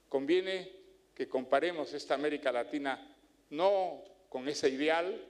conviene 0.08 0.70
que 1.14 1.28
comparemos 1.28 1.92
esta 1.92 2.14
América 2.14 2.52
Latina 2.52 3.16
no 3.50 4.02
con 4.28 4.48
ese 4.48 4.68
ideal, 4.68 5.20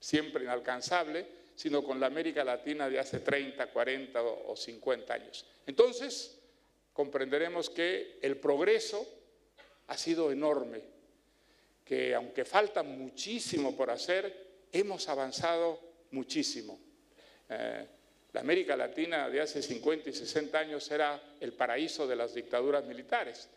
siempre 0.00 0.44
inalcanzable, 0.44 1.43
sino 1.54 1.82
con 1.82 2.00
la 2.00 2.06
América 2.06 2.44
Latina 2.44 2.88
de 2.88 2.98
hace 2.98 3.20
30, 3.20 3.68
40 3.68 4.22
o 4.22 4.56
50 4.56 5.14
años. 5.14 5.46
Entonces, 5.66 6.38
comprenderemos 6.92 7.70
que 7.70 8.18
el 8.22 8.36
progreso 8.36 9.06
ha 9.88 9.96
sido 9.96 10.32
enorme, 10.32 10.80
que 11.84 12.14
aunque 12.14 12.44
falta 12.44 12.82
muchísimo 12.82 13.76
por 13.76 13.90
hacer, 13.90 14.66
hemos 14.72 15.08
avanzado 15.08 15.80
muchísimo. 16.10 16.78
Eh, 17.48 17.86
la 18.32 18.40
América 18.40 18.76
Latina 18.76 19.28
de 19.28 19.40
hace 19.40 19.62
50 19.62 20.10
y 20.10 20.12
60 20.12 20.58
años 20.58 20.90
era 20.90 21.36
el 21.40 21.52
paraíso 21.52 22.06
de 22.06 22.16
las 22.16 22.34
dictaduras 22.34 22.84
militares. 22.84 23.48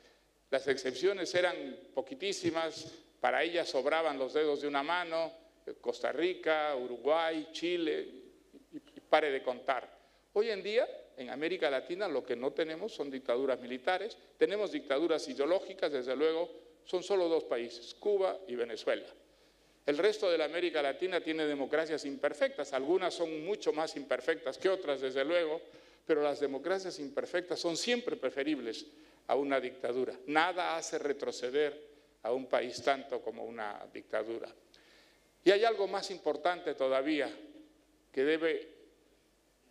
Las 0.52 0.68
excepciones 0.68 1.34
eran 1.34 1.56
poquitísimas, 1.94 2.92
para 3.20 3.44
ellas 3.44 3.70
sobraban 3.70 4.20
los 4.20 4.34
dedos 4.34 4.62
de 4.62 4.68
una 4.68 4.84
mano, 4.84 5.34
Costa 5.76 6.12
Rica, 6.12 6.76
Uruguay, 6.76 7.50
Chile, 7.52 8.08
y, 8.72 8.80
pare 9.10 9.32
de 9.32 9.42
contar. 9.42 9.98
Hoy 10.34 10.50
en 10.50 10.62
día, 10.62 10.88
en 11.18 11.30
América 11.30 11.70
Latina, 11.70 12.08
lo 12.08 12.24
que 12.24 12.36
no 12.36 12.52
tenemos 12.52 12.94
son 12.94 13.10
dictaduras 13.10 13.60
militares, 13.60 14.18
tenemos 14.38 14.72
dictaduras 14.72 15.28
ideológicas, 15.28 15.92
desde 15.92 16.16
luego, 16.16 16.50
son 16.84 17.04
solo 17.04 17.28
dos 17.28 17.44
países, 17.46 17.94
Cuba 17.96 18.40
y 18.48 18.56
Venezuela. 18.56 19.08
El 19.86 19.98
resto 19.98 20.30
de 20.30 20.38
la 20.38 20.46
América 20.46 20.82
Latina 20.82 21.22
tiene 21.22 21.46
democracias 21.46 22.04
imperfectas, 22.06 22.74
algunas 22.74 23.14
son 23.14 23.46
mucho 23.46 23.72
más 23.72 23.96
imperfectas 23.96 24.58
que 24.58 24.70
otras, 24.70 25.00
desde 25.00 25.24
luego, 25.24 25.62
pero 26.06 26.22
las 26.22 26.40
democracias 26.40 27.00
imperfectas 27.00 27.60
son 27.60 27.78
siempre 27.78 28.16
preferibles 28.18 28.86
a 29.28 29.36
una 29.36 29.60
dictadura. 29.60 30.14
Nada 30.28 30.78
hace 30.78 30.98
retroceder 31.00 31.88
a 32.24 32.32
un 32.32 32.48
país 32.48 32.82
tanto 32.84 33.22
como 33.22 33.44
una 33.44 33.86
dictadura. 33.94 34.50
Y 35.48 35.52
hay 35.52 35.64
algo 35.64 35.88
más 35.88 36.12
importante 36.12 36.76
todavía 36.76 37.34
que 38.12 38.26
debe 38.26 38.68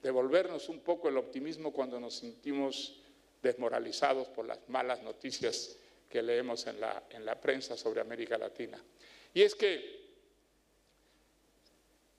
devolvernos 0.00 0.70
un 0.70 0.80
poco 0.80 1.10
el 1.10 1.18
optimismo 1.18 1.70
cuando 1.70 2.00
nos 2.00 2.14
sentimos 2.14 2.98
desmoralizados 3.42 4.28
por 4.28 4.46
las 4.46 4.66
malas 4.70 5.02
noticias 5.02 5.76
que 6.08 6.22
leemos 6.22 6.66
en 6.66 6.80
la, 6.80 7.02
en 7.10 7.26
la 7.26 7.38
prensa 7.38 7.76
sobre 7.76 8.00
América 8.00 8.38
Latina. 8.38 8.82
Y 9.34 9.42
es 9.42 9.54
que 9.54 10.00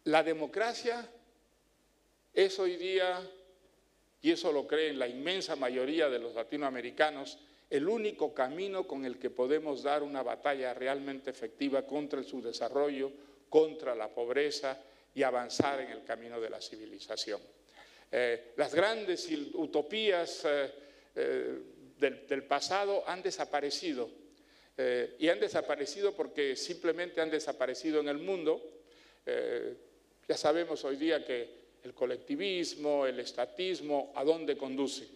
la 0.04 0.22
democracia 0.22 1.10
es 2.36 2.60
hoy 2.60 2.76
día, 2.76 3.28
y 4.22 4.34
eso 4.34 4.52
lo 4.52 4.68
creen 4.68 5.00
la 5.00 5.08
inmensa 5.08 5.56
mayoría 5.56 6.10
de 6.10 6.20
los 6.20 6.36
latinoamericanos, 6.36 7.40
el 7.72 7.90
único 7.90 8.36
camino 8.36 8.88
con 8.88 9.04
el 9.04 9.18
que 9.18 9.32
podemos 9.32 9.82
dar 9.82 10.04
una 10.04 10.22
batalla 10.22 10.76
realmente 10.76 11.32
efectiva 11.32 11.88
contra 11.88 12.20
el 12.20 12.26
subdesarrollo, 12.26 13.12
contra 13.50 13.96
la 13.96 14.10
pobreza 14.10 14.82
y 15.14 15.24
avanzar 15.24 15.82
en 15.82 15.92
el 15.92 16.04
camino 16.04 16.40
de 16.40 16.50
la 16.50 16.62
civilización. 16.62 17.42
Eh, 18.12 18.54
las 18.56 18.74
grandes 18.74 19.28
utopías 19.54 20.46
eh, 20.46 20.72
eh, 21.16 21.60
del, 21.98 22.44
pasado 22.44 23.04
han 23.08 23.22
desaparecido 23.22 24.10
y 25.18 25.28
han 25.28 25.40
desaparecido 25.40 26.16
porque 26.16 26.56
simplemente 26.56 27.20
han 27.20 27.32
desaparecido 27.32 28.00
en 28.00 28.10
el 28.10 28.20
mundo. 28.20 28.62
ya 29.26 30.38
sabemos 30.38 30.86
hoy 30.86 30.98
día 30.98 31.26
que 31.26 31.50
el 31.82 31.96
colectivismo, 31.96 33.08
el 33.08 33.20
estatismo, 33.20 34.14
¿a 34.16 34.24
dónde 34.24 34.56
conduce? 34.56 35.08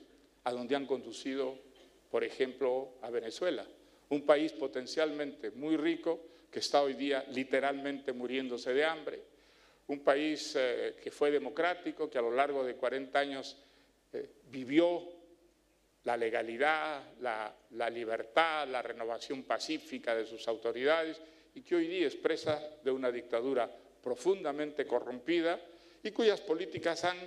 A 0.46 0.52
dónde 0.52 0.76
han 0.76 0.88
conducido, 0.88 1.60
por 2.10 2.24
ejemplo, 2.24 2.96
a 3.04 3.12
Venezuela, 3.12 3.64
un 4.10 4.26
país 4.26 4.52
potencialmente 4.54 5.52
muy 5.52 5.78
rico, 5.78 6.31
que 6.52 6.60
está 6.60 6.82
hoy 6.82 6.93
día 6.93 7.26
literalmente 7.30 8.12
muriéndose 8.12 8.74
de 8.74 8.84
hambre, 8.84 9.22
un 9.88 10.04
país 10.04 10.54
eh, 10.58 10.97
que 11.02 11.10
fue 11.10 11.32
democrático, 11.32 12.10
que 12.10 12.18
a 12.18 12.22
lo 12.22 12.32
largo 12.32 12.64
de 12.64 12.76
40 12.76 13.18
años 13.18 13.58
eh, 14.12 14.30
vivió 14.49 15.02
la 16.04 16.18
legalidad, 16.18 17.04
la, 17.22 17.56
la, 17.72 17.89
libertad, 17.89 18.68
la 18.68 18.82
renovación 18.82 19.43
pacífica 19.43 20.16
de 20.16 20.26
sus 20.26 20.47
autoridades 20.47 21.22
y 21.56 21.62
que 21.62 21.76
hoy 21.76 21.88
día 21.88 22.08
expresa 22.08 22.62
de 22.84 22.91
una 22.91 23.12
dictadura 23.12 23.70
profundamente 24.04 24.86
corrompida 24.86 25.60
y 26.04 26.12
cuyas 26.12 26.41
políticas 26.41 27.04
han 27.06 27.18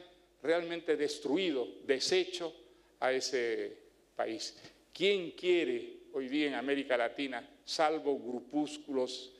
realmente 0.42 0.96
destruido, 0.96 1.66
deshecho 1.84 2.52
a 3.00 3.12
ese 3.12 3.76
país. 4.16 4.56
¿Quién 4.92 5.30
quiere 5.32 6.04
hoy 6.12 6.28
día 6.28 6.48
en 6.48 6.54
América 6.54 6.96
Latina 6.96 7.48
salvo 7.64 8.18
grupúsculos 8.18 9.32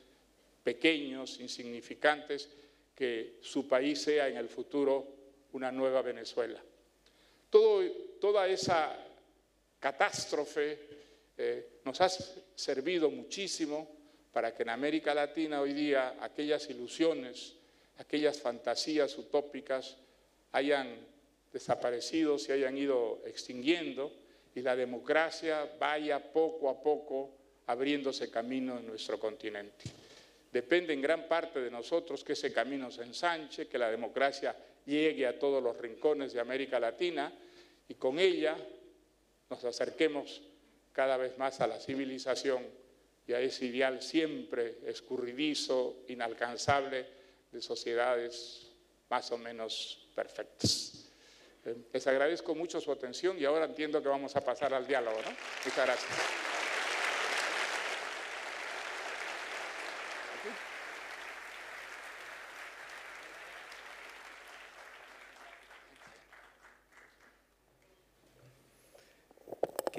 pequeños, 0.63 1.41
insignificantes, 1.41 2.49
que 2.95 3.39
su 3.43 3.69
país 3.69 4.01
sea 4.01 4.29
en 4.29 4.37
el 4.37 4.49
futuro 4.49 5.07
una 5.53 5.71
nueva 5.71 6.03
Venezuela. 6.03 6.63
toda 7.51 8.49
esa 8.49 8.97
catástrofe 9.79 10.79
eh, 11.37 11.81
nos 11.85 12.01
ha 12.01 12.09
servido 12.09 13.11
muchísimo 13.11 13.89
para 14.33 14.55
que 14.55 14.63
en 14.63 14.71
América 14.71 15.15
Latina 15.15 15.61
hoy 15.61 15.73
día 15.73 16.17
aquellas 16.21 16.69
ilusiones, 16.71 17.55
aquellas 17.99 18.41
fantasías 18.41 19.17
utópicas 19.19 19.97
hayan 20.53 20.97
desaparecido, 21.53 22.39
se 22.39 22.53
hayan 22.53 22.77
ido 22.77 23.23
extinguiendo 23.27 24.13
y 24.55 24.63
la 24.63 24.75
democracia 24.75 25.77
vaya 25.79 26.33
poco 26.33 26.69
a 26.69 26.83
poco 26.83 27.31
abriéndose 27.67 28.31
camino 28.31 28.79
en 28.79 28.87
nuestro 28.87 29.19
continente. 29.19 29.85
Depende 30.53 30.93
en 30.93 31.03
gran 31.03 31.27
parte 31.27 31.61
de 31.61 31.71
nosotros 31.71 32.23
que 32.23 32.35
ese 32.35 32.53
camino 32.53 32.91
se 32.91 33.03
ensanche, 33.03 33.67
que 33.67 33.79
la 33.79 33.91
democracia 33.91 34.55
llegue 34.87 35.27
a 35.27 35.39
todos 35.39 35.63
los 35.63 35.77
rincones 35.77 36.33
de 36.33 36.41
América 36.41 36.79
Latina 36.79 37.33
y 37.89 37.95
con 37.95 38.19
ella 38.19 38.57
nos 39.51 39.65
acerquemos 39.65 40.43
cada 40.93 41.17
vez 41.17 41.37
más 41.39 41.61
a 41.61 41.67
la 41.67 41.81
civilización 41.81 42.65
y 43.27 43.33
a 43.33 43.41
ese 43.41 43.67
ideal 43.67 44.03
siempre 44.03 44.79
escurridizo, 44.87 46.05
inalcanzable 46.09 47.07
de 47.51 47.63
sociedades 47.63 48.71
más 49.09 49.31
o 49.33 49.39
menos 49.39 50.09
perfectas. 50.15 51.11
Eh, 51.65 51.75
les 51.93 52.07
agradezco 52.07 52.55
mucho 52.55 52.81
su 52.81 52.93
atención 52.93 53.39
y 53.39 53.45
ahora 53.45 53.65
entiendo 53.65 54.03
que 54.03 54.09
vamos 54.09 54.37
a 54.37 54.45
pasar 54.45 54.75
al 54.75 54.87
diálogo. 54.87 55.19
Muchas 55.65 55.87
gracias. 55.87 56.54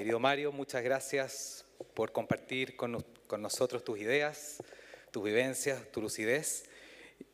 Querido 0.06 0.20
Mario, 0.20 0.52
muchas 0.52 0.84
gracias 0.84 1.64
por 1.92 2.12
compartir 2.12 2.76
con, 2.76 3.04
nosotros 3.40 3.82
tus 3.82 3.98
ideas, 3.98 4.62
tus 5.10 5.24
vivencias, 5.24 5.90
tu 5.90 6.00
lucidez. 6.00 6.66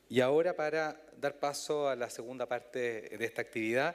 Y 0.09 0.23
ahora 0.23 0.57
para 0.57 0.99
dar 1.18 1.39
paso 1.39 1.87
a 1.87 1.97
la 1.97 2.09
segunda 2.09 2.47
parte 2.47 2.79
de 3.18 3.25
esta 3.27 3.43
actividad, 3.43 3.95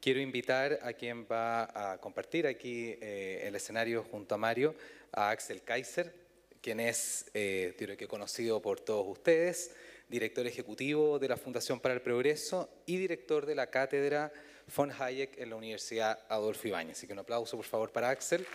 quiero 0.00 0.18
invitar 0.18 0.80
a 0.82 0.92
quien 0.92 1.24
va 1.30 1.92
a 1.92 1.98
compartir 1.98 2.48
aquí 2.48 2.96
eh, 3.00 3.44
el 3.44 3.54
escenario 3.54 4.02
junto 4.02 4.34
a 4.34 4.38
Mario, 4.38 4.74
a 5.12 5.30
Axel 5.30 5.62
Kaiser, 5.62 6.12
quien 6.60 6.80
es, 6.80 7.30
eh, 7.32 7.76
que 7.96 8.08
conocido 8.08 8.60
por 8.60 8.80
todos 8.80 9.06
ustedes, 9.06 9.70
director 10.08 10.44
ejecutivo 10.48 11.20
de 11.20 11.28
la 11.28 11.36
Fundación 11.36 11.78
para 11.78 11.94
el 11.94 12.02
Progreso 12.02 12.68
y 12.86 12.96
director 12.96 13.46
de 13.46 13.54
la 13.54 13.68
Cátedra 13.68 14.32
von 14.74 14.90
Hayek 14.90 15.38
en 15.38 15.50
la 15.50 15.56
Universidad 15.56 16.18
Adolfo 16.28 16.68
Ibáñez. 16.68 16.96
Así 16.98 17.06
que 17.06 17.12
un 17.12 17.18
aplauso, 17.18 17.56
por 17.56 17.66
favor, 17.66 17.92
para 17.92 18.10
Axel. 18.10 18.46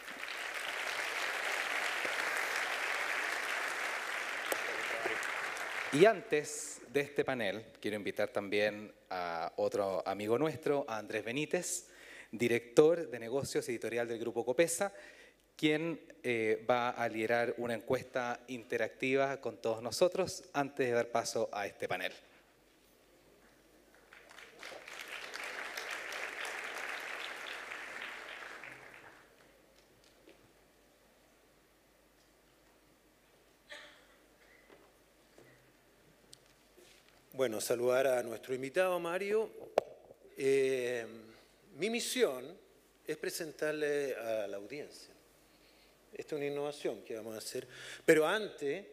Y 5.93 6.05
antes 6.05 6.81
de 6.91 7.01
este 7.01 7.23
panel, 7.23 7.65
quiero 7.79 7.95
invitar 7.95 8.29
también 8.29 8.93
a 9.09 9.53
otro 9.55 10.03
amigo 10.05 10.37
nuestro, 10.37 10.85
a 10.87 10.97
Andrés 10.97 11.23
Benítez, 11.23 11.87
director 12.31 13.09
de 13.09 13.19
negocios 13.19 13.67
editorial 13.69 14.07
del 14.07 14.19
Grupo 14.19 14.43
Copesa, 14.43 14.93
quien 15.55 16.01
eh, 16.23 16.65
va 16.69 16.89
a 16.89 17.07
liderar 17.07 17.55
una 17.57 17.75
encuesta 17.75 18.41
interactiva 18.47 19.39
con 19.39 19.61
todos 19.61 19.81
nosotros 19.81 20.43
antes 20.53 20.87
de 20.87 20.93
dar 20.93 21.11
paso 21.11 21.49
a 21.53 21.65
este 21.65 21.87
panel. 21.87 22.11
Bueno, 37.35 37.59
saludar 37.59 38.07
a 38.07 38.23
nuestro 38.23 38.55
invitado 38.55 38.97
Mario. 38.97 39.49
Eh, 40.37 41.05
mi 41.75 41.89
misión 41.89 42.57
es 43.05 43.17
presentarle 43.17 44.15
a 44.15 44.47
la 44.47 44.55
audiencia. 44.55 45.13
Esta 46.13 46.35
es 46.35 46.39
una 46.39 46.47
innovación 46.49 47.03
que 47.03 47.17
vamos 47.17 47.35
a 47.35 47.39
hacer. 47.39 47.67
Pero 48.05 48.25
antes 48.25 48.85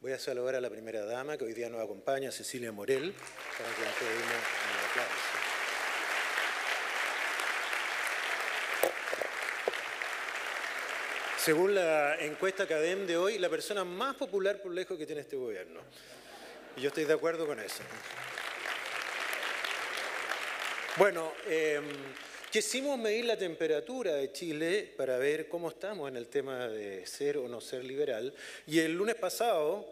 Voy 0.00 0.12
a 0.12 0.18
saludar 0.18 0.54
a 0.54 0.62
la 0.62 0.70
primera 0.70 1.04
dama 1.04 1.36
que 1.36 1.44
hoy 1.44 1.52
día 1.52 1.68
nos 1.68 1.82
acompaña, 1.82 2.32
Cecilia 2.32 2.72
Morel, 2.72 3.12
para 3.12 3.68
que 3.74 3.82
un 3.82 3.90
aplauso. 4.88 5.30
Según 11.36 11.74
la 11.74 12.16
encuesta 12.18 12.66
CADEM 12.66 13.06
de 13.06 13.18
hoy, 13.18 13.38
la 13.38 13.50
persona 13.50 13.84
más 13.84 14.16
popular 14.16 14.62
por 14.62 14.72
lejos 14.72 14.96
que 14.96 15.04
tiene 15.04 15.20
este 15.20 15.36
gobierno. 15.36 15.82
Y 16.76 16.82
yo 16.82 16.88
estoy 16.88 17.04
de 17.04 17.14
acuerdo 17.14 17.46
con 17.46 17.58
eso. 17.58 17.82
Bueno, 20.96 21.32
eh, 21.46 21.80
quisimos 22.50 22.98
medir 22.98 23.24
la 23.24 23.36
temperatura 23.36 24.14
de 24.14 24.32
Chile 24.32 24.92
para 24.96 25.18
ver 25.18 25.48
cómo 25.48 25.68
estamos 25.70 26.08
en 26.08 26.16
el 26.16 26.28
tema 26.28 26.68
de 26.68 27.06
ser 27.06 27.38
o 27.38 27.48
no 27.48 27.60
ser 27.60 27.84
liberal. 27.84 28.32
Y 28.66 28.78
el 28.78 28.94
lunes 28.94 29.16
pasado 29.16 29.88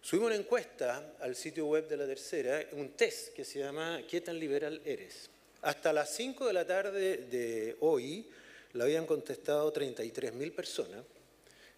subimos 0.00 0.28
una 0.28 0.36
encuesta 0.36 1.14
al 1.20 1.34
sitio 1.34 1.66
web 1.66 1.88
de 1.88 1.96
la 1.96 2.06
tercera, 2.06 2.64
un 2.72 2.90
test 2.90 3.34
que 3.34 3.44
se 3.44 3.58
llama 3.58 4.02
¿Qué 4.08 4.20
tan 4.20 4.38
liberal 4.38 4.80
eres? 4.84 5.28
Hasta 5.62 5.92
las 5.92 6.14
5 6.14 6.46
de 6.46 6.52
la 6.52 6.66
tarde 6.66 7.16
de 7.16 7.76
hoy 7.80 8.26
la 8.74 8.84
habían 8.84 9.06
contestado 9.06 9.72
33.000 9.72 10.54
personas, 10.54 11.04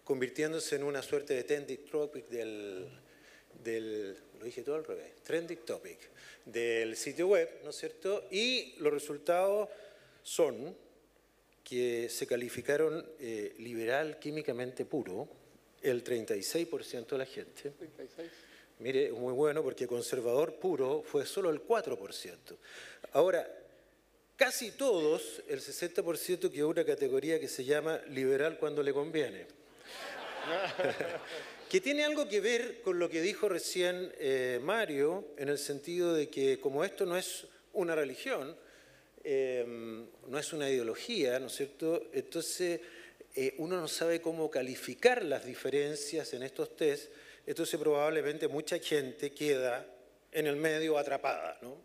convirtiéndose 0.03 0.75
en 0.75 0.83
una 0.83 1.01
suerte 1.01 1.33
de 1.33 1.43
trending 1.43 1.85
topic 1.85 2.27
del, 2.27 2.87
del, 3.63 4.17
lo 4.39 4.45
dije 4.45 4.63
todo 4.63 4.75
al 4.75 4.85
revés, 4.85 5.11
trending 5.23 5.59
topic 5.59 5.99
del 6.45 6.95
sitio 6.95 7.27
web, 7.27 7.59
¿no 7.63 7.69
es 7.69 7.75
cierto? 7.75 8.27
Y 8.31 8.75
los 8.79 8.91
resultados 8.91 9.69
son 10.23 10.75
que 11.63 12.09
se 12.09 12.27
calificaron 12.27 13.05
eh, 13.19 13.53
liberal 13.59 14.19
químicamente 14.19 14.85
puro, 14.85 15.27
el 15.81 16.03
36% 16.03 17.07
de 17.07 17.17
la 17.17 17.25
gente. 17.25 17.71
36. 17.71 18.29
Mire, 18.79 19.11
muy 19.11 19.33
bueno 19.33 19.61
porque 19.61 19.87
conservador 19.87 20.55
puro 20.55 21.03
fue 21.03 21.25
solo 21.25 21.51
el 21.51 21.65
4%. 21.65 22.37
Ahora, 23.13 23.47
casi 24.35 24.71
todos, 24.71 25.41
el 25.47 25.61
60% 25.61 26.51
que 26.51 26.63
una 26.63 26.83
categoría 26.83 27.39
que 27.39 27.47
se 27.47 27.63
llama 27.63 27.99
liberal 28.09 28.57
cuando 28.57 28.81
le 28.81 28.91
conviene. 28.91 29.45
que 31.71 31.79
tiene 31.79 32.03
algo 32.03 32.27
que 32.27 32.41
ver 32.41 32.81
con 32.81 32.99
lo 32.99 33.09
que 33.09 33.21
dijo 33.21 33.47
recién 33.47 34.11
eh, 34.19 34.59
Mario, 34.61 35.29
en 35.37 35.47
el 35.47 35.57
sentido 35.57 36.13
de 36.13 36.27
que 36.27 36.59
como 36.59 36.83
esto 36.83 37.05
no 37.05 37.15
es 37.15 37.47
una 37.71 37.95
religión, 37.95 38.57
eh, 39.23 39.65
no 40.27 40.37
es 40.37 40.51
una 40.51 40.69
ideología, 40.69 41.39
¿no 41.39 41.47
es 41.47 41.55
cierto? 41.55 42.09
Entonces 42.11 42.81
eh, 43.37 43.55
uno 43.59 43.79
no 43.79 43.87
sabe 43.87 44.19
cómo 44.19 44.51
calificar 44.51 45.23
las 45.23 45.45
diferencias 45.45 46.33
en 46.33 46.43
estos 46.43 46.75
test, 46.75 47.09
entonces 47.47 47.79
probablemente 47.79 48.49
mucha 48.49 48.77
gente 48.79 49.31
queda 49.31 49.87
en 50.33 50.47
el 50.47 50.57
medio 50.57 50.97
atrapada, 50.97 51.57
¿no? 51.61 51.77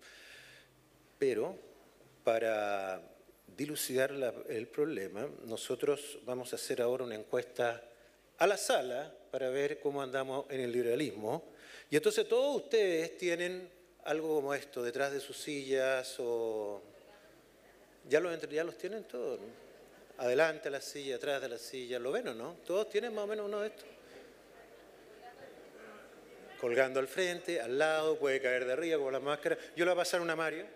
Pero 1.16 1.56
para 2.24 3.00
dilucidar 3.56 4.10
el 4.48 4.66
problema, 4.66 5.28
nosotros 5.44 6.18
vamos 6.24 6.52
a 6.52 6.56
hacer 6.56 6.82
ahora 6.82 7.04
una 7.04 7.14
encuesta 7.14 7.85
a 8.38 8.46
la 8.46 8.56
sala 8.56 9.12
para 9.30 9.50
ver 9.50 9.80
cómo 9.80 10.02
andamos 10.02 10.46
en 10.50 10.60
el 10.60 10.72
liberalismo. 10.72 11.44
Y 11.90 11.96
entonces 11.96 12.26
todos 12.28 12.56
ustedes 12.56 13.16
tienen 13.16 13.68
algo 14.04 14.36
como 14.36 14.54
esto 14.54 14.82
detrás 14.82 15.12
de 15.12 15.20
sus 15.20 15.36
sillas 15.36 16.16
o... 16.18 16.82
¿Ya 18.08 18.20
los, 18.20 18.48
ya 18.48 18.62
los 18.62 18.78
tienen 18.78 19.04
todos? 19.04 19.40
Adelante 20.18 20.68
a 20.68 20.70
la 20.70 20.80
silla, 20.80 21.16
atrás 21.16 21.42
de 21.42 21.48
la 21.48 21.58
silla, 21.58 21.98
¿lo 21.98 22.12
ven 22.12 22.28
o 22.28 22.34
no? 22.34 22.54
¿Todos 22.64 22.88
tienen 22.88 23.14
más 23.14 23.24
o 23.24 23.26
menos 23.26 23.46
uno 23.46 23.60
de 23.60 23.68
estos? 23.68 23.86
Colgando 26.60 27.00
al 27.00 27.08
frente, 27.08 27.60
al 27.60 27.78
lado, 27.78 28.16
puede 28.16 28.40
caer 28.40 28.64
de 28.64 28.72
arriba 28.72 28.98
con 29.02 29.12
la 29.12 29.20
máscara. 29.20 29.58
Yo 29.74 29.84
le 29.84 29.90
voy 29.90 30.00
a 30.00 30.02
pasar 30.02 30.20
una 30.20 30.34
Mario. 30.36 30.66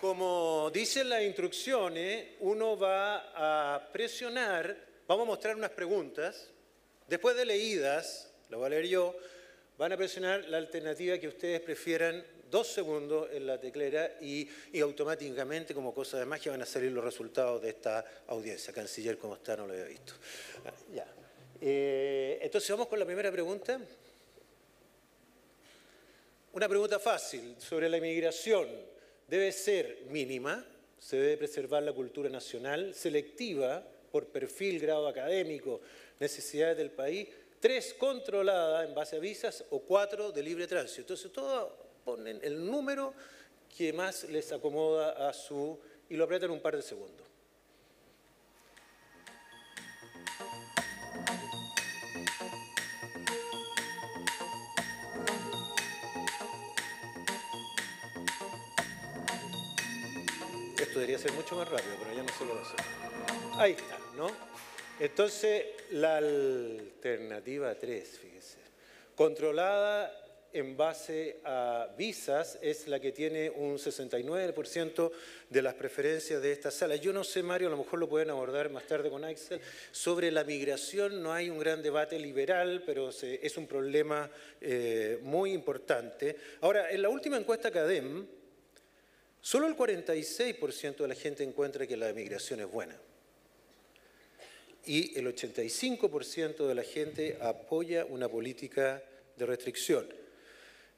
Como 0.00 0.70
dicen 0.72 1.10
las 1.10 1.22
instrucciones, 1.22 2.28
uno 2.40 2.74
va 2.78 3.74
a 3.74 3.92
presionar, 3.92 4.74
vamos 5.06 5.24
a 5.24 5.26
mostrar 5.26 5.56
unas 5.56 5.72
preguntas, 5.72 6.48
después 7.06 7.36
de 7.36 7.44
leídas, 7.44 8.32
lo 8.48 8.56
voy 8.56 8.66
a 8.68 8.70
leer 8.70 8.86
yo, 8.88 9.14
van 9.76 9.92
a 9.92 9.98
presionar 9.98 10.48
la 10.48 10.56
alternativa 10.56 11.18
que 11.18 11.28
ustedes 11.28 11.60
prefieran 11.60 12.24
dos 12.50 12.68
segundos 12.68 13.28
en 13.30 13.46
la 13.46 13.60
teclera 13.60 14.16
y, 14.22 14.48
automáticamente, 14.80 15.74
como 15.74 15.92
cosa 15.92 16.18
de 16.18 16.24
magia, 16.24 16.50
van 16.50 16.62
a 16.62 16.66
salir 16.66 16.92
los 16.92 17.04
resultados 17.04 17.60
de 17.60 17.68
esta 17.68 18.02
audiencia. 18.28 18.72
Canciller, 18.72 19.18
¿cómo 19.18 19.34
está? 19.34 19.54
No 19.54 19.66
lo 19.66 19.74
había 19.74 19.84
visto. 19.84 20.14
Ah, 20.64 20.72
ya. 20.94 21.06
Eh, 21.60 22.38
entonces, 22.40 22.70
vamos 22.70 22.88
con 22.88 22.98
la 22.98 23.04
primera 23.04 23.30
pregunta. 23.30 23.78
Una 26.54 26.68
pregunta 26.70 26.98
fácil 26.98 27.54
sobre 27.58 27.90
la 27.90 27.98
inmigración 27.98 28.88
debe 29.30 29.52
ser 29.52 30.06
mínima, 30.10 30.66
se 30.98 31.16
debe 31.16 31.36
preservar 31.38 31.84
la 31.84 31.92
cultura 31.92 32.28
nacional, 32.28 32.92
selectiva 32.94 33.86
por 34.10 34.26
perfil, 34.26 34.80
grado 34.80 35.06
académico, 35.06 35.80
necesidades 36.18 36.76
del 36.76 36.90
país, 36.90 37.28
tres 37.60 37.94
controlada 37.94 38.84
en 38.84 38.92
base 38.92 39.16
a 39.16 39.18
visas 39.20 39.64
o 39.70 39.78
cuatro 39.80 40.32
de 40.32 40.42
libre 40.42 40.66
tránsito. 40.66 41.02
Entonces, 41.02 41.32
todos 41.32 41.72
ponen 42.04 42.40
el 42.42 42.66
número 42.66 43.14
que 43.76 43.92
más 43.92 44.24
les 44.24 44.50
acomoda 44.50 45.28
a 45.28 45.32
su... 45.32 45.78
y 46.08 46.16
lo 46.16 46.24
apretan 46.24 46.50
un 46.50 46.60
par 46.60 46.74
de 46.74 46.82
segundos. 46.82 47.29
Debería 61.00 61.18
ser 61.18 61.32
mucho 61.32 61.56
más 61.56 61.66
rápido, 61.66 61.94
pero 61.98 62.14
ya 62.14 62.22
no 62.22 62.28
sé 62.28 62.44
lo 62.44 62.54
va 62.54 62.60
a 62.60 62.62
hacer. 62.62 62.80
Ahí 63.58 63.72
está, 63.72 63.98
¿no? 64.16 64.30
Entonces, 64.98 65.64
la 65.92 66.18
alternativa 66.18 67.74
3, 67.74 68.18
fíjese, 68.18 68.58
controlada 69.14 70.14
en 70.52 70.76
base 70.76 71.40
a 71.44 71.88
visas 71.96 72.58
es 72.60 72.86
la 72.86 73.00
que 73.00 73.12
tiene 73.12 73.48
un 73.48 73.78
69% 73.78 75.10
de 75.48 75.62
las 75.62 75.72
preferencias 75.72 76.42
de 76.42 76.52
esta 76.52 76.70
sala. 76.70 76.96
Yo 76.96 77.14
no 77.14 77.24
sé, 77.24 77.42
Mario, 77.42 77.68
a 77.68 77.70
lo 77.70 77.78
mejor 77.78 77.98
lo 77.98 78.08
pueden 78.08 78.28
abordar 78.28 78.68
más 78.68 78.86
tarde 78.86 79.08
con 79.08 79.24
Axel. 79.24 79.58
Sobre 79.92 80.30
la 80.30 80.44
migración 80.44 81.22
no 81.22 81.32
hay 81.32 81.48
un 81.48 81.58
gran 81.58 81.82
debate 81.82 82.18
liberal, 82.18 82.82
pero 82.84 83.08
es 83.08 83.56
un 83.56 83.66
problema 83.66 84.28
eh, 84.60 85.18
muy 85.22 85.52
importante. 85.52 86.36
Ahora, 86.60 86.90
en 86.90 87.00
la 87.00 87.08
última 87.08 87.38
encuesta 87.38 87.70
CADEM, 87.70 88.39
Solo 89.42 89.66
el 89.66 89.76
46% 89.76 90.96
de 90.96 91.08
la 91.08 91.14
gente 91.14 91.42
encuentra 91.42 91.86
que 91.86 91.96
la 91.96 92.12
migración 92.12 92.60
es 92.60 92.70
buena. 92.70 92.96
Y 94.86 95.18
el 95.18 95.26
85% 95.26 96.66
de 96.66 96.74
la 96.74 96.82
gente 96.82 97.38
apoya 97.40 98.04
una 98.04 98.28
política 98.28 99.02
de 99.36 99.46
restricción. 99.46 100.06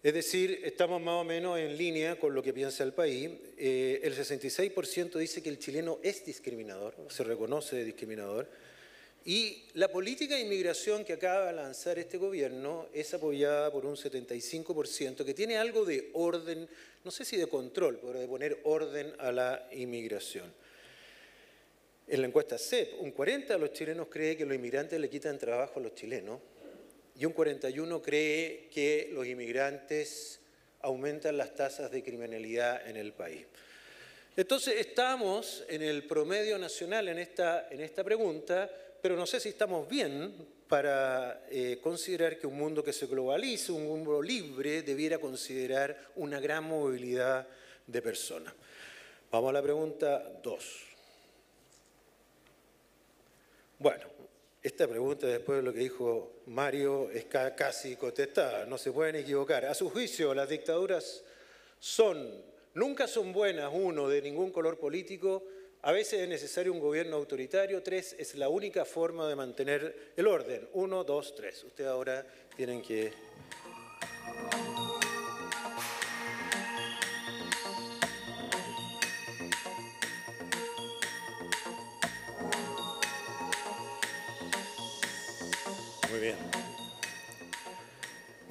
Es 0.03 0.15
decir, 0.15 0.61
estamos 0.65 1.01
más 1.01 1.21
o 1.21 1.25
menos 1.25 1.59
en 1.59 1.77
línea 1.77 2.19
con 2.19 2.35
lo 2.35 2.43
que 2.43 2.53
piensa 2.53 2.83
el 2.83 2.93
país. 2.93 3.31
Eh, 3.57 4.01
el 4.03 4.17
66% 4.17 5.17
dice 5.17 5.43
que 5.43 5.49
el 5.49 5.61
chileno 5.61 6.01
es 6.03 6.25
discriminador, 6.25 6.97
se 7.09 7.23
reconoce 7.23 7.85
discriminador. 7.85 8.49
Y 9.25 9.65
la 9.75 9.89
política 9.89 10.35
de 10.35 10.41
inmigración 10.41 11.05
que 11.05 11.13
acaba 11.13 11.47
de 11.47 11.53
lanzar 11.53 11.99
este 11.99 12.19
gobierno 12.19 12.89
es 12.93 13.15
apoyada 13.15 13.71
por 13.71 13.87
un 13.87 13.95
75% 13.95 15.25
que 15.25 15.35
tiene 15.35 15.57
algo 15.57 15.85
de 15.85 16.11
orden, 16.15 16.69
no 17.05 17.11
sé 17.11 17.25
si 17.25 17.37
de 17.37 17.47
control, 17.47 18.01
pero 18.03 18.19
de 18.19 18.27
poner 18.27 18.59
orden 18.65 19.13
a 19.19 19.31
la 19.31 19.69
inmigración. 19.73 20.53
En 22.09 22.21
la 22.21 22.27
encuesta 22.27 22.59
CEP, 22.59 23.01
un 23.01 23.13
40 23.13 23.55
de 23.55 23.59
los 23.61 23.73
chilenos 23.73 24.09
cree 24.09 24.37
que 24.37 24.45
los 24.45 24.57
inmigrantes 24.57 24.99
le 24.99 25.09
quitan 25.09 25.39
trabajo 25.39 25.79
a 25.79 25.83
los 25.83 25.95
chilenos 25.95 26.41
y 27.17 27.25
un 27.25 27.33
41 27.33 28.03
cree 28.03 28.69
que 28.73 29.11
los 29.13 29.25
inmigrantes 29.25 30.41
aumentan 30.81 31.37
las 31.37 31.55
tasas 31.55 31.93
de 31.93 32.03
criminalidad 32.03 32.89
en 32.89 32.97
el 32.97 33.13
país. 33.13 33.47
Entonces 34.37 34.75
estamos 34.79 35.63
en 35.69 35.83
el 35.83 36.05
promedio 36.05 36.59
nacional 36.59 37.07
en 37.09 37.19
esta, 37.19 37.69
en 37.71 37.81
esta 37.81 38.03
pregunta, 38.03 38.69
pero 39.03 39.17
no 39.17 39.27
sé 39.27 39.41
si 39.41 39.49
estamos 39.49 39.89
bien 39.89 40.33
para 40.69 41.45
eh, 41.51 41.81
considerar 41.83 42.39
que 42.39 42.47
un 42.47 42.57
mundo 42.57 42.85
que 42.85 42.93
se 42.93 43.07
globalice, 43.07 43.73
un 43.73 43.85
mundo 43.85 44.23
libre, 44.23 44.83
debiera 44.83 45.19
considerar 45.19 46.13
una 46.15 46.39
gran 46.39 46.65
movilidad 46.65 47.47
de 47.85 48.01
personas. 48.01 48.55
Vamos 49.31 49.51
a 49.51 49.55
la 49.55 49.63
pregunta 49.63 50.23
2. 50.43 50.81
Bueno, 53.81 54.05
esta 54.63 54.87
pregunta 54.87 55.27
después 55.27 55.59
de 55.59 55.63
lo 55.65 55.73
que 55.73 55.81
dijo 55.81 56.35
Mario 56.47 57.11
es 57.11 57.25
casi 57.25 57.97
contestada, 57.97 58.65
no 58.67 58.79
se 58.79 58.93
pueden 58.93 59.17
equivocar. 59.17 59.67
A 59.67 59.75
su 59.75 59.91
juicio, 59.91 60.33
las 60.33 60.49
dictaduras 60.49 61.25
son, 61.81 62.41
nunca 62.75 63.09
son 63.09 63.33
buenas, 63.33 63.69
uno, 63.75 64.09
de 64.09 64.23
ningún 64.23 64.53
color 64.53 64.79
político, 64.79 65.43
A 65.85 65.91
veces 65.91 66.21
es 66.21 66.29
necesario 66.29 66.73
un 66.73 66.79
gobierno 66.79 67.17
autoritario. 67.17 67.83
Tres, 67.83 68.15
es 68.17 68.37
la 68.37 68.49
única 68.49 68.85
forma 68.85 69.27
de 69.27 69.35
mantener 69.35 70.13
el 70.17 70.29
orden. 70.29 70.69
Uno, 70.75 71.03
dos, 71.03 71.35
tres. 71.35 71.65
Ustedes 71.65 71.91
ahora 71.91 72.25
tienen 72.57 72.81
que... 72.83 73.13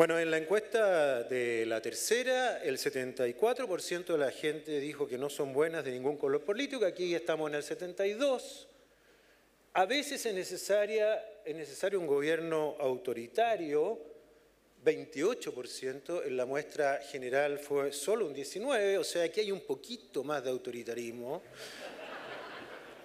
Bueno, 0.02 0.18
en 0.18 0.32
la 0.32 0.38
encuesta 0.38 1.22
de 1.22 1.64
la 1.68 1.80
tercera, 1.80 2.58
el 2.64 2.80
74% 2.80 4.06
de 4.06 4.18
la 4.18 4.32
gente 4.32 4.80
dijo 4.80 5.08
que 5.08 5.20
no 5.20 5.30
son 5.30 5.54
buenas 5.54 5.86
de 5.86 5.91
ningún 5.91 6.18
color 6.18 6.41
político, 6.41 6.84
aquí 6.84 7.14
estamos 7.14 7.52
en 7.52 7.58
el 7.58 7.62
72%. 7.62 8.66
A 9.74 9.86
veces 9.86 10.26
es, 10.26 10.34
necesario 10.34 11.99
un 11.99 12.08
gobierno 12.08 12.78
autoritario, 12.80 13.99
28%, 14.84 16.26
en 16.26 16.36
la 16.36 16.47
muestra 16.47 16.97
general 17.04 17.60
fue 17.60 17.91
solo 17.91 18.26
un 18.26 18.34
19%, 18.34 18.97
o 18.97 19.04
sea, 19.04 19.26
aquí 19.26 19.41
hay 19.41 19.52
un 19.52 19.62
poquito 19.62 20.24
más 20.24 20.43
de 20.43 20.49
autoritarismo. 20.49 21.43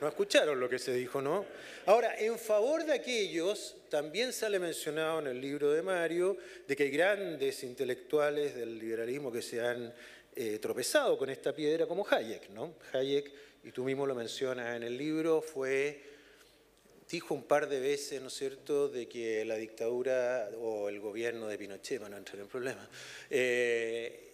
No 0.00 0.08
escucharon 0.08 0.58
lo 0.58 0.66
que 0.66 0.78
se 0.78 0.94
dijo, 0.94 1.20
¿no? 1.20 1.44
Ahora, 1.84 2.18
en 2.18 2.38
favor 2.38 2.84
de 2.84 2.94
aquellos, 2.94 3.76
también 3.88 4.32
sale 4.32 4.58
mencionado 4.58 5.20
en 5.20 5.28
el 5.28 5.40
libro 5.40 5.72
de 5.72 5.82
Mario, 5.82 6.36
de 6.66 6.76
que 6.76 6.84
hay 6.84 6.90
grandes 6.90 7.62
intelectuales 7.62 8.54
del 8.54 8.78
liberalismo 8.78 9.32
que 9.32 9.42
se 9.42 9.60
han 9.60 9.92
eh, 10.34 10.58
tropezado 10.58 11.16
con 11.16 11.30
esta 11.30 11.54
piedra, 11.54 11.86
como 11.86 12.06
Hayek, 12.08 12.50
¿no? 12.50 12.74
Hayek, 12.92 13.32
y 13.64 13.72
tú 13.72 13.84
mismo 13.84 14.06
lo 14.06 14.14
mencionas 14.14 14.76
en 14.76 14.82
el 14.82 14.96
libro, 14.96 15.40
fue, 15.40 16.00
dijo 17.10 17.34
un 17.34 17.44
par 17.44 17.68
de 17.68 17.80
veces, 17.80 18.20
¿no 18.20 18.28
es 18.28 18.34
cierto?, 18.34 18.88
de 18.88 19.08
que 19.08 19.44
la 19.44 19.56
dictadura 19.56 20.50
o 20.58 20.88
el 20.88 21.00
gobierno 21.00 21.46
de 21.48 21.56
Pinochet, 21.56 21.98
para 21.98 22.10
no 22.10 22.16
entrar 22.18 22.40
en 22.40 22.48
problemas, 22.48 22.88
eh, 23.30 24.26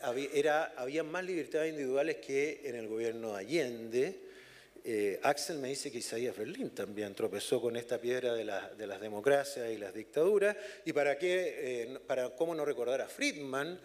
había, 0.00 0.64
había 0.76 1.02
más 1.02 1.24
libertades 1.24 1.70
individuales 1.70 2.16
que 2.16 2.62
en 2.64 2.76
el 2.76 2.88
gobierno 2.88 3.32
de 3.32 3.38
Allende, 3.38 4.23
eh, 4.86 5.18
Axel 5.22 5.58
me 5.58 5.68
dice 5.68 5.90
que 5.90 5.98
Isaías 5.98 6.36
Berlín 6.36 6.70
también 6.70 7.14
tropezó 7.14 7.58
con 7.58 7.74
esta 7.74 7.98
piedra 7.98 8.34
de, 8.34 8.44
las 8.44 9.00
democracias 9.00 9.70
y 9.70 9.78
las 9.78 9.94
dictaduras. 9.94 10.54
¿Y 10.84 10.92
para 10.92 11.16
qué? 11.16 11.54
Eh, 11.56 11.98
para 12.06 12.36
cómo 12.36 12.54
no 12.54 12.66
recordar 12.66 13.00
a 13.00 13.08
Friedman, 13.08 13.80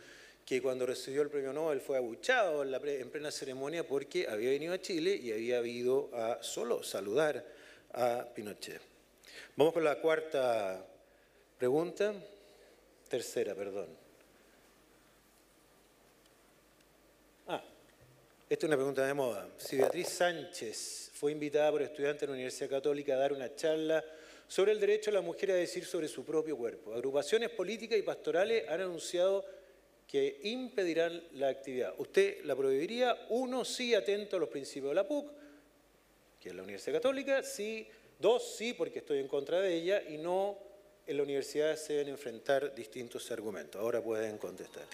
que 0.45 0.61
cuando 0.61 0.85
recibió 0.85 1.21
el 1.21 1.29
premio 1.29 1.53
Nobel 1.53 1.79
fue 1.79 1.95
abuchado 1.95 2.63
en, 2.63 2.71
la 2.71 2.81
en 2.83 3.09
plena 3.09 3.31
ceremonia 3.31 3.87
porque 3.87 4.27
había 4.27 4.49
venido 4.49 4.73
a 4.73 4.81
Chile 4.81 5.15
y 5.15 5.31
había 5.31 5.65
ido 5.65 6.09
a 6.13 6.43
solo 6.43 6.83
saludar 6.83 7.45
a 7.93 8.27
Pinochet. 8.35 8.81
Vamos 9.55 9.73
con 9.73 9.85
la 9.85 10.01
cuarta 10.01 10.85
pregunta. 11.57 12.13
Tercera, 13.07 13.55
perdón. 13.55 13.98
Esta 18.49 18.65
es 18.65 18.69
una 18.69 18.77
pregunta 18.77 19.05
de 19.05 19.13
moda. 19.13 19.47
Si 19.57 19.77
Beatriz 19.77 20.09
Sánchez 20.09 21.11
fue 21.13 21.31
invitada 21.31 21.69
por 21.69 21.83
estudiantes 21.83 22.21
de 22.21 22.27
la 22.27 22.33
Universidad 22.33 22.67
Católica 22.67 23.13
a 23.13 23.17
dar 23.17 23.31
una 23.31 23.53
charla 23.55 24.03
sobre 24.47 24.71
el 24.71 24.79
derecho 24.79 25.11
de 25.11 25.17
la 25.17 25.21
mujer 25.21 25.51
a 25.51 25.53
decir 25.53 25.85
sobre 25.85 26.07
su 26.07 26.25
propio 26.25 26.57
cuerpo, 26.57 26.91
agrupaciones 26.95 27.51
políticas 27.51 27.99
y 27.99 28.01
pastorales 28.01 28.67
han 28.67 28.81
anunciado 28.81 29.45
que 30.07 30.39
impedirán 30.45 31.21
la 31.33 31.49
actividad. 31.49 31.93
¿Usted 31.99 32.43
la 32.43 32.55
prohibiría? 32.55 33.27
Uno, 33.29 33.63
sí, 33.63 33.93
atento 33.93 34.37
a 34.37 34.39
los 34.39 34.49
principios 34.49 34.89
de 34.89 34.95
la 34.95 35.07
PUC, 35.07 35.31
que 36.39 36.49
es 36.49 36.55
la 36.55 36.63
Universidad 36.63 36.95
Católica. 36.95 37.43
Sí, 37.43 37.87
dos, 38.17 38.55
sí, 38.55 38.73
porque 38.73 38.97
estoy 38.97 39.19
en 39.19 39.27
contra 39.27 39.61
de 39.61 39.75
ella. 39.75 40.01
Y 40.09 40.17
no, 40.17 40.57
en 41.05 41.17
la 41.17 41.21
universidad 41.21 41.75
se 41.75 41.93
deben 41.93 42.07
enfrentar 42.07 42.73
distintos 42.73 43.29
argumentos. 43.29 43.79
Ahora 43.79 44.01
pueden 44.01 44.39
contestar. 44.39 44.85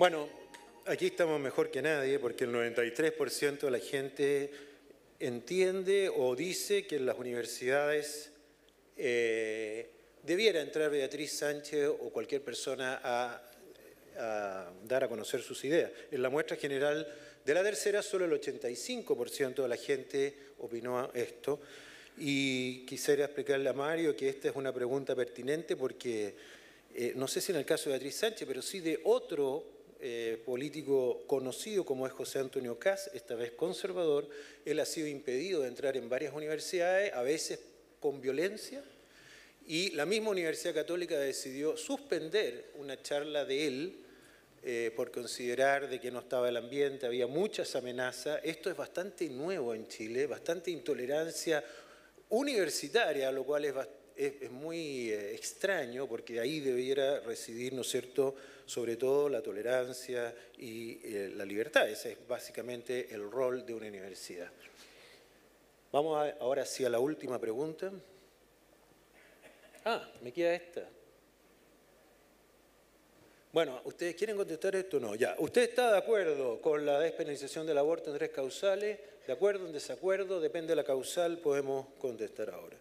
Bueno, 0.00 0.30
aquí 0.86 1.08
estamos 1.08 1.38
mejor 1.38 1.70
que 1.70 1.82
nadie 1.82 2.18
porque 2.18 2.44
el 2.44 2.52
93% 2.54 3.60
de 3.60 3.70
la 3.70 3.78
gente 3.80 4.50
entiende 5.18 6.08
o 6.08 6.34
dice 6.34 6.86
que 6.86 6.96
en 6.96 7.04
las 7.04 7.18
universidades 7.18 8.30
eh, 8.96 9.90
debiera 10.22 10.62
entrar 10.62 10.90
Beatriz 10.90 11.32
Sánchez 11.32 11.88
o 11.88 12.08
cualquier 12.08 12.40
persona 12.40 12.98
a, 13.04 13.42
dar 14.88 15.04
a 15.04 15.08
conocer 15.08 15.42
sus 15.42 15.62
ideas. 15.66 15.92
En 16.10 16.22
la 16.22 16.30
muestra 16.30 16.56
general 16.56 17.06
de 17.44 17.52
la 17.52 17.62
tercera, 17.62 18.02
solo 18.02 18.24
el 18.24 18.32
85% 18.32 19.56
de 19.56 19.68
la 19.68 19.76
gente 19.76 20.34
opinó 20.60 21.10
esto. 21.12 21.60
Y 22.16 22.86
quisiera 22.86 23.26
explicarle 23.26 23.68
a 23.68 23.74
Mario 23.74 24.16
que 24.16 24.30
esta 24.30 24.48
es 24.48 24.56
una 24.56 24.72
pregunta 24.72 25.14
pertinente 25.14 25.76
porque 25.76 26.34
eh, 26.94 27.12
no 27.16 27.28
sé 27.28 27.42
si 27.42 27.52
en 27.52 27.58
el 27.58 27.66
caso 27.66 27.90
de 27.90 27.96
Beatriz 27.96 28.14
Sánchez, 28.14 28.48
pero 28.48 28.62
sí 28.62 28.80
de 28.80 28.98
otro 29.04 29.79
eh, 30.02 30.42
político 30.44 31.22
conocido 31.26 31.84
como 31.84 32.06
es 32.06 32.12
José 32.12 32.38
Antonio 32.38 32.78
Cas, 32.78 33.10
esta 33.12 33.34
vez 33.34 33.52
conservador, 33.52 34.28
él 34.64 34.80
ha 34.80 34.86
sido 34.86 35.06
impedido 35.06 35.62
de 35.62 35.68
entrar 35.68 35.96
en 35.96 36.08
varias 36.08 36.34
universidades, 36.34 37.12
a 37.12 37.22
veces 37.22 37.60
con 38.00 38.20
violencia, 38.20 38.82
y 39.66 39.90
la 39.90 40.06
misma 40.06 40.30
Universidad 40.30 40.74
Católica 40.74 41.18
decidió 41.18 41.76
suspender 41.76 42.70
una 42.76 43.00
charla 43.02 43.44
de 43.44 43.66
él 43.66 43.96
eh, 44.62 44.92
por 44.94 45.10
considerar 45.10 45.88
de 45.88 46.00
que 46.00 46.10
no 46.10 46.18
estaba 46.18 46.48
el 46.48 46.56
ambiente, 46.56 47.06
había 47.06 47.26
muchas 47.26 47.76
amenazas. 47.76 48.40
Esto 48.42 48.70
es 48.70 48.76
bastante 48.76 49.28
nuevo 49.28 49.74
en 49.74 49.86
Chile, 49.88 50.26
bastante 50.26 50.70
intolerancia 50.70 51.64
universitaria, 52.30 53.30
lo 53.32 53.44
cual 53.44 53.64
es, 53.64 53.74
es, 54.20 54.50
muy 54.50 55.10
eh, 55.10 55.34
extraño 55.34 56.06
porque 56.06 56.40
ahí 56.40 56.60
debiera 56.60 57.20
residir, 57.20 57.72
¿no 57.72 57.80
es 57.80 57.88
cierto?, 57.88 58.34
sobre 58.66 58.96
todo 58.96 59.28
la 59.28 59.42
tolerancia 59.42 60.34
y 60.58 61.00
eh, 61.02 61.32
la 61.34 61.44
libertad. 61.44 61.88
Ese 61.88 62.12
es 62.12 62.28
básicamente 62.28 63.12
el 63.12 63.30
rol 63.30 63.64
de 63.64 63.74
una 63.74 63.88
universidad. 63.88 64.50
Vamos 65.90 66.32
ahora 66.38 66.64
sí 66.64 66.84
a 66.84 66.90
la 66.90 67.00
última 67.00 67.38
pregunta. 67.40 67.90
Ah, 69.84 70.08
me 70.22 70.32
queda 70.32 70.54
esta. 70.54 70.86
Bueno, 73.52 73.80
¿ustedes 73.84 74.14
quieren 74.14 74.36
contestar 74.36 74.76
esto 74.76 74.98
o 74.98 75.00
no? 75.00 75.14
Ya. 75.16 75.34
¿Usted 75.38 75.62
está 75.62 75.90
de 75.90 75.98
acuerdo 75.98 76.60
con 76.60 76.86
la 76.86 77.00
despenalización 77.00 77.66
del 77.66 77.78
aborto 77.78 78.10
en 78.10 78.18
tres 78.18 78.30
causales? 78.30 78.98
¿De 79.26 79.32
acuerdo, 79.32 79.66
en 79.66 79.72
desacuerdo? 79.72 80.40
Depende 80.40 80.68
de 80.68 80.76
la 80.76 80.84
causal, 80.84 81.38
podemos 81.38 81.86
contestar 81.98 82.50
ahora. 82.50 82.76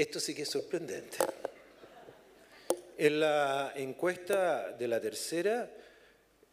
Esto 0.00 0.18
sí 0.18 0.34
que 0.34 0.44
es 0.44 0.48
sorprendente. 0.48 1.18
En 2.96 3.20
la 3.20 3.74
encuesta 3.76 4.72
de 4.72 4.88
la 4.88 4.98
tercera, 4.98 5.70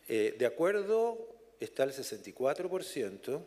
eh, 0.10 0.36
de 0.38 0.46
acuerdo 0.46 1.18
está 1.58 1.86
el 1.86 1.94
64%. 1.94 3.42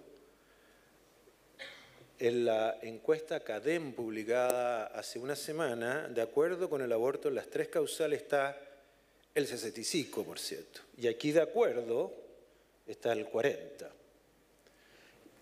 En 2.19 2.45
la 2.47 2.79
encuesta 2.81 3.41
CADEM 3.41 3.93
publicada 3.93 4.87
hace 4.87 5.19
una 5.19 5.37
semana, 5.37 6.09
de 6.09 6.23
acuerdo 6.23 6.71
con 6.71 6.81
el 6.81 6.93
aborto 6.93 7.29
en 7.29 7.35
las 7.35 7.51
tres 7.51 7.69
causales 7.69 8.23
está 8.23 8.59
el 9.35 9.47
65%. 9.47 10.65
Y 10.97 11.09
aquí 11.09 11.31
de 11.31 11.43
acuerdo 11.43 12.15
está 12.87 13.13
el 13.13 13.27
40%. 13.29 14.00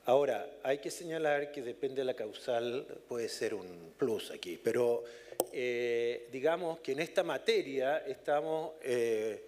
Ahora, 0.09 0.49
hay 0.63 0.79
que 0.79 0.91
señalar 0.91 1.53
que 1.53 1.61
depende 1.61 1.97
de 1.97 2.07
la 2.07 2.15
causal, 2.15 2.87
puede 3.07 3.29
ser 3.29 3.53
un 3.53 3.93
plus 3.99 4.31
aquí, 4.31 4.57
pero 4.57 5.05
eh, 5.53 6.31
digamos 6.33 6.81
que 6.81 6.93
en 6.93 7.01
esta 7.01 7.23
materia 7.23 7.99
estamos 8.07 8.73
eh, 8.81 9.45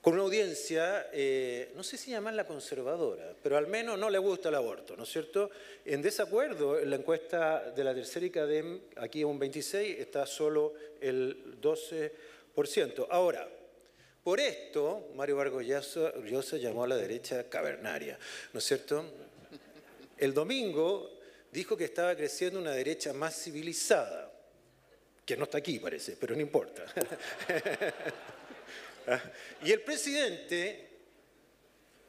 con 0.00 0.14
una 0.14 0.22
audiencia, 0.22 1.10
eh, 1.12 1.72
no 1.76 1.82
sé 1.82 1.98
si 1.98 2.12
llamarla 2.12 2.46
conservadora, 2.46 3.34
pero 3.42 3.58
al 3.58 3.66
menos 3.66 3.98
no 3.98 4.08
le 4.08 4.16
gusta 4.16 4.48
el 4.48 4.54
aborto, 4.54 4.96
¿no 4.96 5.02
es 5.02 5.10
cierto? 5.10 5.50
En 5.84 6.00
desacuerdo, 6.00 6.80
en 6.80 6.88
la 6.88 6.96
encuesta 6.96 7.70
de 7.70 7.84
la 7.84 7.94
tercera 7.94 8.24
ICADEM, 8.24 8.80
aquí 8.96 9.24
un 9.24 9.38
26, 9.38 9.98
está 9.98 10.24
solo 10.24 10.72
el 11.02 11.60
12%. 11.60 13.08
Ahora, 13.10 13.46
Por 14.24 14.40
esto, 14.40 15.10
Mario 15.14 15.36
Vargas 15.36 15.66
Llosa 15.66 16.56
llamó 16.56 16.84
a 16.84 16.86
la 16.86 16.96
derecha 16.96 17.44
cavernaria, 17.50 18.18
¿no 18.54 18.58
es 18.58 18.64
cierto? 18.64 19.04
El 20.18 20.34
domingo 20.34 21.10
dijo 21.50 21.76
que 21.76 21.84
estaba 21.84 22.14
creciendo 22.16 22.58
una 22.58 22.72
derecha 22.72 23.12
más 23.12 23.42
civilizada, 23.42 24.32
que 25.24 25.36
no 25.36 25.44
está 25.44 25.58
aquí 25.58 25.78
parece, 25.78 26.16
pero 26.18 26.34
no 26.34 26.40
importa. 26.40 26.84
y 29.64 29.72
el 29.72 29.80
presidente 29.82 30.94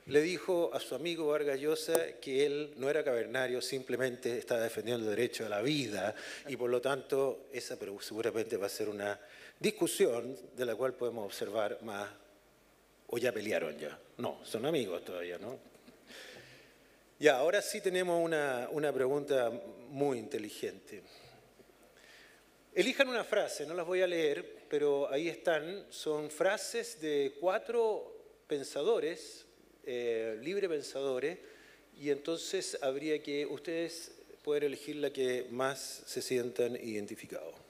le 0.07 0.21
dijo 0.21 0.69
a 0.73 0.79
su 0.79 0.93
amigo 0.93 1.27
Vargas 1.27 1.59
Llosa 1.59 2.19
que 2.21 2.45
él 2.45 2.73
no 2.77 2.89
era 2.89 3.03
cavernario, 3.03 3.61
simplemente 3.61 4.37
estaba 4.37 4.61
defendiendo 4.61 5.09
el 5.09 5.15
derecho 5.15 5.45
a 5.45 5.49
la 5.49 5.61
vida 5.61 6.13
y 6.47 6.55
por 6.57 6.69
lo 6.69 6.79
tanto 6.79 7.47
esa 7.51 7.79
pero 7.79 7.99
seguramente 8.01 8.57
va 8.57 8.67
a 8.67 8.69
ser 8.69 8.89
una 8.89 9.19
discusión 9.59 10.37
de 10.55 10.65
la 10.65 10.75
cual 10.75 10.93
podemos 10.93 11.25
observar 11.25 11.79
más, 11.81 12.09
o 13.07 13.17
ya 13.17 13.31
pelearon 13.31 13.77
ya. 13.77 13.97
No, 14.17 14.39
son 14.43 14.65
amigos 14.65 15.03
todavía, 15.03 15.37
¿no? 15.37 15.57
Ya, 17.17 17.37
ahora 17.37 17.61
sí 17.61 17.79
tenemos 17.79 18.21
una, 18.21 18.67
una 18.71 18.91
pregunta 18.91 19.49
muy 19.87 20.19
inteligente. 20.19 21.01
Elijan 22.73 23.07
una 23.07 23.23
frase, 23.23 23.65
no 23.65 23.73
las 23.73 23.85
voy 23.85 24.01
a 24.01 24.07
leer, 24.07 24.65
pero 24.69 25.09
ahí 25.09 25.29
están. 25.29 25.85
Son 25.89 26.29
frases 26.29 26.99
de 26.99 27.37
cuatro 27.39 28.43
pensadores, 28.47 29.45
eh, 29.85 30.37
libre 30.41 30.67
pensadores, 30.67 31.39
y 31.97 32.09
entonces 32.09 32.77
habría 32.81 33.23
que 33.23 33.45
ustedes 33.45 34.11
poder 34.43 34.65
elegir 34.65 34.97
la 34.97 35.11
que 35.11 35.47
más 35.49 36.03
se 36.05 36.21
sientan 36.21 36.75
identificados. 36.75 37.64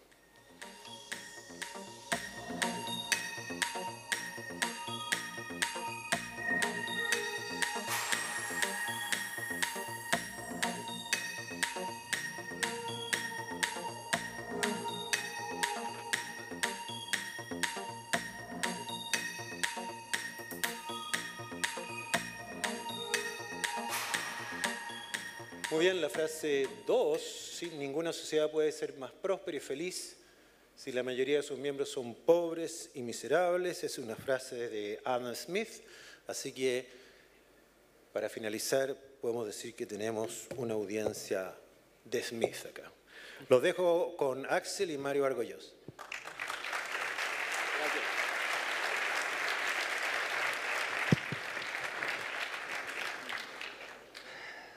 Frase 26.15 26.65
2, 26.87 27.63
ninguna 27.73 28.13
sociedad 28.13 28.49
puede 28.49 28.71
ser 28.71 28.93
más 28.93 29.11
próspera 29.11 29.57
y 29.57 29.59
feliz 29.59 30.15
si 30.73 30.93
la 30.93 31.03
mayoría 31.03 31.37
de 31.37 31.43
sus 31.43 31.59
miembros 31.59 31.89
son 31.89 32.15
pobres 32.15 32.89
y 32.93 33.01
miserables, 33.01 33.83
es 33.83 33.97
una 33.97 34.15
frase 34.15 34.69
de 34.69 35.01
Adam 35.03 35.35
Smith, 35.35 35.83
así 36.27 36.53
que 36.53 36.87
para 38.13 38.29
finalizar 38.29 38.95
podemos 39.19 39.45
decir 39.45 39.75
que 39.75 39.85
tenemos 39.85 40.47
una 40.55 40.75
audiencia 40.75 41.53
de 42.05 42.23
Smith 42.23 42.65
acá. 42.65 42.89
Los 43.49 43.61
dejo 43.61 44.15
con 44.15 44.45
Axel 44.45 44.91
y 44.91 44.97
Mario 44.97 45.25
Argollos. 45.25 45.75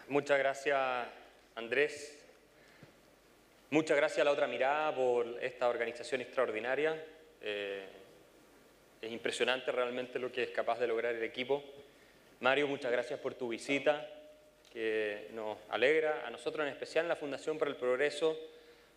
Muchas 0.08 0.38
gracias, 0.38 1.06
Andrés. 1.58 2.16
Muchas 3.70 3.96
gracias 3.96 4.20
a 4.20 4.24
La 4.24 4.30
Otra 4.30 4.46
Mirada 4.46 4.94
por 4.94 5.26
esta 5.42 5.68
organización 5.68 6.20
extraordinaria. 6.20 7.04
Eh, 7.42 7.84
es 9.02 9.10
impresionante 9.10 9.72
realmente 9.72 10.20
lo 10.20 10.30
que 10.30 10.44
es 10.44 10.50
capaz 10.50 10.78
de 10.78 10.86
lograr 10.86 11.16
el 11.16 11.24
equipo. 11.24 11.64
Mario, 12.38 12.68
muchas 12.68 12.92
gracias 12.92 13.18
por 13.18 13.34
tu 13.34 13.48
visita, 13.48 14.08
que 14.72 15.30
nos 15.32 15.58
alegra, 15.70 16.24
a 16.24 16.30
nosotros 16.30 16.64
en 16.64 16.72
especial 16.72 17.06
en 17.06 17.08
la 17.08 17.16
Fundación 17.16 17.58
para 17.58 17.72
el 17.72 17.76
Progreso, 17.76 18.38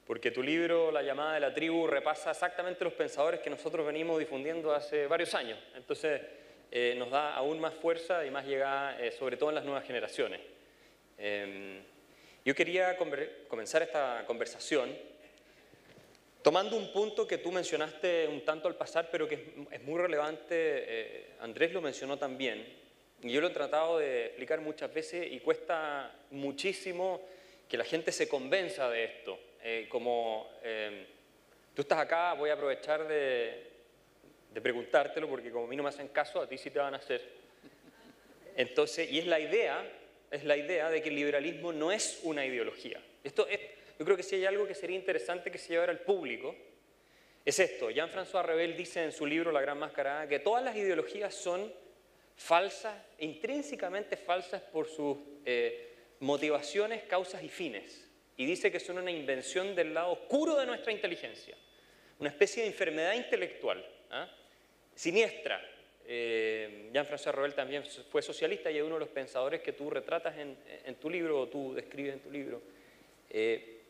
porque 0.05 0.29
tu 0.29 0.43
libro, 0.43 0.91
La 0.91 1.01
llamada 1.01 1.33
de 1.33 1.39
la 1.39 1.51
tribu, 1.55 1.87
repasa 1.87 2.29
exactamente 2.29 2.83
los 2.83 2.93
pensadores 2.93 3.39
que 3.39 3.49
nosotros 3.49 3.87
venimos 3.87 4.19
difundiendo 4.19 4.71
hace 4.71 5.07
varios 5.07 5.33
años. 5.33 5.57
Entonces, 5.73 6.21
eh, 6.69 6.93
nos 6.95 7.09
da 7.09 7.33
aún 7.33 7.59
más 7.59 7.73
fuerza 7.73 8.23
y 8.23 8.29
más 8.29 8.45
llegada, 8.45 9.01
eh, 9.01 9.11
sobre 9.11 9.35
todo 9.35 9.49
en 9.49 9.55
las 9.55 9.65
nuevas 9.65 9.83
generaciones. 9.83 10.41
Em, 11.17 11.90
yo 12.43 12.55
quería 12.55 12.97
comenzar 13.47 13.83
esta 13.83 14.23
conversación 14.25 14.95
tomando 16.41 16.75
un 16.75 16.91
punto 16.91 17.27
que 17.27 17.37
tú 17.37 17.51
mencionaste 17.51 18.27
un 18.27 18.43
tanto 18.43 18.67
al 18.67 18.75
pasar, 18.75 19.09
pero 19.11 19.27
que 19.27 19.53
es 19.69 19.81
muy 19.83 19.99
relevante, 19.99 20.45
eh, 20.49 21.27
Andrés 21.39 21.71
lo 21.71 21.81
mencionó 21.81 22.17
también, 22.17 22.65
y 23.21 23.31
yo 23.31 23.41
lo 23.41 23.47
he 23.47 23.51
tratado 23.51 23.99
de 23.99 24.25
explicar 24.27 24.59
muchas 24.61 24.91
veces 24.91 25.31
y 25.31 25.39
cuesta 25.39 26.11
muchísimo 26.31 27.21
que 27.69 27.77
la 27.77 27.83
gente 27.83 28.11
se 28.11 28.27
convenza 28.27 28.89
de 28.89 29.03
esto. 29.03 29.39
Eh, 29.63 29.85
como 29.87 30.49
em, 30.63 31.05
tú 31.75 31.83
estás 31.83 31.99
acá, 31.99 32.33
voy 32.33 32.49
a 32.49 32.53
aprovechar 32.53 33.07
de, 33.07 33.67
de 34.51 34.61
preguntártelo, 34.61 35.29
porque 35.29 35.51
como 35.51 35.65
a 35.65 35.67
mí 35.67 35.75
no 35.75 35.83
me 35.83 35.89
hacen 35.89 36.07
caso, 36.07 36.41
a 36.41 36.49
ti 36.49 36.57
sí 36.57 36.71
te 36.71 36.79
van 36.79 36.95
a 36.95 36.97
hacer. 36.97 37.21
Entonces, 38.55 39.11
y 39.11 39.19
es 39.19 39.27
la 39.27 39.39
idea 39.39 39.87
es 40.31 40.45
la 40.45 40.55
idea 40.55 40.89
de 40.89 41.01
que 41.01 41.09
el 41.09 41.15
liberalismo 41.15 41.73
no 41.73 41.91
es 41.91 42.21
una 42.23 42.45
ideología. 42.45 43.03
Esto 43.23 43.45
es, 43.47 43.59
yo 43.99 44.05
creo 44.05 44.17
que 44.17 44.23
si 44.23 44.35
hay 44.35 44.45
algo 44.45 44.65
que 44.65 44.73
sería 44.73 44.95
interesante 44.95 45.51
que 45.51 45.57
se 45.57 45.73
llevara 45.73 45.91
al 45.91 45.99
público, 45.99 46.55
es 47.43 47.59
esto. 47.59 47.91
Jean-François 47.91 48.43
Rebel 48.43 48.77
dice 48.77 49.03
en 49.03 49.11
su 49.11 49.25
libro 49.25 49.51
La 49.51 49.61
Gran 49.61 49.77
Mascarada 49.77 50.27
que 50.27 50.39
todas 50.39 50.63
las 50.63 50.75
ideologías 50.75 51.35
son 51.35 51.71
falsas, 52.35 52.95
intrínsecamente 53.19 54.15
falsas 54.15 54.61
por 54.61 54.87
sus 54.87 55.17
eh, 55.45 55.93
motivaciones, 56.21 57.03
causas 57.03 57.43
y 57.43 57.49
fines. 57.49 58.07
Y 58.37 58.45
dice 58.45 58.71
que 58.71 58.79
son 58.79 58.97
una 58.97 59.11
invención 59.11 59.75
del 59.75 59.93
lado 59.93 60.13
oscuro 60.13 60.55
de 60.55 60.65
nuestra 60.65 60.91
inteligencia, 60.91 61.55
una 62.19 62.29
especie 62.29 62.63
de 62.63 62.69
enfermedad 62.69 63.13
intelectual, 63.13 63.85
¿ah? 64.09 64.29
siniestra, 64.95 65.61
eh, 66.05 66.89
Jean-François 66.93 67.33
Rebel 67.33 67.53
también 67.53 67.83
fue 67.85 68.21
socialista 68.21 68.69
y 68.69 68.77
es 68.77 68.83
uno 68.83 68.95
de 68.95 69.01
los 69.01 69.09
pensadores 69.09 69.61
que 69.61 69.73
tú 69.73 69.89
retratas 69.89 70.35
en, 70.37 70.95
tu 70.95 71.09
libro 71.09 71.41
o 71.41 71.47
tú 71.47 71.73
describes 71.73 72.13
en 72.13 72.19
tu 72.19 72.31
libro. 72.31 72.61
Eh, 73.29 73.81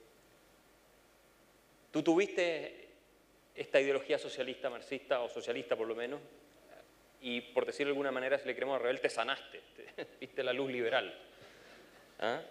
tú 1.91 2.03
tuviste 2.03 2.89
esta 3.55 3.81
ideología 3.81 4.17
socialista, 4.17 4.69
marxista 4.69 5.21
o 5.21 5.29
socialista 5.29 5.75
por 5.75 5.87
lo 5.87 5.95
menos, 5.95 6.19
y 7.21 7.41
por 7.41 7.65
decirlo 7.65 7.89
de 7.89 7.93
alguna 7.93 8.11
manera, 8.11 8.37
si 8.39 8.47
le 8.47 8.55
creemos 8.55 8.75
a 8.75 8.79
Rebel, 8.79 8.99
te 8.99 9.09
sanaste, 9.09 9.61
viste 10.19 10.43
la 10.43 10.53
luz 10.53 10.71
liberal. 10.71 11.13
¿Ah? 12.19 12.41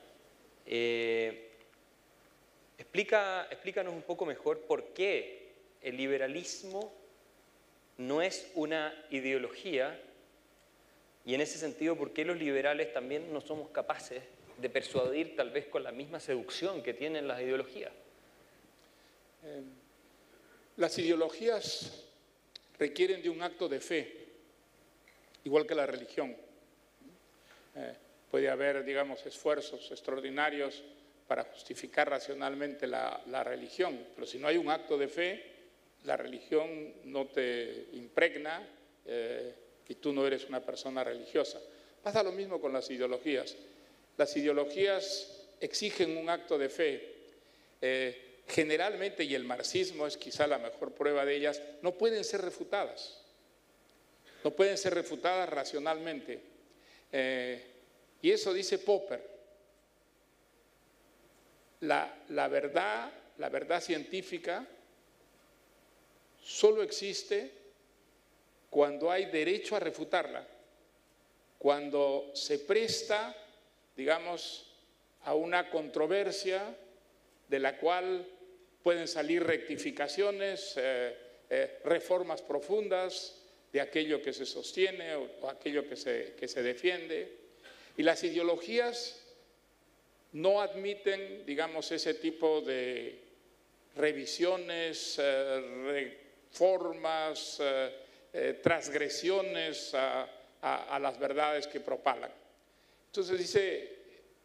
Eh, 0.67 1.51
explica, 2.79 3.49
explícanos 3.51 3.93
un 3.93 4.03
poco 4.03 4.27
mejor 4.27 4.61
por 4.61 4.93
qué 4.93 5.53
el 5.81 5.97
liberalismo 5.97 7.00
no 8.01 8.23
es 8.23 8.51
una 8.55 8.95
ideología 9.11 10.01
y 11.27 11.35
en 11.35 11.43
ese 11.43 11.59
sentido, 11.59 11.97
¿por 11.97 12.15
qué 12.15 12.25
los 12.25 12.39
liberales 12.39 12.95
también 12.95 13.31
no 13.31 13.43
somos 13.43 13.69
capaces 13.71 14.23
de 14.57 14.71
persuadir 14.71 15.37
tal 15.37 15.51
vez 15.51 15.67
con 15.67 15.83
la 15.83 15.93
misma 15.93 16.19
seducción 16.19 16.83
que 16.83 16.95
tienen 16.95 17.29
las 17.29 17.41
ideologías? 17.43 17.93
Eh, 19.45 19.63
las 20.79 20.99
ideologías 20.99 22.07
requieren 22.79 23.23
de 23.23 23.29
un 23.29 23.43
acto 23.43 23.69
de 23.69 23.81
fe, 23.81 24.29
igual 25.45 25.67
que 25.67 25.75
la 25.75 25.85
religión. 25.85 26.35
Eh, 27.77 27.95
puede 28.31 28.49
haber, 28.49 28.83
digamos, 28.83 29.27
esfuerzos 29.27 29.91
extraordinarios 29.91 30.83
para 31.29 31.45
justificar 31.45 32.09
racionalmente 32.09 32.87
la, 32.87 33.21
la 33.27 33.45
religión, 33.45 34.07
pero 34.15 34.27
si 34.27 34.39
no 34.39 34.49
hay 34.49 34.57
un 34.57 34.71
acto 34.71 34.97
de 34.97 35.09
fe, 35.09 35.50
la 36.05 36.17
religión 36.17 36.95
no 37.05 37.27
te 37.27 37.89
impregna 37.93 38.67
eh, 39.05 39.55
y 39.89 39.95
tú 39.97 40.13
no 40.13 40.27
eres 40.27 40.47
una 40.49 40.65
persona 40.65 41.05
religiosa. 41.05 41.61
Pasa 42.03 42.23
lo 42.23 42.33
mismo 42.33 42.61
con 42.61 42.73
las 42.73 42.91
ideologías. 42.91 43.57
Las 44.17 44.37
ideologías 44.37 45.49
exigen 45.61 46.17
un 46.17 46.31
acto 46.31 46.57
de 46.57 46.69
fe. 46.69 47.15
Eh, 47.81 48.43
generalmente, 48.49 49.25
y 49.25 49.35
el 49.35 49.45
marxismo 49.45 50.07
es 50.07 50.17
quizá 50.17 50.47
la 50.47 50.59
mejor 50.59 50.93
prueba 50.93 51.25
de 51.25 51.37
ellas, 51.37 51.61
no 51.83 51.93
pueden 51.93 52.25
ser 52.25 52.41
refutadas. 52.41 53.23
No 54.43 54.53
pueden 54.53 54.79
ser 54.79 54.95
refutadas 54.95 55.49
racionalmente. 55.49 56.41
Eh, 57.13 57.65
y 58.23 58.31
eso 58.31 58.53
dice 58.55 58.79
Popper. 58.79 59.29
la 61.81 62.49
verdad, 62.49 63.11
la 63.39 63.49
verdad 63.49 63.81
científica 63.81 64.67
solo 66.51 66.83
existe 66.83 67.53
cuando 68.69 69.11
hay 69.11 69.27
derecho 69.27 69.77
a 69.77 69.81
refutarla, 69.81 70.47
cuando 71.59 72.33
se 72.35 72.59
presta, 72.59 73.37
digamos, 73.97 74.67
a 75.23 75.35
una 75.35 75.71
controversia 75.71 76.77
de 77.49 77.59
la 77.59 77.79
cual 77.79 78.27
pueden 78.83 79.07
salir 79.07 79.45
rectificaciones, 79.45 80.75
eh, 80.77 81.17
eh, 81.49 81.81
reformas 81.85 82.43
profundas, 82.43 83.37
de 83.73 83.81
aquello 83.81 84.21
que 84.21 84.33
se 84.33 84.45
sostiene 84.45 85.15
o, 85.15 85.49
aquello 85.49 85.89
que 85.89 85.95
se, 85.95 86.35
que 86.37 86.49
se 86.49 86.65
defiende. 86.65 87.37
Y 87.97 88.03
las 88.03 88.25
ideologías 88.25 89.23
no 90.33 90.61
admiten, 90.61 91.47
digamos, 91.47 91.93
ese 91.93 92.15
tipo 92.15 92.61
de 92.61 93.21
revisiones, 93.95 95.17
eh, 95.21 96.20
eh, 97.61 97.93
eh, 98.33 98.61
transgresiones 98.63 99.95
a, 99.95 100.99
las 101.01 101.19
verdades 101.19 101.67
que 101.67 101.81
propalan. 101.81 102.31
Entonces 103.07 103.39
dice, 103.39 103.97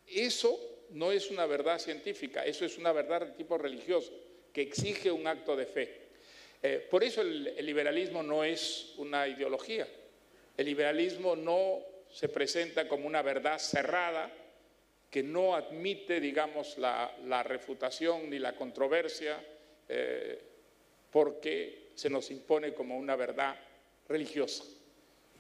eso 0.07 0.57
no 0.91 1.11
es 1.11 1.29
una 1.29 1.45
verdad 1.45 1.77
científica, 1.77 2.45
eso 2.45 2.63
es 2.63 2.77
una 2.77 2.93
verdad 2.93 3.21
de 3.21 3.31
tipo 3.33 3.57
religioso, 3.57 4.13
que 4.53 4.61
exige 4.61 5.11
un 5.11 5.27
acto 5.27 5.55
de 5.55 5.65
fe. 5.65 6.01
Eh, 6.63 6.87
por 6.89 7.03
eso 7.03 7.21
el, 7.21 7.53
liberalismo 7.65 8.23
no 8.23 8.43
es 8.43 8.93
una 8.97 9.27
ideología. 9.27 9.87
El 10.55 10.65
liberalismo 10.65 11.35
no 11.35 11.79
se 12.09 12.29
presenta 12.29 12.87
como 12.87 13.07
una 13.07 13.21
verdad 13.21 13.59
cerrada 13.59 14.31
que 15.11 15.21
no 15.21 15.53
admite, 15.53 16.21
digamos, 16.21 16.77
la, 16.77 17.43
refutación 17.43 18.29
ni 18.29 18.39
la 18.39 18.55
controversia 18.55 19.37
porque 21.11 21.84
se 21.95 22.09
nos 22.09 22.29
impone 22.31 22.73
como 22.73 22.97
una 22.97 23.15
verdad 23.15 23.55
religiosa. 24.07 24.63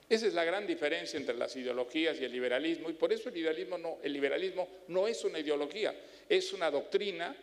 Esa 0.07 0.27
es 0.27 0.33
la 0.33 0.43
gran 0.43 0.67
diferencia 0.67 1.17
entre 1.17 1.35
las 1.35 1.55
ideologías 1.55 2.19
y 2.19 2.25
el 2.25 2.31
liberalismo, 2.31 2.89
y 2.89 2.93
por 2.93 3.11
eso 3.11 3.29
el 3.29 3.35
liberalismo 3.35 3.77
no, 3.77 3.97
el 4.03 4.13
liberalismo 4.13 4.67
no 4.87 5.07
es 5.07 5.23
una 5.23 5.39
ideología, 5.39 5.95
es 6.29 6.53
una 6.53 6.69
doctrina, 6.69 7.35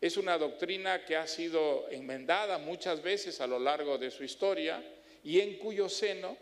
es 0.00 0.16
una 0.16 0.36
doctrina 0.36 1.04
que 1.04 1.16
ha 1.16 1.26
sido 1.26 1.88
enmendada 1.90 2.58
muchas 2.58 3.02
veces 3.02 3.40
a 3.40 3.46
lo 3.46 3.58
largo 3.58 3.96
de 3.98 4.10
su 4.10 4.24
historia 4.24 4.82
y 5.24 5.40
en 5.40 5.56
cuyo 5.58 5.88
seno 5.88 6.36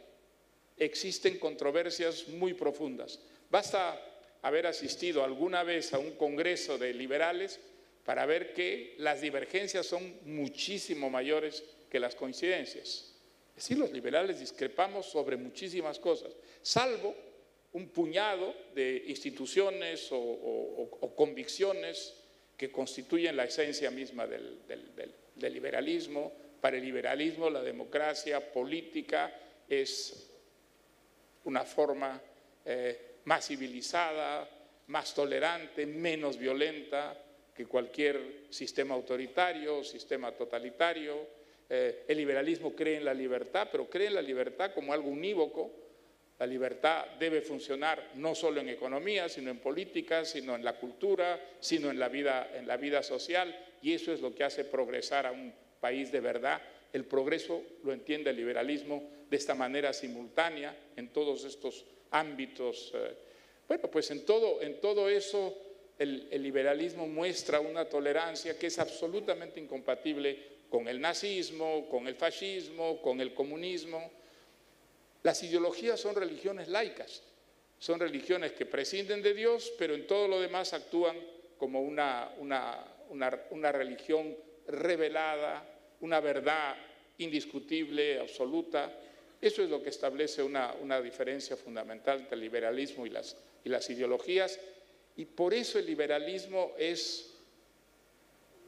existen 0.77 1.39
controversias 1.39 2.27
muy 2.29 2.55
profundas. 2.55 3.21
Basta 3.51 4.01
haber 4.43 4.67
asistido 4.67 5.23
alguna 5.23 5.63
vez 5.63 5.93
a 5.93 5.99
un 5.99 6.13
congreso 6.13 6.79
de 6.79 6.95
liberales 6.95 7.61
para 8.05 8.27
ver 8.27 8.55
que 8.55 8.95
las 8.99 9.21
divergencias 9.21 9.87
son 9.87 10.19
muchísimo 10.25 11.11
mayores 11.11 11.63
que 11.91 12.01
las 12.01 12.15
coincidencias. 12.15 13.11
Sí, 13.57 13.75
los 13.75 13.91
liberales 13.91 14.41
discrepamos 14.41 15.07
sobre 15.07 15.37
muchísimas 15.37 15.99
cosas, 15.99 16.33
salvo 16.63 17.15
un 17.73 17.89
puñado 17.89 18.55
de 18.75 19.05
instituciones 19.09 20.09
o, 20.11 21.15
convicciones 21.15 22.17
que 22.57 22.71
constituyen 22.73 23.37
la 23.37 23.45
esencia 23.45 23.91
misma 23.91 24.27
del, 24.27 24.61
liberalismo. 25.37 26.33
Para 26.61 26.79
el 26.79 26.85
liberalismo 26.85 27.51
la 27.51 27.63
democracia 27.63 28.53
política 28.53 29.33
es 29.69 30.31
una 31.45 31.65
forma 31.65 32.21
eh, 32.65 33.19
más 33.25 33.47
civilizada, 33.47 34.49
más 34.89 35.15
tolerante, 35.15 35.87
menos 35.87 36.37
violenta 36.37 37.17
que 37.55 37.67
cualquier 37.67 38.47
sistema 38.51 38.95
autoritario, 38.95 39.79
o 39.79 39.85
sistema 39.85 40.33
totalitario 40.33 41.40
eh, 41.73 42.05
el 42.09 42.19
liberalismo 42.19 42.75
cree 42.75 42.97
en 42.97 43.05
la 43.05 43.15
libertad, 43.15 43.69
pero 43.71 43.89
cree 43.89 44.09
en 44.09 44.17
la 44.17 44.23
libertad 44.23 44.75
como 44.75 44.93
algo 44.93 45.09
unívoco. 45.09 45.71
La 46.41 46.47
libertad 46.47 47.07
debe 47.21 47.43
funcionar 47.43 48.11
no 48.17 48.35
solo 48.35 48.61
en 48.61 48.71
economía, 48.71 49.29
sino 49.29 49.53
en 49.53 49.59
política, 49.59 50.25
sino 50.25 50.57
en 50.57 50.65
la 50.65 50.81
cultura, 50.81 51.39
sino 51.61 51.91
en 51.91 52.01
la 52.01 52.09
vida, 52.09 52.51
en 52.55 52.67
la 52.67 52.77
vida 52.77 53.05
social, 53.05 53.57
y 53.83 53.93
eso 53.93 54.13
es 54.13 54.21
lo 54.21 54.35
que 54.35 54.43
hace 54.43 54.65
progresar 54.65 55.27
a 55.27 55.33
un 55.33 55.55
país 55.79 56.11
de 56.11 56.19
verdad. 56.19 56.61
El 56.93 57.05
progreso 57.05 57.63
lo 57.85 57.93
entiende 57.93 58.31
el 58.31 58.37
liberalismo 58.37 59.09
de 59.31 59.37
esta 59.37 59.55
manera 59.55 59.93
simultánea 59.93 60.77
en 60.97 61.13
todos 61.13 61.45
estos 61.45 61.85
ámbitos. 62.11 62.91
Eh. 62.97 63.15
Bueno, 63.69 63.89
pues 63.89 64.11
en 64.11 64.25
todo, 64.27 64.61
en 64.61 64.81
todo 64.81 65.09
eso 65.09 65.57
el, 65.99 66.27
el 66.33 66.43
liberalismo 66.43 67.07
muestra 67.07 67.61
una 67.61 67.85
tolerancia 67.85 68.59
que 68.59 68.67
es 68.67 68.79
absolutamente 68.81 69.61
incompatible 69.61 70.60
con 70.71 70.89
el 70.89 71.01
nazismo, 71.01 71.89
con 71.91 72.07
el 72.07 72.15
fascismo, 72.15 73.03
con 73.03 73.21
el 73.21 73.35
comunismo. 73.35 74.11
Las 75.23 75.43
ideologías 75.43 76.01
son 76.01 76.15
religiones 76.15 76.69
laicas, 76.69 77.23
son 77.79 77.99
religiones 77.99 78.53
que 78.53 78.65
prescinden 78.65 79.21
de 79.21 79.35
Dios, 79.35 79.73
pero 79.79 79.95
en 79.95 80.07
todo 80.07 80.29
lo 80.29 80.41
demás 80.41 80.73
actúan 80.73 81.17
como 81.59 81.83
una, 81.83 82.33
una, 82.39 83.73
religión 83.73 84.35
revelada, 84.69 85.63
una 86.01 86.21
verdad 86.21 86.77
indiscutible, 87.19 88.21
absoluta. 88.21 88.91
Eso 89.41 89.63
es 89.63 89.69
lo 89.69 89.83
que 89.83 89.91
establece 89.91 90.43
una, 90.43 91.01
diferencia 91.03 91.57
fundamental 91.57 92.21
entre 92.21 92.37
el 92.37 92.41
liberalismo 92.41 93.07
y 93.07 93.11
las, 93.11 93.37
y 93.65 93.69
las 93.69 93.91
ideologías. 93.91 94.59
Y 95.17 95.25
por 95.27 95.53
eso 95.53 95.79
el 95.79 95.87
liberalismo 95.87 96.73
es 96.79 97.30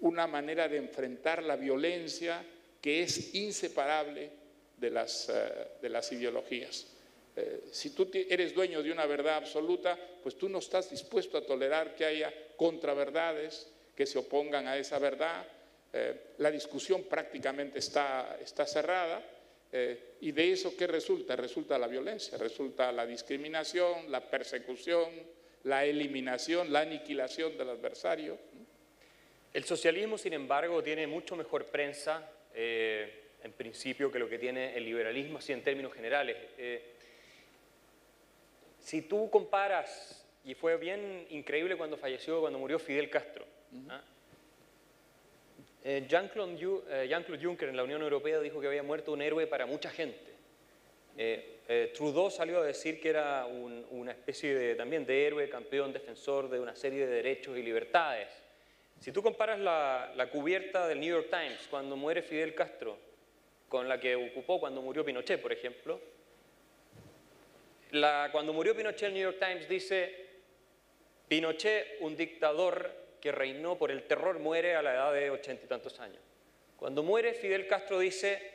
una 0.03 0.27
manera 0.27 0.69
de 0.69 0.77
enfrentar 0.77 1.43
la 1.43 1.57
violencia 1.57 2.45
que 2.81 3.03
es 3.03 3.35
inseparable 3.35 4.31
de 4.77 4.91
las, 4.91 5.29
eh, 5.29 5.69
de 5.81 5.89
las 5.89 6.11
ideologías. 6.13 6.89
Eh, 7.35 7.69
si 7.71 7.91
tú 7.91 8.11
eres 8.13 8.53
dueño 8.53 8.83
de 8.83 8.91
una 8.91 9.07
verdad 9.07 9.37
absoluta, 9.37 9.97
pues 10.23 10.37
tú 10.37 10.49
no 10.49 10.59
estás 10.59 10.91
dispuesto 10.91 11.39
a 11.39 11.47
tolerar 11.47 11.95
que 11.95 12.05
haya 12.05 12.33
contraverdades 12.57 13.69
que 13.97 14.05
se 14.05 14.19
opongan 14.19 14.67
a 14.67 14.77
esa 14.77 14.99
verdad. 14.99 15.47
Eh, 15.93 16.35
la 16.39 16.51
discusión 16.51 17.05
prácticamente 17.05 17.79
está, 17.79 18.39
está 18.43 18.67
cerrada. 18.67 19.23
¿Y 20.21 20.33
de 20.33 20.53
eso 20.53 20.77
qué 20.77 20.87
resulta? 20.87 21.35
Resulta 21.35 21.79
la 21.79 21.87
violencia, 21.87 22.37
resulta 22.37 22.93
la 22.93 23.07
discriminación, 23.07 24.13
la 24.13 24.21
persecución, 24.21 25.09
la 25.65 25.87
eliminación, 25.87 26.71
la 26.71 26.81
aniquilación 26.81 27.57
del 27.57 27.71
adversario. 27.71 28.37
El 29.53 29.65
socialismo, 29.65 30.17
sin 30.17 30.33
embargo, 30.33 30.83
tiene 30.83 31.07
mucho 31.07 31.37
mejor 31.37 31.67
prensa, 31.67 32.27
eh, 32.55 33.33
en 33.43 33.53
principio, 33.53 34.11
que 34.11 34.19
lo 34.19 34.29
que 34.29 34.39
tiene 34.39 34.75
el 34.75 34.85
liberalismo, 34.85 35.39
así 35.39 35.53
en 35.53 35.63
términos 35.63 35.93
generales. 35.93 36.37
Eh, 36.57 36.95
si 38.79 39.03
tú 39.03 39.29
comparas, 39.31 40.27
y 40.45 40.55
fue 40.55 40.79
bien 40.79 41.27
increíble 41.31 41.77
cuando 41.77 41.99
falleció, 41.99 42.41
cuando 42.41 42.59
murió 42.59 42.79
Fidel 42.79 43.11
Castro, 43.11 43.45
¿ah? 43.91 44.03
eh, 45.85 46.07
Jean-Claude 46.09 47.45
Juncker 47.45 47.69
en 47.69 47.77
la 47.77 47.85
Unión 47.85 48.01
Europea 48.01 48.41
dijo 48.41 48.59
que 48.59 48.69
había 48.69 48.83
muerto 48.83 49.13
un 49.13 49.21
héroe 49.21 49.47
para 49.47 49.67
mucha 49.67 49.91
gente. 49.91 50.33
Trudeau 51.95 52.31
salió 52.31 52.61
a 52.61 52.65
decir 52.65 53.01
que 53.01 53.11
era 53.11 53.47
una 53.47 54.13
especie 54.13 54.55
de, 54.55 54.75
también 54.75 55.05
de 55.05 55.27
héroe, 55.27 55.49
campeón, 55.49 55.93
defensor 55.93 56.49
de 56.49 56.59
una 56.59 56.75
serie 56.75 57.07
de 57.07 57.17
derechos 57.17 57.57
y 57.57 57.63
libertades. 57.63 58.42
Si 59.03 59.11
tú 59.11 59.21
comparas 59.21 59.59
la, 59.59 60.29
cubierta 60.31 60.87
del 60.87 61.01
New 61.01 61.11
York 61.11 61.27
Times 61.29 61.67
cuando 61.69 61.97
muere 61.97 62.23
Fidel 62.23 62.55
Castro 62.55 62.97
con 63.69 63.89
la 63.89 63.99
que 63.99 64.15
ocupó 64.15 64.61
cuando 64.61 64.81
murió 64.81 65.05
Pinochet, 65.05 65.43
por 65.43 65.53
ejemplo, 65.53 66.01
cuando 68.31 68.53
murió 68.53 68.77
Pinochet 68.77 69.09
el 69.09 69.15
New 69.15 69.23
York 69.25 69.39
Times 69.41 69.69
dice, 69.69 70.29
Pinochet, 71.27 71.97
un 71.99 72.17
dictador 72.17 72.93
que 73.21 73.33
reinó 73.33 73.77
por 73.77 73.91
el 73.91 74.05
terror, 74.05 74.39
muere 74.39 74.77
a 74.77 74.83
la 74.83 74.95
edad 74.95 75.13
de 75.13 75.31
ochenta 75.31 75.65
y 75.65 75.69
tantos 75.69 75.99
años. 75.99 76.23
Cuando 76.77 77.03
muere 77.03 77.35
Fidel 77.35 77.67
Castro 77.67 77.99
dice, 77.99 78.53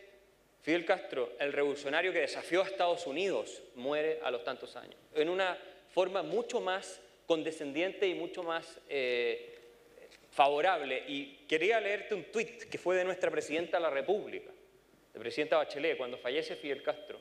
Fidel 0.62 0.86
Castro, 0.86 1.34
el 1.42 1.52
revolucionario 1.52 2.14
que 2.14 2.20
desafió 2.20 2.62
a 2.62 2.68
Estados 2.68 3.06
Unidos, 3.06 3.64
muere 3.76 4.22
a 4.24 4.32
los 4.32 4.46
tantos 4.46 4.78
años. 4.78 4.96
En 5.14 5.28
una 5.28 5.58
forma 5.90 6.24
mucho 6.24 6.62
más 6.62 7.02
condescendiente 7.26 8.08
y 8.08 8.16
mucho 8.16 8.44
más 8.44 8.80
eh, 8.88 9.57
favorable. 10.38 11.04
Y 11.08 11.46
quería 11.48 11.82
leerte 11.82 12.14
un 12.14 12.26
tuit 12.26 12.66
que 12.70 12.78
fue 12.78 12.96
de 12.96 13.04
nuestra 13.04 13.32
presidenta 13.32 13.78
de 13.78 13.84
la 13.84 13.90
República, 13.90 14.52
de 15.12 15.20
presidenta 15.20 15.58
Bachelet, 15.58 15.98
cuando 15.98 16.20
fallece 16.20 16.56
Fidel 16.56 16.84
Castro. 16.84 17.20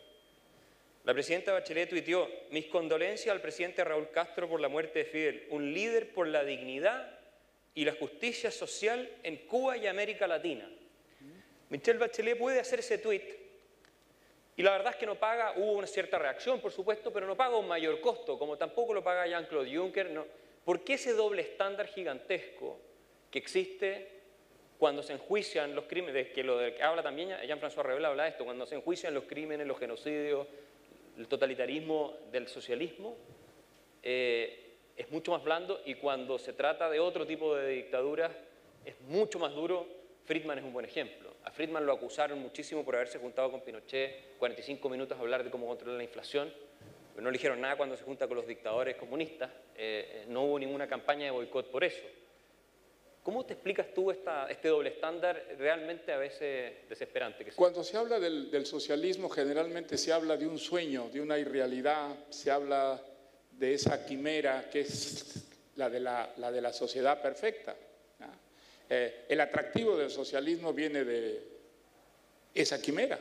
La 1.03 1.15
presidenta 1.15 1.55
Bachelet 1.55 1.89
tuiteó, 1.89 2.29
mis 2.51 2.67
condolencias 2.67 3.35
al 3.35 3.41
presidente 3.41 3.83
Raúl 3.83 4.11
Castro 4.11 4.47
por 4.47 4.61
la 4.61 4.69
muerte 4.69 4.99
de 4.99 5.05
Fidel, 5.07 5.47
un 5.49 5.73
líder 5.73 6.13
por 6.13 6.27
la 6.27 6.45
dignidad 6.45 7.19
y 7.75 7.87
la 7.87 7.93
justicia 7.93 8.51
social 8.51 9.09
en 9.23 9.37
Cuba 9.47 9.79
y 9.79 9.87
América 9.87 10.27
Latina. 10.27 10.69
Michelle 11.71 11.99
Bachelet 11.99 12.37
puede 12.37 12.61
hacer 12.61 12.81
ese 12.81 12.99
tuit 12.99 13.25
y 14.57 14.63
la 14.63 14.73
verdad 14.73 14.93
es 14.93 14.97
que 14.97 15.07
no 15.07 15.15
paga, 15.15 15.55
hubo 15.57 15.73
una 15.73 15.87
cierta 15.87 16.19
reacción, 16.19 16.61
por 16.61 16.71
supuesto, 16.71 17.11
pero 17.13 17.27
no 17.27 17.35
paga 17.37 17.57
un 17.57 17.69
mayor 17.69 17.99
costo, 18.03 18.39
como 18.39 18.59
tampoco 18.59 18.93
lo 18.93 19.03
paga 19.03 19.27
Jean-Claude 19.27 19.75
Juncker. 19.75 20.11
No. 20.11 20.27
¿Por 20.65 20.85
qué 20.85 20.95
ese 20.95 21.13
doble 21.13 21.41
estándar 21.43 21.87
gigantesco 21.87 22.81
que 23.37 23.41
existe 23.41 24.09
cuando 24.79 25.03
se 25.03 25.13
enjuician 25.13 25.75
los 25.75 25.85
crímenes, 25.85 26.29
que 26.29 26.43
lo 26.43 26.59
que 26.59 26.83
habla 26.83 27.03
también 27.03 27.37
Jean-François 27.47 27.83
Rebel 27.83 28.07
habla 28.07 28.23
de 28.23 28.31
esto, 28.31 28.47
cuando 28.47 28.65
se 28.65 28.77
enjuician 28.77 29.13
los 29.13 29.25
crímenes, 29.25 29.67
los 29.67 29.79
genocidios, 29.79 30.47
el 31.19 31.29
totalitarismo 31.29 32.17
del 32.33 32.49
socialismo, 32.49 33.15
eh, 34.03 34.77
es 34.97 35.11
mucho 35.11 35.33
más 35.33 35.45
blando 35.45 35.83
y 35.85 35.97
cuando 35.97 36.39
se 36.39 36.55
trata 36.55 36.89
de 36.89 36.99
otro 36.99 37.27
tipo 37.27 37.55
de 37.55 37.69
dictaduras 37.69 38.33
es 38.87 38.99
mucho 39.03 39.39
más 39.39 39.53
duro 39.55 39.87
Friedman 40.25 40.57
es 40.57 40.65
un 40.65 40.73
buen 40.73 40.87
ejemplo. 40.87 41.35
A 41.45 41.51
Friedman 41.51 41.85
lo 41.85 41.93
acusaron 41.93 42.39
muchísimo 42.39 42.87
por 42.87 42.97
haberse 42.97 43.19
juntado 43.19 43.51
con 43.51 43.61
Pinochet 43.61 44.39
45 44.39 44.89
minutos 44.89 45.19
a 45.19 45.21
hablar 45.21 45.45
de 45.45 45.51
cómo 45.51 45.67
controlar 45.67 45.99
la 45.99 46.05
inflación, 46.05 46.51
pero 47.13 47.23
no 47.23 47.31
le 47.31 47.37
dijeron 47.37 47.61
nada 47.61 47.77
cuando 47.77 47.99
se 47.99 48.05
junta 48.05 48.27
con 48.27 48.39
los 48.39 48.47
dictadores 48.47 48.97
comunistas. 48.97 49.51
Eh, 49.77 50.25
no 50.29 50.45
hubo 50.45 50.59
ninguna 50.59 50.89
campaña 50.89 51.27
de 51.27 51.33
boicot 51.33 51.71
por 51.71 51.85
eso. 51.85 52.03
¿Cómo 53.27 53.45
te 53.45 53.55
explicas 53.55 53.93
tú 53.93 54.13
este 54.13 54.69
doble 54.69 54.91
estándar 54.91 55.45
realmente 55.59 56.13
a 56.13 56.17
veces 56.17 56.89
desesperante? 56.89 57.45
Cuando 57.57 57.83
se 57.83 57.97
habla 57.97 58.21
del, 58.21 58.65
socialismo, 58.65 59.29
generalmente 59.29 59.99
se 59.99 60.13
habla 60.13 60.37
de 60.37 60.47
un 60.47 60.61
sueño, 60.61 61.09
de 61.13 61.21
una 61.21 61.37
irrealidad, 61.37 62.15
se 62.31 62.53
habla 62.53 63.03
de 63.51 63.75
esa 63.75 64.07
quimera 64.07 64.71
que 64.71 64.83
es 64.83 65.45
la 65.75 65.91
de 65.91 65.99
la, 65.99 66.35
la 66.37 66.73
sociedad 66.73 67.21
perfecta. 67.21 67.75
Eh, 68.89 69.25
el 69.29 69.41
atractivo 69.41 69.97
del 69.97 70.13
socialismo 70.13 70.73
viene 70.73 71.05
de 71.05 71.43
esa 72.55 72.81
quimera, 72.81 73.19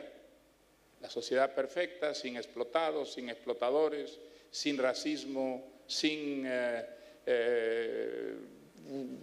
la 1.00 1.10
sociedad 1.10 1.52
perfecta, 1.52 2.14
sin 2.14 2.36
explotados, 2.36 3.14
sin 3.14 3.28
explotadores, 3.28 4.20
sin 4.52 4.78
racismo, 4.78 5.82
sin 5.88 6.44
eh, 6.46 6.86
eh, 7.26 8.36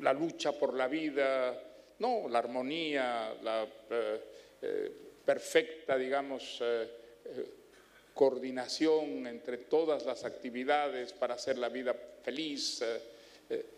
la 0.02 0.14
lucha 0.14 0.52
por 0.52 0.74
la 0.74 0.88
vida, 0.88 1.60
no, 2.00 2.28
la 2.28 2.40
armonía, 2.40 3.36
la 3.42 3.68
eh, 3.90 4.22
eh, 4.62 4.92
perfecta, 5.26 5.98
digamos, 5.98 6.60
eh, 6.62 6.88
coordinación 8.14 9.26
entre 9.28 9.58
todas 9.60 10.06
las 10.06 10.24
actividades 10.26 11.14
para 11.14 11.36
hacer 11.36 11.58
la 11.58 11.70
vida 11.70 11.96
feliz. 12.22 12.84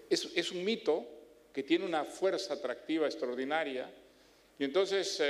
Es, 0.09 0.29
es, 0.35 0.51
un 0.51 0.63
mito 0.63 1.05
que 1.53 1.63
tiene 1.63 1.85
una 1.85 2.03
fuerza 2.03 2.55
atractiva 2.55 3.05
extraordinaria 3.05 3.89
y 4.57 4.63
entonces 4.63 5.21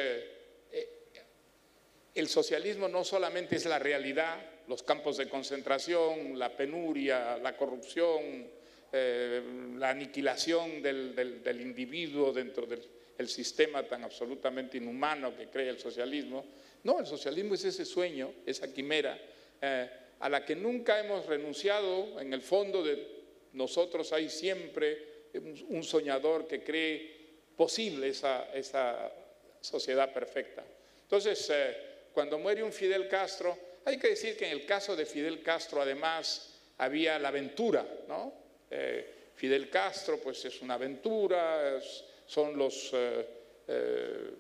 el 2.14 2.28
socialismo 2.28 2.88
no 2.88 3.04
solamente 3.04 3.56
es 3.58 3.66
la 3.66 3.80
realidad, 3.80 4.38
los 4.68 4.84
campos 4.84 5.18
de 5.18 5.30
concentración, 5.30 6.38
la 6.38 6.56
penuria, 6.56 7.38
la 7.38 7.56
corrupción, 7.56 8.48
eh, 8.98 9.42
la 9.78 9.90
aniquilación 9.90 10.82
del, 10.82 11.14
del, 11.14 11.44
del, 11.44 11.60
individuo 11.60 12.32
dentro 12.32 12.66
del 12.66 13.28
sistema 13.28 13.84
tan 13.84 14.06
absolutamente 14.06 14.78
inhumano 14.78 15.36
que 15.36 15.48
crea 15.48 15.70
el 15.70 15.80
socialismo. 15.80 16.46
No, 16.84 17.00
el 17.00 17.06
socialismo 17.06 17.56
es 17.56 17.66
ese 17.66 17.84
sueño, 17.84 18.32
esa 18.46 18.72
quimera, 18.72 19.20
eh, 19.62 19.90
a 20.18 20.30
la 20.30 20.46
que 20.46 20.56
nunca 20.56 20.98
hemos 20.98 21.26
renunciado. 21.26 22.22
En 22.22 22.32
el 22.32 22.42
fondo 22.42 22.82
de 22.84 23.06
nosotros 23.52 24.14
hay 24.14 24.30
siempre 24.30 25.30
un 25.68 25.84
soñador 25.84 26.48
que 26.48 26.64
cree 26.64 27.16
posible 27.58 28.08
esa, 28.08 28.50
esa 28.54 29.12
sociedad 29.60 30.14
perfecta. 30.14 30.64
Entonces, 31.02 31.50
eh, 31.50 31.78
cuando 32.14 32.40
muere 32.40 32.64
un 32.64 32.72
Fidel 32.72 33.10
Castro, 33.10 33.58
hay 33.84 33.98
que 33.98 34.08
decir 34.08 34.38
que 34.38 34.46
en 34.46 34.54
el 34.54 34.66
caso 34.66 34.96
de 34.96 35.06
Fidel 35.06 35.44
Castro, 35.44 35.82
además, 35.82 36.54
había 36.78 37.20
la 37.20 37.28
aventura, 37.28 37.86
¿no? 38.08 38.45
Eh, 38.70 39.14
Fidel 39.36 39.70
Castro, 39.70 40.18
pues 40.18 40.46
es 40.46 40.62
una 40.62 40.76
aventura, 40.76 41.80
son 42.26 42.58
los 42.58 42.92
eh, 42.94 43.28
eh, 43.68 44.32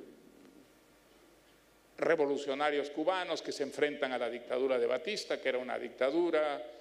revolucionarios 1.97 2.89
cubanos 2.89 3.41
que 3.41 3.51
se 3.51 3.63
enfrentan 3.63 4.13
a 4.13 4.17
la 4.17 4.29
dictadura 4.29 4.79
de 4.79 4.87
Batista, 4.87 5.39
que 5.39 5.49
era 5.49 5.57
una 5.57 5.77
dictadura, 5.77 6.71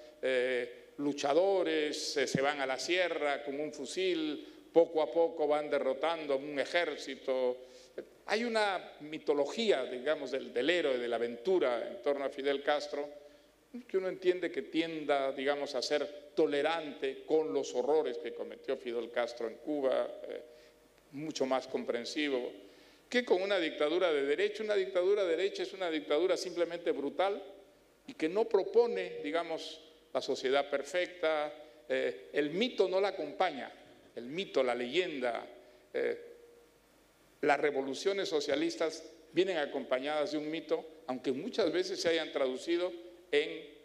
luchadores, 0.97 2.13
se 2.13 2.41
van 2.41 2.61
a 2.61 2.65
la 2.65 2.79
sierra 2.79 3.43
con 3.43 3.59
un 3.59 3.71
fusil, 3.71 4.69
poco 4.73 5.01
a 5.01 5.11
poco 5.11 5.47
van 5.47 5.69
derrotando 5.69 6.37
un 6.37 6.59
ejército. 6.59 7.57
Hay 8.25 8.43
una 8.43 8.93
mitología, 9.01 9.85
digamos, 9.85 10.31
del, 10.31 10.51
del 10.51 10.69
héroe, 10.69 10.97
de 10.97 11.07
la 11.07 11.17
aventura 11.17 11.87
en 11.87 12.01
torno 12.01 12.25
a 12.25 12.29
Fidel 12.29 12.63
Castro, 12.63 13.07
que 13.83 13.97
uno 13.97 14.07
entiende 14.07 14.51
que 14.51 14.63
tienda, 14.63 15.31
digamos, 15.31 15.75
a 15.75 15.81
ser 15.81 16.31
tolerante 16.35 17.23
con 17.25 17.53
los 17.53 17.73
horrores 17.75 18.17
que 18.17 18.33
cometió 18.33 18.77
Fidel 18.77 19.11
Castro 19.11 19.47
en 19.47 19.55
Cuba, 19.55 20.07
eh, 20.23 20.41
mucho 21.11 21.45
más 21.45 21.67
comprensivo, 21.67 22.51
que 23.09 23.23
con 23.23 23.41
una 23.41 23.59
dictadura 23.59 24.11
de 24.11 24.25
derecho. 24.25 24.63
Una 24.63 24.75
dictadura 24.75 25.23
de 25.23 25.35
derecha 25.37 25.63
es 25.63 25.73
una 25.73 25.89
dictadura 25.89 26.37
simplemente 26.37 26.91
brutal 26.91 27.41
y 28.07 28.13
que 28.13 28.29
no 28.29 28.45
propone, 28.45 29.21
digamos, 29.23 29.81
la 30.13 30.21
sociedad 30.21 30.69
perfecta. 30.69 31.53
Eh, 31.87 32.29
el 32.33 32.51
mito 32.51 32.87
no 32.87 32.99
la 32.99 33.09
acompaña, 33.09 33.71
el 34.15 34.25
mito, 34.25 34.63
la 34.63 34.75
leyenda. 34.75 35.45
Eh, 35.93 36.19
las 37.41 37.59
revoluciones 37.59 38.27
socialistas 38.29 39.03
vienen 39.31 39.57
acompañadas 39.57 40.31
de 40.31 40.37
un 40.37 40.49
mito, 40.49 40.85
aunque 41.07 41.31
muchas 41.31 41.71
veces 41.71 42.01
se 42.01 42.09
hayan 42.09 42.31
traducido 42.31 42.91
en 43.43 43.75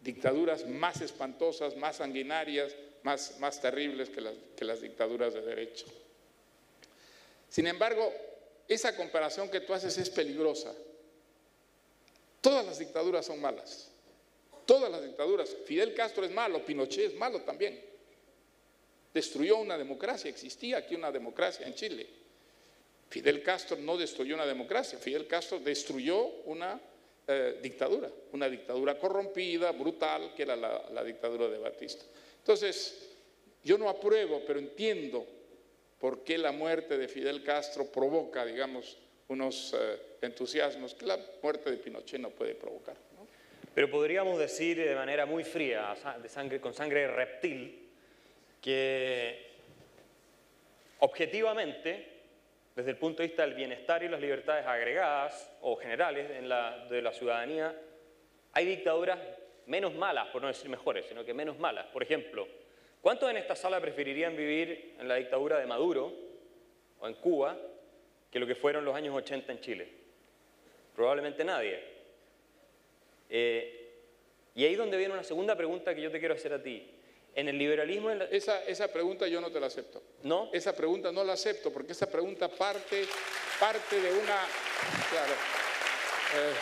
dictaduras 0.00 0.66
más 0.66 1.00
espantosas, 1.00 1.76
más 1.76 1.96
sanguinarias, 1.96 2.74
más, 3.02 3.38
más 3.38 3.60
terribles 3.60 4.10
que 4.10 4.20
las, 4.20 4.34
que 4.56 4.64
las 4.64 4.80
dictaduras 4.80 5.34
de 5.34 5.42
derecho. 5.42 5.86
Sin 7.48 7.66
embargo, 7.66 8.12
esa 8.68 8.96
comparación 8.96 9.50
que 9.50 9.60
tú 9.60 9.72
haces 9.74 9.96
es 9.98 10.10
peligrosa. 10.10 10.74
Todas 12.40 12.66
las 12.66 12.78
dictaduras 12.78 13.26
son 13.26 13.40
malas. 13.40 13.90
Todas 14.66 14.90
las 14.90 15.02
dictaduras. 15.02 15.54
Fidel 15.66 15.94
Castro 15.94 16.24
es 16.24 16.32
malo, 16.32 16.64
Pinochet 16.64 17.12
es 17.12 17.14
malo 17.14 17.42
también. 17.42 17.80
Destruyó 19.12 19.58
una 19.58 19.78
democracia, 19.78 20.28
existía 20.28 20.78
aquí 20.78 20.94
una 20.94 21.12
democracia 21.12 21.66
en 21.66 21.74
Chile. 21.74 22.06
Fidel 23.10 23.42
Castro 23.42 23.76
no 23.76 23.96
destruyó 23.96 24.34
una 24.34 24.46
democracia, 24.46 24.98
Fidel 24.98 25.26
Castro 25.26 25.60
destruyó 25.60 26.24
una 26.46 26.80
eh, 27.26 27.58
dictadura, 27.62 28.10
una 28.32 28.48
dictadura 28.48 28.98
corrompida, 28.98 29.72
brutal, 29.72 30.34
que 30.34 30.42
era 30.42 30.56
la, 30.56 31.02
dictadura 31.04 31.48
de 31.48 31.58
Batista. 31.58 32.04
Entonces, 32.38 33.16
yo 33.62 33.78
no 33.78 33.88
apruebo, 33.88 34.42
pero 34.46 34.58
entiendo 34.58 35.26
por 35.98 36.22
qué 36.22 36.36
la 36.36 36.52
muerte 36.52 36.98
de 36.98 37.08
Fidel 37.08 37.42
Castro 37.42 37.86
provoca, 37.86 38.44
digamos, 38.44 38.98
unos 39.28 39.74
eh, 39.74 39.98
entusiasmos 40.20 40.94
que 40.94 41.06
la 41.06 41.18
muerte 41.42 41.70
de 41.70 41.78
Pinochet 41.78 42.20
no 42.20 42.28
puede 42.30 42.54
provocar. 42.54 42.96
Pero 43.74 43.90
podríamos 43.90 44.38
decir 44.38 44.76
de 44.76 44.94
manera 44.94 45.24
muy 45.24 45.44
fría, 45.44 45.96
de 46.22 46.28
sangre, 46.28 46.60
con 46.60 46.74
sangre 46.74 47.08
reptil, 47.08 47.88
que 48.60 49.46
objetivamente 51.00 52.13
desde 52.74 52.90
el 52.90 52.96
punto 52.96 53.22
de 53.22 53.28
vista 53.28 53.42
del 53.42 53.54
bienestar 53.54 54.02
y 54.02 54.08
las 54.08 54.20
libertades 54.20 54.66
agregadas 54.66 55.56
o 55.60 55.76
generales 55.76 56.28
de 56.28 57.02
la 57.02 57.12
ciudadanía, 57.12 57.74
hay 58.52 58.66
dictaduras 58.66 59.18
menos 59.66 59.94
malas, 59.94 60.28
por 60.28 60.42
no 60.42 60.48
decir 60.48 60.68
mejores, 60.68 61.06
sino 61.06 61.24
que 61.24 61.34
menos 61.34 61.58
malas. 61.58 61.86
Por 61.86 62.02
ejemplo, 62.02 62.46
¿cuántos 63.00 63.30
en 63.30 63.36
esta 63.36 63.56
sala 63.56 63.80
preferirían 63.80 64.36
vivir 64.36 64.94
en 64.98 65.08
la 65.08 65.16
dictadura 65.16 65.58
de 65.58 65.66
Maduro 65.66 66.12
o 67.00 67.06
en 67.06 67.14
Cuba 67.14 67.56
que 68.30 68.38
lo 68.38 68.46
que 68.46 68.54
fueron 68.54 68.84
los 68.84 68.94
años 68.94 69.14
80 69.14 69.52
en 69.52 69.60
Chile? 69.60 69.88
Probablemente 70.94 71.44
nadie. 71.44 71.80
Eh, 73.28 73.90
y 74.54 74.64
ahí 74.64 74.72
es 74.72 74.78
donde 74.78 74.96
viene 74.96 75.14
una 75.14 75.24
segunda 75.24 75.56
pregunta 75.56 75.94
que 75.94 76.02
yo 76.02 76.10
te 76.10 76.20
quiero 76.20 76.34
hacer 76.34 76.52
a 76.52 76.62
ti. 76.62 76.93
En 77.34 77.48
el 77.48 77.58
liberalismo... 77.58 78.10
En 78.10 78.20
la... 78.20 78.24
esa, 78.26 78.64
esa, 78.64 78.88
pregunta 78.88 79.26
yo 79.26 79.40
no 79.40 79.50
te 79.50 79.60
la 79.60 79.66
acepto. 79.66 80.02
¿No? 80.22 80.50
Esa 80.52 80.74
pregunta 80.74 81.10
no 81.10 81.24
la 81.24 81.32
acepto 81.32 81.72
porque 81.72 81.92
esa 81.92 82.10
pregunta 82.10 82.48
parte, 82.48 83.06
parte 83.58 84.00
de 84.00 84.12
una... 84.12 84.46
Claro, 85.10 85.32
eh, 86.36 86.54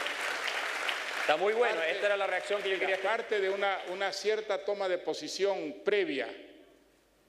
Está 1.20 1.36
muy 1.36 1.52
bueno, 1.52 1.76
parte, 1.76 1.92
esta 1.92 2.06
era 2.06 2.16
la 2.16 2.26
reacción 2.26 2.62
que 2.62 2.70
yo 2.70 2.78
quería... 2.78 3.00
Parte 3.00 3.40
de 3.40 3.48
una, 3.48 3.78
una 3.92 4.12
cierta 4.12 4.64
toma 4.64 4.88
de 4.88 4.98
posición 4.98 5.82
previa, 5.84 6.28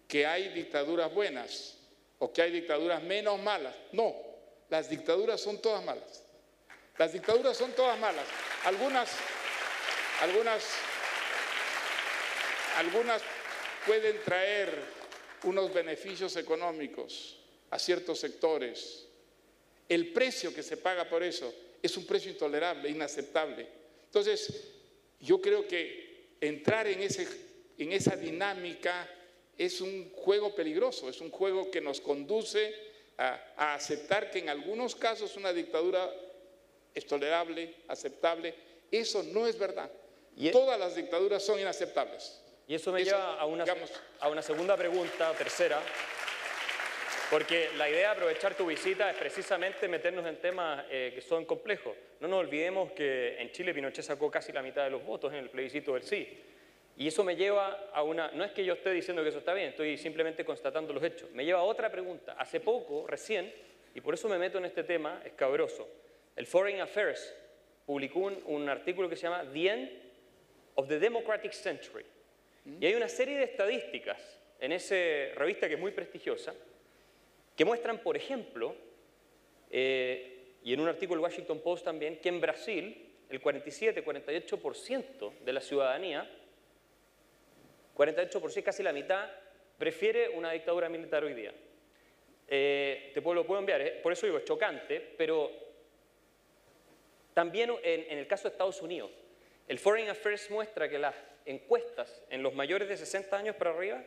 que 0.08 0.26
hay 0.26 0.50
dictaduras 0.50 1.14
buenas 1.14 1.78
o 2.18 2.32
que 2.32 2.42
hay 2.42 2.52
dictaduras 2.52 3.04
menos 3.04 3.40
malas. 3.40 3.76
No, 3.92 4.16
las 4.70 4.90
dictaduras 4.90 5.42
son 5.42 5.62
todas 5.62 5.84
malas. 5.84 6.24
Las 6.98 7.14
dictaduras 7.14 7.58
son 7.58 7.72
todas 7.74 8.00
malas. 8.00 8.26
Algunas, 8.66 9.12
algunas 10.22 10.64
algunas 12.78 13.22
pueden 13.86 14.20
traer 14.24 14.74
unos 15.44 15.74
beneficios 15.74 16.36
económicos 16.38 17.38
a 17.70 17.80
ciertos 17.80 18.20
sectores. 18.20 19.08
El 19.90 20.14
precio 20.14 20.54
que 20.54 20.64
se 20.64 20.78
paga 20.78 21.10
por 21.10 21.24
eso 21.24 21.54
es 21.82 21.98
un 21.98 22.06
precio 22.06 22.32
intolerable, 22.32 22.90
inaceptable. 22.90 23.68
Entonces, 24.06 24.72
yo 25.20 25.42
creo 25.42 25.68
que 25.68 26.36
entrar 26.40 26.88
en, 26.88 27.02
ese, 27.02 27.28
en 27.78 27.92
esa 27.92 28.16
dinámica 28.16 29.10
es 29.58 29.82
un 29.82 30.12
juego 30.12 30.56
peligroso, 30.56 31.10
es 31.10 31.20
un 31.22 31.30
juego 31.30 31.70
que 31.70 31.82
nos 31.82 32.00
conduce 32.00 32.74
a, 33.18 33.54
a 33.58 33.74
aceptar 33.76 34.32
que 34.32 34.40
en 34.40 34.50
algunos 34.50 34.96
casos 34.96 35.36
una 35.36 35.52
dictadura 35.52 36.12
es 36.94 37.06
tolerable, 37.06 37.76
aceptable. 37.88 38.54
Eso 38.92 39.24
no 39.24 39.48
es 39.48 39.58
verdad. 39.58 39.92
Y 40.36 40.52
Todas 40.52 40.80
las 40.80 40.96
dictaduras 40.96 41.44
son 41.44 41.60
inaceptables. 41.60 42.43
Y 42.68 42.76
eso 42.76 42.92
me 42.92 43.02
eso, 43.02 43.12
lleva 43.12 43.40
a 43.40 43.46
una, 43.46 43.64
digamos, 43.64 43.92
a 44.20 44.30
una 44.30 44.42
segunda 44.42 44.78
pregunta, 44.78 45.34
tercera. 45.34 45.80
Porque 47.30 47.70
la 47.78 47.90
idea 47.90 48.10
de 48.10 48.16
aprovechar 48.16 48.56
tu 48.56 48.68
visita 48.68 49.10
es 49.10 49.18
precisamente 49.18 49.88
meternos 49.88 50.26
en 50.26 50.38
temas 50.38 50.86
eh, 50.90 51.12
que 51.16 51.22
son 51.22 51.46
complejos. 51.46 51.96
No 52.20 52.28
nos 52.28 52.40
olvidemos 52.40 52.92
que 52.92 53.38
en 53.40 53.52
Chile 53.52 53.74
Pinochet 53.74 54.06
sacó 54.06 54.30
casi 54.30 54.52
la 54.52 54.62
mitad 54.62 54.84
de 54.84 54.92
los 54.92 55.04
votos 55.04 55.34
en 55.34 55.40
el 55.40 55.50
plebiscito 55.50 55.96
del 55.96 56.04
sí. 56.04 56.42
Y 56.96 57.08
eso 57.08 57.24
me 57.24 57.36
lleva 57.36 57.90
a 57.92 58.04
una... 58.04 58.32
No 58.32 58.44
es 58.44 58.52
que 58.52 58.64
yo 58.64 58.74
esté 58.74 58.92
diciendo 58.92 59.24
que 59.24 59.30
eso 59.30 59.40
está 59.40 59.54
bien, 59.54 59.70
estoy 59.70 59.98
simplemente 59.98 60.46
constatando 60.46 60.94
los 60.94 61.04
hechos. 61.04 61.32
Me 61.32 61.44
lleva 61.44 61.60
a 61.60 61.64
otra 61.64 61.92
pregunta. 61.92 62.36
Hace 62.38 62.60
poco, 62.60 63.08
recién, 63.08 63.52
y 63.96 64.02
por 64.02 64.14
eso 64.14 64.30
me 64.30 64.38
meto 64.38 64.60
en 64.60 64.66
este 64.66 64.84
tema 64.84 65.22
escabroso, 65.26 65.90
el 66.36 66.46
Foreign 66.46 66.82
Affairs 66.82 67.34
publicó 67.86 68.20
un, 68.20 68.40
un 68.46 68.70
artículo 68.70 69.10
que 69.10 69.16
se 69.16 69.24
llama 69.24 69.44
The 69.52 69.68
End 69.68 69.90
of 70.76 70.88
the 70.88 71.00
Democratic 71.00 71.52
Century. 71.52 72.06
Y 72.66 72.86
hay 72.86 72.96
una 72.96 73.10
serie 73.10 73.38
de 73.38 73.44
estadísticas 73.44 74.40
en 74.60 74.72
esa 74.72 74.96
revista 75.36 75.68
que 75.68 75.74
es 75.76 75.80
muy 75.80 75.92
prestigiosa 75.92 76.54
que 77.56 77.66
muestran, 77.66 78.00
por 78.00 78.18
ejemplo, 78.18 78.76
eh, 79.70 80.58
y 80.64 80.74
en 80.74 80.80
un 80.80 80.88
artículo 80.88 81.20
del 81.20 81.26
Washington 81.30 81.60
Post 81.60 81.86
también, 81.86 82.18
que 82.20 82.30
en 82.30 82.42
Brasil 82.42 83.12
el 83.30 83.42
47-48% 83.42 85.40
de 85.40 85.54
la 85.54 85.62
ciudadanía, 85.62 86.30
48%, 87.96 88.64
casi 88.64 88.82
la 88.82 88.94
mitad, 88.94 89.30
prefiere 89.78 90.30
una 90.30 90.52
dictadura 90.52 90.90
militar 90.90 91.24
hoy 91.24 91.34
día. 91.34 91.54
Eh, 92.48 93.12
te 93.14 93.22
puedo, 93.22 93.36
lo 93.36 93.46
puedo 93.46 93.60
enviar, 93.60 93.82
eh, 93.82 94.00
por 94.02 94.14
eso 94.14 94.26
digo, 94.26 94.40
es 94.40 94.46
chocante, 94.46 95.00
pero 95.18 95.52
también 97.34 97.72
en, 97.84 98.06
en 98.10 98.18
el 98.18 98.28
caso 98.28 98.44
de 98.44 98.50
Estados 98.54 98.82
Unidos, 98.82 99.12
el 99.68 99.80
Foreign 99.80 100.10
Affairs 100.10 100.50
muestra 100.50 100.90
que 100.90 101.00
las 101.00 101.16
encuestas 101.46 102.24
en 102.30 102.44
los 102.44 102.54
mayores 102.54 102.88
de 102.90 102.98
60 102.98 103.36
años 103.36 103.56
para 103.56 103.72
arriba, 103.72 104.04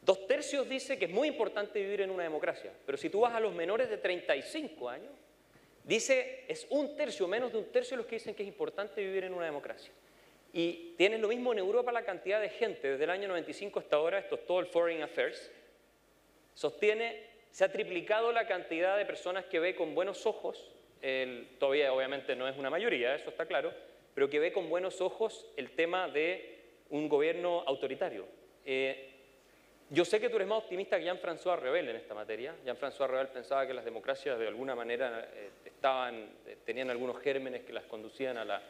dos 0.00 0.26
tercios 0.26 0.68
dice 0.68 0.98
que 0.98 1.06
es 1.06 1.10
muy 1.10 1.28
importante 1.28 1.80
vivir 1.80 2.02
en 2.02 2.10
una 2.10 2.24
democracia, 2.24 2.72
pero 2.84 2.98
si 2.98 3.08
tú 3.10 3.20
vas 3.20 3.34
a 3.34 3.40
los 3.40 3.54
menores 3.54 3.88
de 3.88 3.98
35 3.98 4.88
años, 4.88 5.12
dice 5.84 6.44
es 6.48 6.66
un 6.70 6.96
tercio, 6.96 7.28
menos 7.28 7.52
de 7.52 7.58
un 7.58 7.72
tercio 7.72 7.96
los 7.96 8.06
que 8.06 8.16
dicen 8.16 8.34
que 8.34 8.42
es 8.42 8.48
importante 8.48 9.00
vivir 9.02 9.24
en 9.24 9.34
una 9.34 9.44
democracia. 9.44 9.92
Y 10.52 10.94
tienes 10.98 11.20
lo 11.20 11.28
mismo 11.28 11.52
en 11.52 11.58
Europa 11.58 11.92
la 11.92 12.04
cantidad 12.04 12.40
de 12.40 12.50
gente, 12.50 12.90
desde 12.90 13.04
el 13.04 13.10
año 13.10 13.28
95 13.28 13.78
hasta 13.78 13.96
ahora, 13.96 14.18
esto 14.18 14.34
es 14.34 14.46
todo 14.46 14.60
el 14.60 14.66
Foreign 14.66 15.02
Affairs, 15.02 15.50
sostiene, 16.54 17.26
se 17.50 17.64
ha 17.64 17.72
triplicado 17.72 18.32
la 18.32 18.46
cantidad 18.46 18.98
de 18.98 19.06
personas 19.06 19.46
que 19.46 19.60
ve 19.60 19.74
con 19.74 19.94
buenos 19.94 20.26
ojos, 20.26 20.70
todavía 21.58 21.92
obviamente 21.92 22.36
no 22.36 22.46
es 22.46 22.56
una 22.56 22.70
mayoría, 22.70 23.14
eso 23.14 23.30
está 23.30 23.46
claro, 23.46 23.72
pero 24.14 24.28
que 24.28 24.38
ve 24.38 24.52
con 24.52 24.68
buenos 24.68 25.00
ojos 25.00 25.46
el 25.56 25.70
tema 25.70 26.08
de 26.08 26.60
un 26.90 27.08
gobierno 27.08 27.64
autoritario. 27.66 28.26
Eh, 28.64 29.08
yo 29.90 30.04
sé 30.04 30.20
que 30.20 30.28
tú 30.28 30.36
eres 30.36 30.48
más 30.48 30.58
optimista 30.58 30.98
que 30.98 31.04
Jean-François 31.04 31.58
Rebel 31.58 31.88
en 31.88 31.96
esta 31.96 32.14
materia. 32.14 32.54
Jean-François 32.64 33.08
Rebel 33.08 33.28
pensaba 33.28 33.66
que 33.66 33.74
las 33.74 33.84
democracias 33.84 34.38
de 34.38 34.46
alguna 34.46 34.74
manera 34.74 35.28
eh, 35.34 35.50
estaban, 35.64 36.30
eh, 36.46 36.56
tenían 36.64 36.90
algunos 36.90 37.18
gérmenes 37.20 37.62
que 37.64 37.72
las 37.72 37.84
conducían 37.84 38.36
a 38.36 38.44
la, 38.44 38.62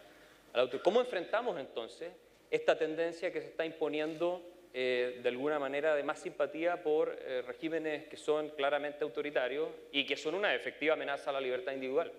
a 0.55 0.69
¿Cómo 0.83 1.01
enfrentamos 1.01 1.59
entonces 1.59 2.13
esta 2.51 2.79
tendencia 2.79 3.33
que 3.33 3.41
se 3.41 3.49
está 3.49 3.65
imponiendo 3.65 4.49
de 4.73 5.23
alguna 5.27 5.59
manera 5.59 5.95
de 5.95 6.03
más 6.03 6.19
simpatía 6.19 6.83
por 6.83 7.15
regímenes 7.47 8.09
que 8.09 8.17
son 8.17 8.49
claramente 8.51 9.05
autoritarios 9.05 9.69
y 9.91 10.07
que 10.07 10.17
son 10.17 10.35
una 10.35 10.55
efectiva 10.55 10.95
amenaza 10.95 11.29
a 11.29 11.35
la 11.35 11.43
libertad 11.43 11.73
individual? 11.73 12.11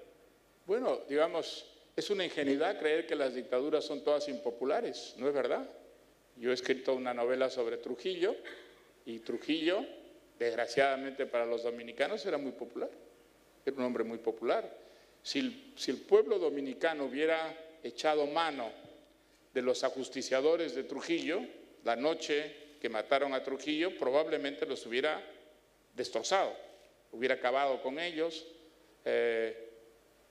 Bueno, 0.68 1.00
digamos, 1.10 1.73
es 1.96 2.10
una 2.10 2.26
ingenuidad 2.26 2.80
creer 2.80 3.06
que 3.06 3.16
las 3.16 3.36
dictaduras 3.36 3.86
son 3.86 4.04
todas 4.04 4.28
impopulares, 4.28 5.14
¿no 5.18 5.28
es 5.28 5.34
verdad? 5.34 5.70
Yo 6.38 6.50
he 6.50 6.54
escrito 6.54 6.94
una 6.94 7.14
novela 7.14 7.50
sobre 7.50 7.78
Trujillo 7.78 8.36
y 9.06 9.20
Trujillo, 9.20 9.86
desgraciadamente 10.40 11.28
para 11.28 11.46
los 11.46 11.64
dominicanos, 11.64 12.26
era 12.26 12.38
muy 12.38 12.54
popular, 12.54 12.90
era 13.66 13.78
un 13.78 13.84
hombre 13.84 14.04
muy 14.04 14.18
popular. 14.18 14.84
Si 15.22 15.40
el, 15.40 15.98
pueblo 16.08 16.40
dominicano 16.40 17.06
hubiera 17.06 17.56
echado 17.84 18.26
mano 18.26 18.72
de 19.54 19.62
los 19.62 19.84
ajusticiadores 19.84 20.74
de 20.74 20.84
Trujillo, 20.84 21.42
la 21.84 21.96
noche 21.96 22.56
que 22.82 22.90
mataron 22.90 23.34
a 23.34 23.44
Trujillo, 23.44 23.98
probablemente 23.98 24.66
los 24.66 24.86
hubiera 24.86 25.24
destrozado, 25.94 26.54
hubiera 27.12 27.36
acabado 27.36 27.82
con 27.82 28.00
ellos. 28.00 28.46
Eh, 29.06 29.73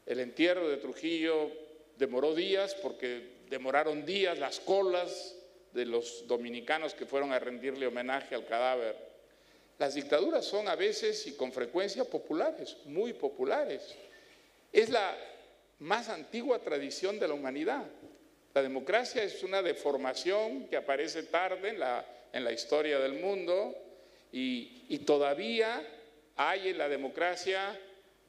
el 0.06 0.20
entierro 0.20 0.68
de 0.68 0.76
Trujillo 0.78 1.50
demoró 1.96 2.34
días 2.34 2.74
porque 2.74 3.42
demoraron 3.48 4.04
días 4.04 4.38
las 4.38 4.60
colas 4.60 5.36
de 5.72 5.86
los 5.86 6.26
dominicanos 6.26 6.94
que 6.94 7.06
fueron 7.06 7.32
a 7.32 7.38
rendirle 7.38 7.86
homenaje 7.86 8.34
al 8.34 8.46
cadáver. 8.46 8.96
Las 9.78 9.94
dictaduras 9.94 10.44
son 10.44 10.68
a 10.68 10.76
veces 10.76 11.26
y 11.26 11.32
con 11.32 11.52
frecuencia 11.52 12.04
populares, 12.04 12.76
muy 12.84 13.12
populares. 13.12 13.94
Es 14.72 14.90
la 14.90 15.16
más 15.80 16.08
antigua 16.08 16.58
tradición 16.60 17.18
de 17.18 17.28
la 17.28 17.34
humanidad. 17.34 17.84
La 18.54 18.62
democracia 18.62 19.22
es 19.22 19.42
una 19.42 19.62
deformación 19.62 20.68
que 20.68 20.76
aparece 20.76 21.22
tarde 21.24 21.70
en 21.70 21.80
la, 21.80 22.04
en 22.32 22.44
la 22.44 22.52
historia 22.52 22.98
del 22.98 23.14
mundo 23.14 23.74
y, 24.30 24.84
y 24.88 24.98
todavía 24.98 25.82
hay 26.36 26.68
en 26.68 26.78
la 26.78 26.88
democracia 26.88 27.78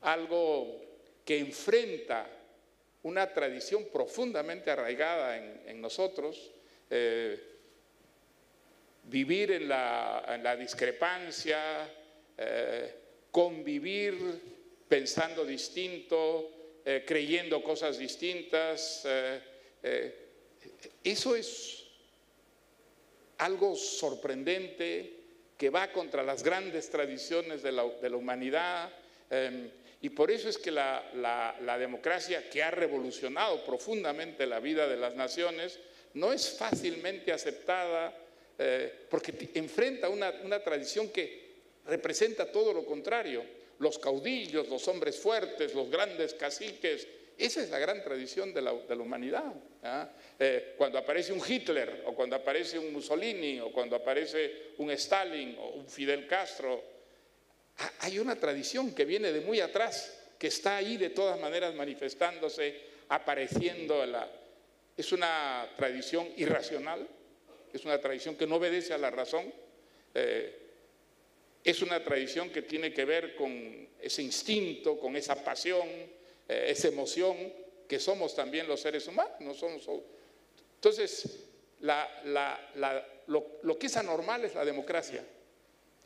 algo 0.01 0.81
que 1.25 1.39
enfrenta 1.39 2.27
una 3.03 3.33
tradición 3.33 3.85
profundamente 3.91 4.71
arraigada 4.71 5.37
en, 5.37 5.81
nosotros, 5.81 6.51
eh, 6.89 7.41
vivir 9.03 9.51
en 9.51 9.67
la, 9.67 10.55
discrepancia, 10.57 11.89
eh, 12.37 12.95
convivir 13.31 14.15
pensando 14.87 15.45
distinto, 15.45 16.79
eh, 16.85 17.03
creyendo 17.05 17.61
cosas 17.61 17.97
distintas. 17.97 19.05
eso 21.03 21.35
es 21.35 21.83
algo 23.39 23.75
sorprendente 23.75 25.19
que 25.57 25.69
va 25.69 25.91
contra 25.91 26.23
las 26.23 26.41
grandes 26.41 26.89
tradiciones 26.89 27.61
de 27.61 27.71
la, 27.73 27.85
de 27.85 28.09
la 28.09 28.15
humanidad. 28.15 28.93
Y 30.03 30.09
por 30.09 30.29
eso 30.29 30.49
es 30.49 30.57
que 30.57 30.69
la, 30.69 31.77
democracia 31.79 32.49
que 32.49 32.61
ha 32.61 32.69
revolucionado 32.69 33.63
profundamente 33.63 34.45
la 34.45 34.59
vida 34.59 34.85
de 34.85 34.97
las 34.97 35.15
naciones 35.15 35.79
no 36.15 36.33
es 36.33 36.57
fácilmente 36.57 37.31
aceptada 37.31 38.13
eh, 38.59 39.07
porque 39.09 39.33
enfrenta 39.53 40.09
una, 40.09 40.29
una 40.43 40.61
tradición 40.61 41.07
que 41.07 41.53
representa 41.85 42.51
todo 42.51 42.73
lo 42.73 42.85
contrario. 42.85 43.45
Los 43.79 43.97
caudillos, 43.97 44.67
los 44.67 44.85
hombres 44.89 45.17
fuertes, 45.17 45.73
los 45.73 45.89
grandes 45.89 46.33
caciques, 46.33 47.07
esa 47.37 47.63
es 47.63 47.69
la 47.69 47.79
gran 47.79 48.03
tradición 48.03 48.53
de 48.53 48.61
la, 48.61 48.73
humanidad. 48.73 49.53
¿ah? 49.83 50.09
Eh, 50.37 50.73
cuando 50.77 50.97
aparece 50.97 51.31
un 51.31 51.41
Hitler, 51.47 52.03
o 52.07 52.13
cuando 52.13 52.35
aparece 52.35 52.77
un 52.77 52.91
Mussolini, 52.91 53.61
o 53.61 53.71
cuando 53.71 53.95
aparece 53.95 54.73
un 54.79 54.91
Stalin, 54.91 55.55
o 55.57 55.69
un 55.69 55.87
Fidel 55.87 56.27
Castro, 56.27 56.92
hay 57.99 58.19
una 58.19 58.35
tradición 58.35 58.93
que 58.93 59.05
viene 59.05 59.31
de 59.31 59.41
muy 59.41 59.59
atrás, 59.59 60.19
que 60.37 60.47
está 60.47 60.77
ahí 60.77 60.97
de 60.97 61.09
todas 61.09 61.39
maneras 61.39 61.73
manifestándose, 61.73 62.81
apareciendo. 63.09 64.03
Es 64.95 65.11
una 65.11 65.67
tradición 65.75 66.27
irracional, 66.37 67.07
es 67.71 67.85
una 67.85 67.99
tradición 67.99 68.35
que 68.35 68.45
no 68.45 68.57
obedece 68.57 68.93
a 68.93 68.97
la 68.97 69.09
razón, 69.09 69.51
eh, 70.13 70.59
es 71.63 71.81
una 71.81 72.03
tradición 72.03 72.49
que 72.49 72.61
tiene 72.61 72.93
que 72.93 73.05
ver 73.05 73.35
con 73.35 73.87
ese 73.99 74.21
instinto, 74.21 74.99
con 74.99 75.15
esa 75.15 75.43
pasión, 75.43 75.87
eh, 76.47 76.65
esa 76.67 76.89
emoción 76.89 77.37
que 77.87 77.99
somos 77.99 78.35
también 78.35 78.67
los 78.67 78.81
seres 78.81 79.07
humanos. 79.07 79.33
No 79.39 79.53
somos... 79.53 79.87
Entonces, 80.75 81.39
lo 83.27 83.79
que 83.79 83.87
es 83.87 83.97
anormal 83.97 84.43
es 84.43 84.55
la 84.55 84.65
democracia. 84.65 85.23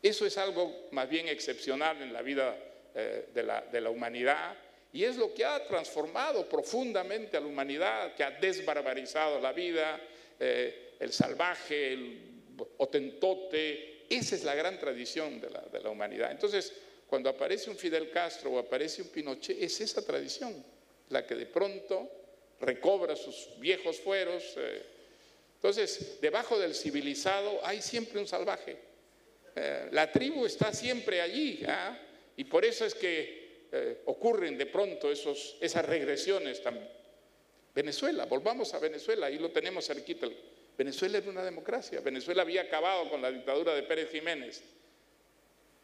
Eso 0.07 0.25
es 0.25 0.37
algo 0.37 0.87
más 0.91 1.09
bien 1.09 1.27
excepcional 1.27 2.01
en 2.01 2.13
la 2.13 2.21
vida 2.21 2.57
eh, 2.95 3.25
de, 3.33 3.43
la, 3.81 3.89
humanidad 3.89 4.55
y 4.93 5.03
es 5.03 5.17
lo 5.17 5.33
que 5.33 5.43
ha 5.43 5.67
transformado 5.67 6.47
profundamente 6.47 7.35
a 7.35 7.41
la 7.41 7.47
humanidad, 7.47 8.15
que 8.15 8.23
ha 8.23 8.31
desbarbarizado 8.31 9.41
la 9.41 9.51
vida, 9.51 9.99
eh, 10.39 10.93
el 10.97 11.11
salvaje, 11.11 11.91
el 11.91 12.21
otentote. 12.77 14.05
Esa 14.09 14.35
es 14.35 14.45
la 14.45 14.55
gran 14.55 14.79
tradición 14.79 15.41
de 15.41 15.49
la, 15.49 15.89
humanidad. 15.89 16.31
Entonces, 16.31 16.71
cuando 17.05 17.29
aparece 17.29 17.69
un 17.69 17.75
Fidel 17.75 18.09
Castro 18.09 18.51
o 18.51 18.59
aparece 18.59 19.01
un 19.01 19.09
Pinochet, 19.09 19.61
es 19.61 19.81
esa 19.81 20.05
tradición 20.05 20.55
la 21.09 21.27
que 21.27 21.35
de 21.35 21.47
pronto 21.47 22.09
recobra 22.61 23.17
sus 23.17 23.49
viejos 23.59 23.99
fueros. 23.99 24.53
Eh. 24.55 24.83
Entonces, 25.55 26.21
debajo 26.21 26.57
del 26.57 26.73
civilizado 26.73 27.59
hay 27.65 27.81
siempre 27.81 28.21
un 28.21 28.27
salvaje. 28.27 28.86
Eh, 29.59 29.87
la 29.91 30.11
tribu 30.11 30.45
está 30.45 30.71
siempre 30.71 31.19
allí 31.19 31.63
¿ah? 31.67 31.97
y 32.35 32.43
por 32.43 32.63
eso 32.63 32.85
es 32.85 32.93
que 32.93 33.65
eh, 33.71 34.01
ocurren 34.05 34.55
de 34.55 34.67
pronto 34.67 35.11
esas 35.11 35.85
regresiones 35.85 36.61
también. 36.61 36.87
Venezuela, 37.73 38.25
volvamos 38.25 38.75
a 38.75 38.79
Venezuela, 38.79 39.25
ahí 39.25 39.39
lo 39.39 39.49
tenemos 39.49 39.87
cerquita. 39.87 40.27
Venezuela 40.77 41.17
era 41.17 41.29
una 41.31 41.43
democracia, 41.43 42.01
Venezuela 42.01 42.43
había 42.43 42.61
acabado 42.61 43.09
con 43.09 43.19
la 43.19 43.31
dictadura 43.31 43.73
de 43.73 43.81
Pérez 43.81 44.11
Jiménez. 44.11 44.61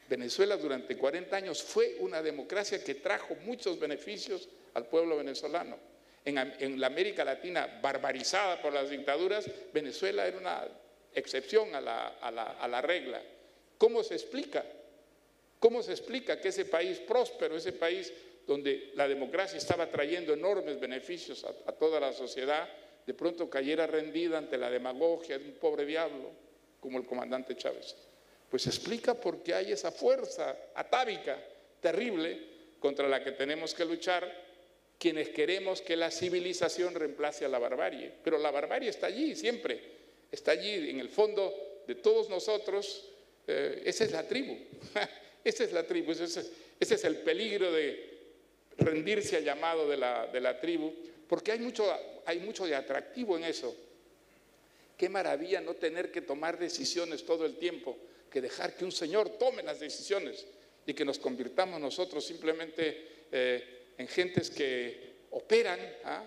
Venezuela 0.08 0.56
durante 0.56 0.95
40 0.95 1.36
años 1.36 1.64
fue 1.64 1.95
una 2.00 2.22
democracia 2.22 2.84
que 2.84 2.94
trajo 2.94 3.34
muchos 3.44 3.80
beneficios 3.80 4.50
al 4.76 4.86
pueblo 4.86 5.18
venezolano. 5.18 5.80
En, 6.26 6.80
la 6.80 6.88
América 6.88 7.26
Latina, 7.26 7.80
barbarizada 7.82 8.62
por 8.62 8.72
las 8.72 8.91
dictaduras, 8.91 9.50
Venezuela 9.74 10.28
era 10.28 10.38
una 10.38 10.68
excepción 11.16 11.74
a 11.74 11.82
la 11.82 12.82
regla. 12.82 13.20
¿Cómo 13.84 14.01
se 14.01 14.14
explica? 14.14 14.64
¿Cómo 15.60 15.84
se 15.84 15.91
explica 15.91 16.39
que 16.39 16.47
ese 16.47 16.64
país 16.64 16.99
próspero, 16.99 17.57
ese 17.57 17.73
país 17.73 18.14
donde 18.47 18.91
la 18.95 19.10
democracia 19.10 19.57
estaba 19.57 19.91
trayendo 19.91 20.31
enormes 20.31 20.80
beneficios 20.80 21.43
a, 21.43 21.73
toda 21.73 21.99
la 21.99 22.14
sociedad, 22.14 22.65
de 23.05 23.14
pronto 23.14 23.49
cayera 23.49 23.85
rendida 23.85 24.38
ante 24.38 24.57
la 24.57 24.69
demagogia 24.69 25.38
de 25.38 25.43
un 25.43 25.55
pobre 25.55 25.85
diablo 25.85 26.31
como 26.80 26.97
el 26.97 27.05
comandante 27.05 27.57
Chávez. 27.57 27.93
Pues 28.49 28.68
explica 28.68 29.15
por 29.15 29.43
qué 29.43 29.53
hay 29.53 29.73
esa 29.73 29.91
fuerza 29.91 30.55
atávica, 30.76 31.38
terrible, 31.81 32.39
contra 32.80 33.10
la 33.10 33.22
que 33.22 33.34
tenemos 33.34 33.73
que 33.73 33.84
luchar 33.84 34.31
quienes 34.97 35.27
queremos 35.27 35.81
que 35.81 35.97
la 35.97 36.10
civilización 36.10 36.95
reemplace 36.95 37.43
a 37.43 37.49
la 37.49 37.60
barbarie. 37.60 38.14
Pero 38.23 38.38
la 38.38 38.49
barbarie 38.49 38.89
está 38.89 39.07
allí 39.07 39.35
siempre, 39.35 39.81
está 40.31 40.51
allí 40.51 40.89
en 40.89 41.01
el 41.01 41.10
fondo 41.10 41.84
de 41.85 41.95
todos 41.95 42.30
nosotros. 42.30 43.10
Eh, 43.48 43.84
esa 43.86 44.06
es 44.06 44.11
la 44.11 44.28
tribu, 44.28 44.57
esa 45.44 45.64
es 45.64 45.72
la 45.72 45.86
tribu, 45.86 46.11
ese 46.11 46.40
es 46.80 47.03
el 47.03 47.18
peligro 47.18 47.72
de, 47.72 48.14
rendirse 48.78 49.38
al 49.38 49.44
llamado 49.44 49.88
de 49.88 49.98
la, 49.98 50.60
tribu, 50.60 50.94
porque 51.28 51.52
hay 51.52 51.60
mucho, 51.60 51.86
hay 52.26 52.40
mucho 52.40 52.65
de 52.65 52.76
atractivo 52.76 53.38
en 53.38 53.44
eso. 53.44 53.76
Qué 54.98 55.10
maravilla 55.10 55.61
no 55.61 55.74
tener 55.76 56.11
que 56.11 56.22
tomar 56.22 56.57
decisiones 56.57 57.26
todo 57.26 57.45
el 57.45 57.57
tiempo, 57.57 57.98
que 58.30 58.41
dejar 58.41 58.76
que 58.76 58.86
un 58.86 58.91
Señor 58.91 59.38
tome 59.38 59.64
las 59.64 59.80
decisiones 59.80 60.45
y 60.86 60.94
que 60.94 61.06
nos 61.06 61.20
convirtamos 61.20 61.80
nosotros 61.80 62.26
simplemente 62.26 63.26
eh, 63.32 63.94
en 63.98 64.07
gentes 64.07 64.49
que 64.49 65.14
operan 65.32 65.80
¿ah? 66.06 66.26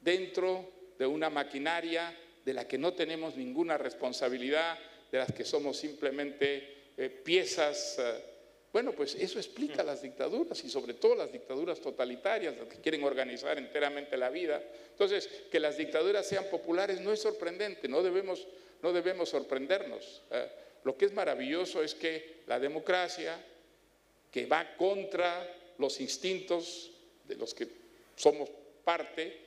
dentro 0.00 0.68
de 0.98 1.06
una 1.06 1.30
maquinaria 1.30 2.16
de 2.44 2.54
la 2.54 2.66
que 2.66 2.78
no 2.78 2.92
tenemos 2.94 3.36
ninguna 3.36 3.78
responsabilidad, 3.78 4.78
de 5.12 5.18
las 5.18 5.32
que 5.32 5.44
somos 5.44 5.76
simplemente 5.76 6.92
eh, 6.96 7.08
piezas. 7.10 7.98
Eh, 7.98 8.24
bueno, 8.72 8.92
pues 8.92 9.14
eso 9.14 9.38
explica 9.38 9.84
las 9.84 10.00
dictaduras 10.00 10.64
y 10.64 10.70
sobre 10.70 10.94
todo 10.94 11.14
las 11.14 11.30
dictaduras 11.30 11.78
totalitarias, 11.78 12.56
las 12.56 12.66
que 12.66 12.80
quieren 12.80 13.04
organizar 13.04 13.58
enteramente 13.58 14.16
la 14.16 14.30
vida. 14.30 14.62
Entonces, 14.90 15.28
que 15.50 15.60
las 15.60 15.76
dictaduras 15.76 16.26
sean 16.26 16.46
populares 16.50 17.00
no 17.00 17.12
es 17.12 17.20
sorprendente, 17.20 17.86
no 17.86 18.02
debemos, 18.02 18.48
no 18.80 18.92
debemos 18.94 19.28
sorprendernos. 19.28 20.22
¿eh? 20.30 20.48
lo 20.84 20.96
que 20.96 21.04
es 21.04 21.12
maravilloso 21.12 21.82
es 21.82 21.94
que 21.94 22.42
la 22.46 22.58
democracia, 22.58 23.38
que 24.30 24.46
va 24.46 24.76
contra 24.76 25.46
los 25.78 26.00
instintos 26.00 26.90
de 27.28 27.36
los 27.36 27.54
que 27.54 27.68
somos 28.16 28.48
parte, 28.84 29.38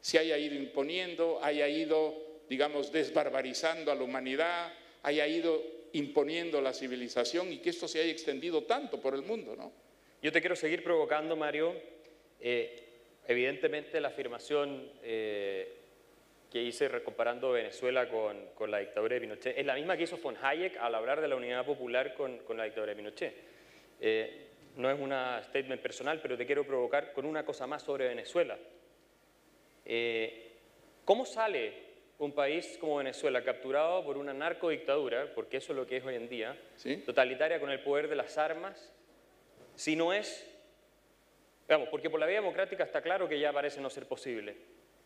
se 0.00 0.18
haya 0.18 0.38
ido 0.38 0.54
imponiendo, 0.54 1.40
haya 1.42 1.66
ido, 1.66 2.14
digamos, 2.48 2.92
desbarbarizando 2.92 3.90
a 3.90 3.94
la 3.94 4.02
humanidad, 4.02 4.72
haya 5.06 5.24
ido 5.28 5.62
imponiendo 5.92 6.60
la 6.60 6.72
civilización 6.72 7.52
y 7.52 7.58
que 7.58 7.70
esto 7.70 7.86
se 7.86 8.00
haya 8.00 8.10
extendido 8.10 8.64
tanto 8.64 9.00
por 9.00 9.14
el 9.14 9.22
mundo. 9.22 9.54
¿no? 9.54 9.72
Yo 10.20 10.32
te 10.32 10.40
quiero 10.40 10.56
seguir 10.56 10.82
provocando, 10.82 11.36
Mario. 11.36 11.74
Eh, 12.40 12.82
evidentemente 13.28 14.00
la 14.00 14.08
afirmación 14.08 14.90
eh, 15.04 15.76
que 16.50 16.60
hice 16.60 16.90
comparando 17.04 17.52
Venezuela 17.52 18.08
con, 18.08 18.36
con, 18.56 18.68
la 18.68 18.78
dictadura 18.78 19.14
de 19.14 19.20
Pinochet 19.20 19.56
es 19.56 19.64
la 19.64 19.76
misma 19.76 19.96
que 19.96 20.02
hizo 20.02 20.16
von 20.16 20.36
Hayek 20.42 20.76
al 20.78 20.96
hablar 20.96 21.20
de 21.20 21.28
la 21.28 21.36
unidad 21.36 21.64
popular 21.64 22.14
con, 22.14 22.38
con 22.38 22.56
la 22.56 22.64
dictadura 22.64 22.90
de 22.90 22.96
Pinochet. 22.96 23.34
Eh, 24.00 24.46
no 24.74 24.90
es 24.90 24.98
una 24.98 25.40
statement 25.44 25.80
personal, 25.80 26.20
pero 26.20 26.36
te 26.36 26.46
quiero 26.46 26.66
provocar 26.66 27.12
con 27.12 27.26
una 27.26 27.44
cosa 27.44 27.68
más 27.68 27.84
sobre 27.84 28.08
Venezuela. 28.08 28.58
¿Cómo 31.04 31.24
sale 31.24 31.85
un 32.18 32.32
país 32.32 32.78
como 32.80 32.96
Venezuela 32.96 33.44
capturado 33.44 34.02
por 34.04 34.16
una 34.16 34.32
narcodictadura, 34.32 35.32
porque 35.34 35.58
eso 35.58 35.72
es 35.72 35.76
lo 35.76 35.86
que 35.86 35.98
es 35.98 36.04
hoy 36.04 36.14
en 36.14 36.28
día, 36.28 36.56
totalitaria 37.04 37.60
con 37.60 37.70
el 37.70 37.80
poder 37.80 38.08
de 38.08 38.16
las 38.16 38.38
armas, 38.38 38.92
si 39.74 39.96
no 39.96 40.12
es, 40.12 40.50
digamos, 41.68 41.88
porque 41.88 42.08
por 42.08 42.18
la 42.18 42.26
vía 42.26 42.36
democrática 42.36 42.84
está 42.84 43.02
claro 43.02 43.28
que 43.28 43.38
ya 43.38 43.52
parece 43.52 43.80
no 43.80 43.90
ser 43.90 44.06
posible. 44.06 44.56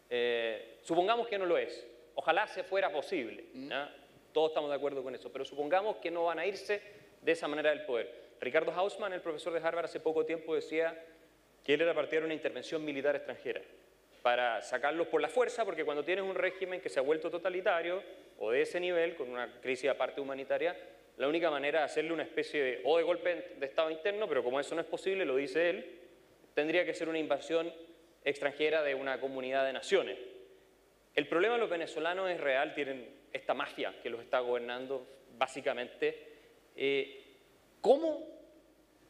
Eh, 0.09 0.79
supongamos 0.83 1.27
que 1.27 1.39
no 1.39 1.47
lo 1.47 1.59
es, 1.59 1.87
ojalá 2.15 2.47
se 2.47 2.63
fuera 2.63 2.93
posible, 2.93 3.45
mm. 3.55 3.71
todos 4.33 4.51
estamos 4.51 4.71
de 4.71 4.77
acuerdo 4.77 5.03
con 5.03 5.15
eso, 5.15 5.33
pero 5.33 5.45
supongamos 5.45 5.97
que 5.97 6.11
no 6.11 6.25
van 6.25 6.39
a 6.39 6.47
irse 6.47 6.81
de 7.21 7.33
esa 7.33 7.49
manera 7.49 7.71
del 7.71 7.85
poder. 7.85 8.31
Ricardo 8.41 8.73
Hausmann, 8.73 9.13
el 9.13 9.21
profesor 9.21 9.53
de 9.53 9.67
Harvard, 9.67 9.87
hace 9.87 10.01
poco 10.01 10.25
tiempo 10.25 10.55
decía 10.55 11.05
que 11.65 11.75
él 11.75 11.81
era 11.81 11.93
partidario 11.93 12.23
de 12.23 12.27
una 12.27 12.35
intervención 12.35 12.85
militar 12.85 13.17
extranjera 13.17 13.61
para 14.23 14.61
sacarlos 14.63 15.07
por 15.07 15.21
la 15.21 15.29
fuerza, 15.29 15.65
porque 15.65 15.85
cuando 15.85 16.05
tienes 16.05 16.25
un 16.25 16.35
régimen 16.35 16.81
que 16.81 16.89
se 16.89 16.99
ha 16.99 17.03
vuelto 17.03 17.31
totalitario 17.31 18.03
o 18.39 18.51
de 18.51 18.63
ese 18.63 18.81
nivel, 18.81 19.17
con 19.17 19.31
una 19.31 19.61
crisis 19.61 19.91
aparte 19.91 20.21
humanitaria, 20.21 20.77
la 21.17 21.29
única 21.29 21.51
manera 21.51 21.81
de 21.81 21.85
hacerle 21.87 22.13
una 22.13 22.23
especie 22.23 22.63
de, 22.63 22.81
o 22.85 22.97
de 22.97 23.03
golpe 23.03 23.55
de 23.59 23.67
Estado 23.67 23.91
interno, 23.91 24.29
pero 24.29 24.43
como 24.43 24.61
eso 24.61 24.75
no 24.75 24.81
es 24.81 24.87
posible, 24.87 25.25
lo 25.25 25.37
dice 25.37 25.71
él, 25.71 25.99
tendría 26.55 26.85
que 26.85 26.95
ser 26.95 27.09
una 27.09 27.19
invasión 27.19 27.73
extranjera 28.25 28.83
de 28.83 28.95
una 28.95 29.21
comunidad 29.21 29.65
de 29.65 29.73
naciones. 29.73 30.19
El 31.15 31.27
problema 31.27 31.55
de 31.55 31.61
los 31.61 31.71
venezolanos 31.71 32.31
es 32.31 32.41
real, 32.41 32.75
tienen 32.75 33.21
esta 33.33 33.55
mafia 33.55 33.95
que 34.03 34.11
los 34.11 34.21
está 34.21 34.41
gobernando 34.41 35.07
básicamente. 35.37 36.29
Eh, 36.77 37.25
¿Cómo 37.81 38.27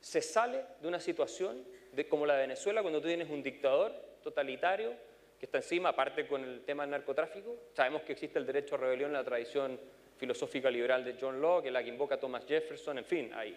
se 0.00 0.22
sale 0.22 0.64
de 0.80 0.88
una 0.88 1.00
situación 1.00 1.64
como 2.08 2.24
la 2.24 2.34
de 2.34 2.42
Venezuela 2.42 2.82
cuando 2.82 3.00
tú 3.00 3.08
tienes 3.08 3.28
un 3.28 3.42
dictador 3.42 4.09
totalitario 4.22 4.92
que 5.40 5.46
está 5.46 5.58
encima, 5.58 5.88
aparte 5.88 6.26
con 6.26 6.44
el 6.44 6.60
tema 6.64 6.82
del 6.82 6.90
narcotráfico. 6.90 7.56
Sabemos 7.72 8.02
que 8.02 8.12
existe 8.12 8.38
el 8.38 8.44
derecho 8.44 8.74
a 8.74 8.78
rebelión 8.78 9.08
en 9.10 9.14
la 9.14 9.24
tradición 9.24 9.80
filosófica 10.18 10.70
liberal 10.70 11.02
de 11.02 11.16
John 11.18 11.40
Locke, 11.40 11.70
la 11.70 11.82
que 11.82 11.88
invoca 11.88 12.20
Thomas 12.20 12.44
Jefferson, 12.46 12.98
en 12.98 13.06
fin, 13.06 13.32
hay, 13.34 13.56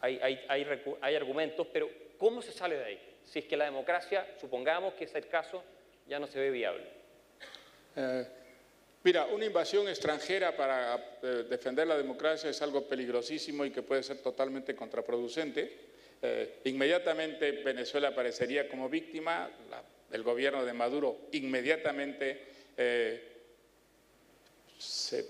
hay, 0.00 0.40
hay, 0.48 1.14
argumentos, 1.14 1.66
pero 1.70 1.90
¿cómo 2.16 2.40
se 2.40 2.50
sale 2.50 2.78
de 2.78 2.84
ahí? 2.84 3.00
Si 3.24 3.40
es 3.40 3.44
que 3.44 3.58
la 3.58 3.66
democracia, 3.66 4.26
supongamos 4.40 4.94
que 4.94 5.04
es 5.04 5.14
el 5.14 5.28
caso, 5.28 5.62
ya 6.08 6.18
no 6.18 6.26
se 6.26 6.40
ve 6.40 6.50
viable. 6.50 6.84
Eh, 7.94 8.26
mira, 9.04 9.26
una 9.26 9.44
invasión 9.44 9.86
extranjera 9.86 10.56
para 10.56 11.18
eh, 11.22 11.44
defender 11.48 11.86
la 11.86 11.98
democracia 11.98 12.48
es 12.48 12.62
algo 12.62 12.88
peligrosísimo 12.88 13.66
y 13.66 13.70
que 13.70 13.82
puede 13.82 14.02
ser 14.02 14.22
totalmente 14.22 14.74
contraproducente. 14.74 15.91
Eh, 16.24 16.60
inmediatamente 16.64 17.50
Venezuela 17.50 18.08
aparecería 18.08 18.68
como 18.68 18.88
víctima, 18.88 19.50
el 20.12 20.22
gobierno 20.22 20.64
de 20.64 20.72
Maduro 20.72 21.28
inmediatamente 21.32 22.40
eh, 22.76 23.28
se 24.78 25.26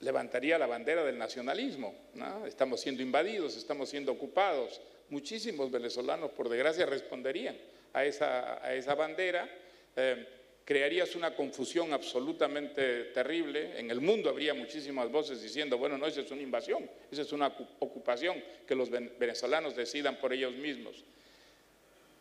levantaría 0.00 0.58
la 0.58 0.66
bandera 0.66 1.04
del 1.04 1.18
nacionalismo. 1.18 1.94
Estamos 2.46 2.80
siendo 2.80 3.02
invadidos, 3.02 3.56
estamos 3.56 3.88
siendo 3.88 4.12
ocupados. 4.12 4.80
Muchísimos 5.08 5.70
venezolanos, 5.70 6.30
por 6.30 6.48
desgracia, 6.48 6.86
responderían 6.86 7.56
a 7.92 8.04
esa, 8.04 8.64
a 8.64 8.74
esa 8.74 8.94
bandera. 8.94 9.48
Eh, 9.96 10.26
crearías 10.64 11.16
una 11.16 11.34
confusión 11.34 11.92
absolutamente 11.92 13.04
terrible. 13.06 13.78
En 13.78 13.90
el 13.90 14.00
mundo 14.00 14.30
habría 14.30 14.54
muchísimas 14.54 15.10
voces 15.10 15.42
diciendo, 15.42 15.78
bueno, 15.78 15.98
no, 15.98 16.06
esa 16.06 16.20
es 16.20 16.30
una 16.30 16.42
invasión, 16.42 16.88
esa 17.10 17.22
es 17.22 17.32
una 17.32 17.48
ocupación, 17.78 18.42
que 18.66 18.74
los 18.74 18.90
venezolanos 18.90 19.74
decidan 19.74 20.16
por 20.16 20.32
ellos 20.32 20.54
mismos. 20.54 21.04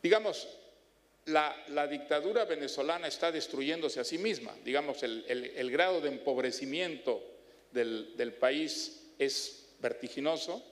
Digamos, 0.02 0.48
la, 1.26 1.88
dictadura 1.88 2.46
venezolana 2.46 3.08
está 3.08 3.32
destruyéndose 3.32 4.00
a 4.00 4.04
sí 4.04 4.18
misma. 4.18 4.56
Digamos, 4.64 5.04
el, 5.04 5.72
grado 5.72 6.02
de 6.02 6.10
empobrecimiento 6.10 7.22
del, 7.72 8.34
país 8.40 9.12
es 9.18 9.70
vertiginoso. 9.80 10.64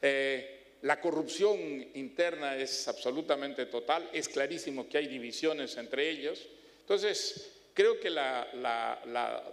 Eh, 0.00 0.76
la 0.82 1.00
corrupción 1.00 1.58
interna 1.94 2.56
es 2.56 2.86
absolutamente 2.88 3.66
total. 3.66 4.08
Es 4.12 4.28
clarísimo 4.28 4.88
que 4.88 4.98
hay 4.98 5.08
divisiones 5.08 5.76
entre 5.76 6.08
ellos. 6.08 6.46
Entonces, 6.88 7.52
creo 7.74 8.00
que 8.00 8.08
la, 8.08 9.44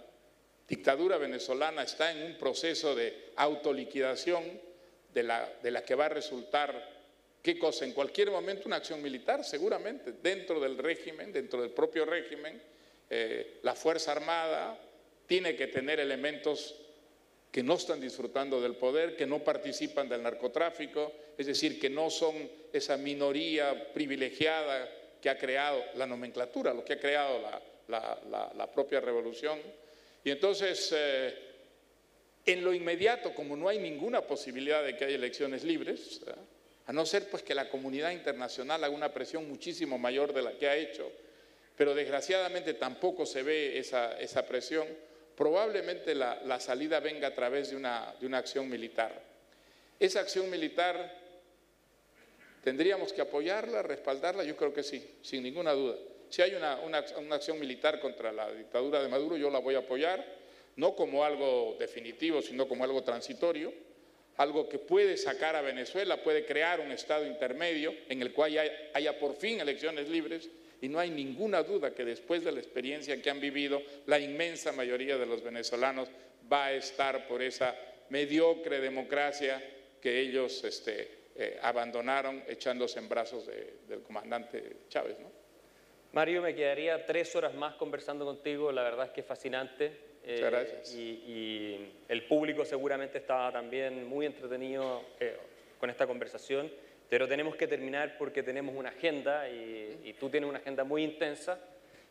dictadura 0.66 1.18
venezolana 1.18 1.82
está 1.82 2.10
en 2.10 2.22
un 2.22 2.38
proceso 2.38 2.94
de 2.94 3.32
autoliquidación 3.36 4.42
de 5.12 5.22
la, 5.22 5.84
que 5.84 5.94
va 5.94 6.06
a 6.06 6.08
resultar, 6.08 6.72
¿qué 7.42 7.58
cosa? 7.58 7.84
En 7.84 7.92
cualquier 7.92 8.30
momento 8.30 8.62
una 8.64 8.76
acción 8.76 9.02
militar, 9.02 9.44
seguramente, 9.44 10.12
dentro 10.22 10.58
del 10.58 10.78
régimen, 10.78 11.30
dentro 11.30 11.60
del 11.60 11.72
propio 11.72 12.06
régimen, 12.06 12.58
eh, 13.10 13.58
la 13.62 13.74
Fuerza 13.74 14.12
Armada 14.12 14.80
tiene 15.26 15.54
que 15.56 15.66
tener 15.66 16.00
elementos 16.00 16.74
que 17.52 17.62
no 17.62 17.74
están 17.74 18.00
disfrutando 18.00 18.62
del 18.62 18.76
poder, 18.76 19.14
que 19.14 19.26
no 19.26 19.44
participan 19.44 20.08
del 20.08 20.22
narcotráfico, 20.22 21.12
es 21.36 21.46
decir, 21.46 21.78
que 21.78 21.90
no 21.90 22.08
son 22.08 22.50
esa 22.72 22.96
minoría 22.96 23.92
privilegiada 23.92 24.90
que 25.20 25.30
ha 25.30 25.38
creado 25.38 25.82
la 25.94 26.06
nomenclatura, 26.06 26.72
lo 26.74 26.84
que 26.84 26.94
ha 26.94 27.00
creado 27.00 27.40
la, 27.88 28.70
propia 28.74 29.00
revolución. 29.00 29.58
Y 30.24 30.30
entonces, 30.30 30.92
eh, 30.94 31.34
En 32.44 32.62
lo 32.62 32.72
inmediato, 32.72 33.34
como 33.34 33.56
no 33.56 33.68
hay 33.68 33.80
ninguna 33.80 34.20
posibilidad 34.20 34.84
de 34.84 34.96
que 34.96 35.04
haya 35.04 35.16
elecciones 35.16 35.64
libres, 35.64 36.20
a 36.86 36.92
no 36.92 37.04
ser 37.04 37.28
pues 37.28 37.42
que 37.42 37.56
la 37.56 37.68
comunidad 37.68 38.12
internacional 38.12 38.84
haga 38.84 38.94
una 38.94 39.12
presión 39.12 39.48
muchísimo 39.48 39.98
mayor 39.98 40.32
de 40.32 40.42
la 40.42 40.52
que 40.52 40.68
ha 40.68 40.76
hecho, 40.76 41.10
pero 41.76 41.92
desgraciadamente 41.94 42.74
tampoco 42.74 43.26
se 43.26 43.42
ve 43.42 43.78
esa, 43.78 44.46
presión, 44.46 44.86
probablemente 45.36 46.14
la, 46.14 46.40
la, 46.44 46.60
salida 46.60 47.00
venga 47.00 47.28
a 47.28 47.34
través 47.34 47.70
de 47.70 47.76
una, 47.76 48.14
de 48.20 48.26
una 48.26 48.38
acción 48.38 48.68
militar. 48.68 49.20
Esa 49.98 50.20
acción 50.20 50.48
militar, 50.48 51.25
¿tendríamos 52.66 53.12
que 53.12 53.20
apoyarla, 53.20 53.80
respaldarla? 53.80 54.42
Yo 54.42 54.56
creo 54.56 54.74
que 54.74 54.82
sí, 54.82 55.18
sin 55.22 55.44
ninguna 55.44 55.70
duda. 55.70 55.94
Si 56.30 56.42
hay 56.42 56.56
una, 56.56 56.80
una, 56.80 57.04
una 57.18 57.36
acción 57.36 57.60
militar 57.60 58.00
contra 58.00 58.32
la 58.32 58.52
dictadura 58.52 59.00
de 59.00 59.06
Maduro, 59.06 59.36
yo 59.36 59.50
la 59.50 59.60
voy 59.60 59.76
a 59.76 59.78
apoyar, 59.78 60.26
no 60.74 60.96
como 60.96 61.24
algo 61.24 61.76
definitivo, 61.78 62.42
sino 62.42 62.66
como 62.66 62.82
algo 62.82 63.04
transitorio 63.04 63.72
algo 64.38 64.68
que 64.68 64.78
puede 64.78 65.16
sacar 65.16 65.56
a 65.56 65.62
Venezuela, 65.62 66.22
puede 66.22 66.44
crear 66.44 66.80
un 66.80 66.92
estado 66.92 67.24
intermedio 67.24 67.94
en 68.08 68.20
el 68.20 68.32
cual 68.32 68.58
haya, 68.58 68.90
haya, 68.92 69.18
por 69.18 69.36
fin 69.36 69.60
elecciones 69.60 70.08
libres 70.08 70.50
y 70.82 70.88
no 70.88 70.98
hay 70.98 71.08
ninguna 71.08 71.62
duda 71.62 71.94
que 71.94 72.04
después 72.04 72.44
de 72.44 72.52
la 72.52 72.60
experiencia 72.60 73.22
que 73.22 73.30
han 73.30 73.40
vivido, 73.40 73.80
la 74.06 74.18
inmensa 74.18 74.72
mayoría 74.72 75.16
de 75.16 75.24
los 75.24 75.42
venezolanos 75.42 76.08
va 76.52 76.66
a 76.66 76.72
estar 76.74 77.26
por 77.28 77.42
esa 77.42 77.74
mediocre 78.10 78.80
democracia 78.80 79.62
que 80.02 80.20
ellos 80.20 80.62
este, 80.64 81.15
eh, 81.38 81.58
abandonaron 81.62 82.42
echándose 82.46 82.98
en 82.98 83.08
brazos 83.08 83.46
de, 83.46 83.74
del 83.88 84.02
comandante 84.02 84.76
Chávez. 84.88 85.18
¿no? 85.20 85.30
Mario, 86.12 86.42
me 86.42 86.54
quedaría 86.54 87.04
tres 87.04 87.34
horas 87.36 87.54
más 87.54 87.74
conversando 87.74 88.24
contigo, 88.24 88.72
la 88.72 88.82
verdad 88.82 89.06
es 89.06 89.12
que 89.12 89.20
es 89.20 89.26
fascinante. 89.26 89.92
Muchas 90.26 90.50
gracias. 90.50 90.94
Y, 90.94 91.00
y, 91.00 91.92
el 92.08 92.24
público 92.24 92.64
seguramente 92.64 93.18
estaba 93.18 93.52
también 93.52 94.08
muy 94.08 94.26
entretenido 94.26 95.02
eh, 95.20 95.36
con 95.78 95.90
esta 95.90 96.06
conversación, 96.06 96.70
pero 97.08 97.28
tenemos 97.28 97.54
que 97.54 97.68
terminar 97.68 98.16
porque 98.18 98.42
tenemos 98.42 98.74
una 98.74 98.88
agenda 98.88 99.48
y, 99.48 100.00
y 100.04 100.12
tú 100.14 100.28
tienes 100.28 100.50
una 100.50 100.58
agenda 100.58 100.82
muy 100.84 101.04
intensa 101.04 101.60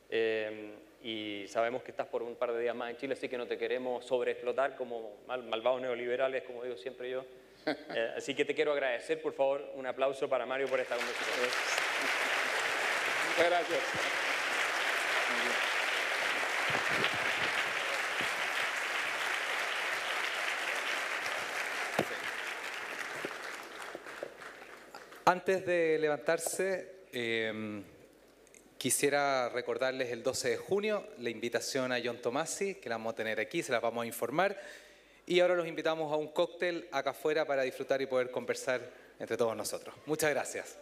eh, 0.10 0.72
y 1.03 1.45
sabemos 1.47 1.84
que 1.84 1.91
estás 1.91 2.07
por 2.07 2.23
un 2.23 2.35
par 2.35 2.53
de 2.53 2.61
días 2.61 2.76
más 2.76 2.89
en 2.89 2.97
Chile, 2.97 3.14
así 3.14 3.27
que 3.30 3.38
no 3.38 3.47
te 3.47 3.57
queremos 3.57 4.06
sobreexplotar 4.06 4.76
como 4.76 5.18
mal, 5.27 5.43
malvados 5.43 5.81
neoliberales, 5.81 6.43
como 6.43 6.64
digo 6.64 6.77
siempre 6.77 7.10
yo. 7.10 7.26
Eh, 7.96 8.14
así 8.16 8.36
que 8.36 8.46
te 8.46 8.54
quiero 8.54 8.74
agradecer, 8.74 9.22
por 9.22 9.34
favor, 9.34 9.72
un 9.74 9.88
aplauso 9.88 10.30
para 10.30 10.46
Mario 10.46 10.68
por 10.68 10.80
esta 10.80 10.96
conversación. 10.96 11.50
Muchas 13.30 13.50
gracias. 13.50 13.80
Antes 25.26 25.66
de 25.66 25.98
levantarse, 25.98 27.08
eh, 27.12 27.82
quisiera 28.78 29.50
recordarles 29.50 30.12
el 30.12 30.22
12 30.22 30.50
de 30.50 30.58
junio 30.58 31.08
la 31.18 31.32
invitación 31.32 31.92
a 31.92 31.98
John 32.04 32.22
Tomasi, 32.22 32.76
que 32.76 32.90
la 32.90 32.98
vamos 32.98 33.14
a 33.14 33.16
tener 33.16 33.40
aquí, 33.40 33.64
se 33.64 33.72
las 33.72 33.82
vamos 33.82 34.04
a 34.04 34.06
informar. 34.06 34.56
Y 35.26 35.39
ahora 35.39 35.56
los 35.56 35.68
invitamos 35.68 36.11
a 36.11 36.15
un 36.15 36.27
cóctel 36.27 36.88
acá 36.91 37.11
afuera 37.11 37.45
para 37.45 37.64
disfrutar 37.64 38.02
y 38.02 38.06
poder 38.06 38.30
conversar 38.30 38.81
entre 39.19 39.38
todos 39.38 39.56
nosotros. 39.56 39.95
Muchas 40.06 40.30
gracias. 40.30 40.77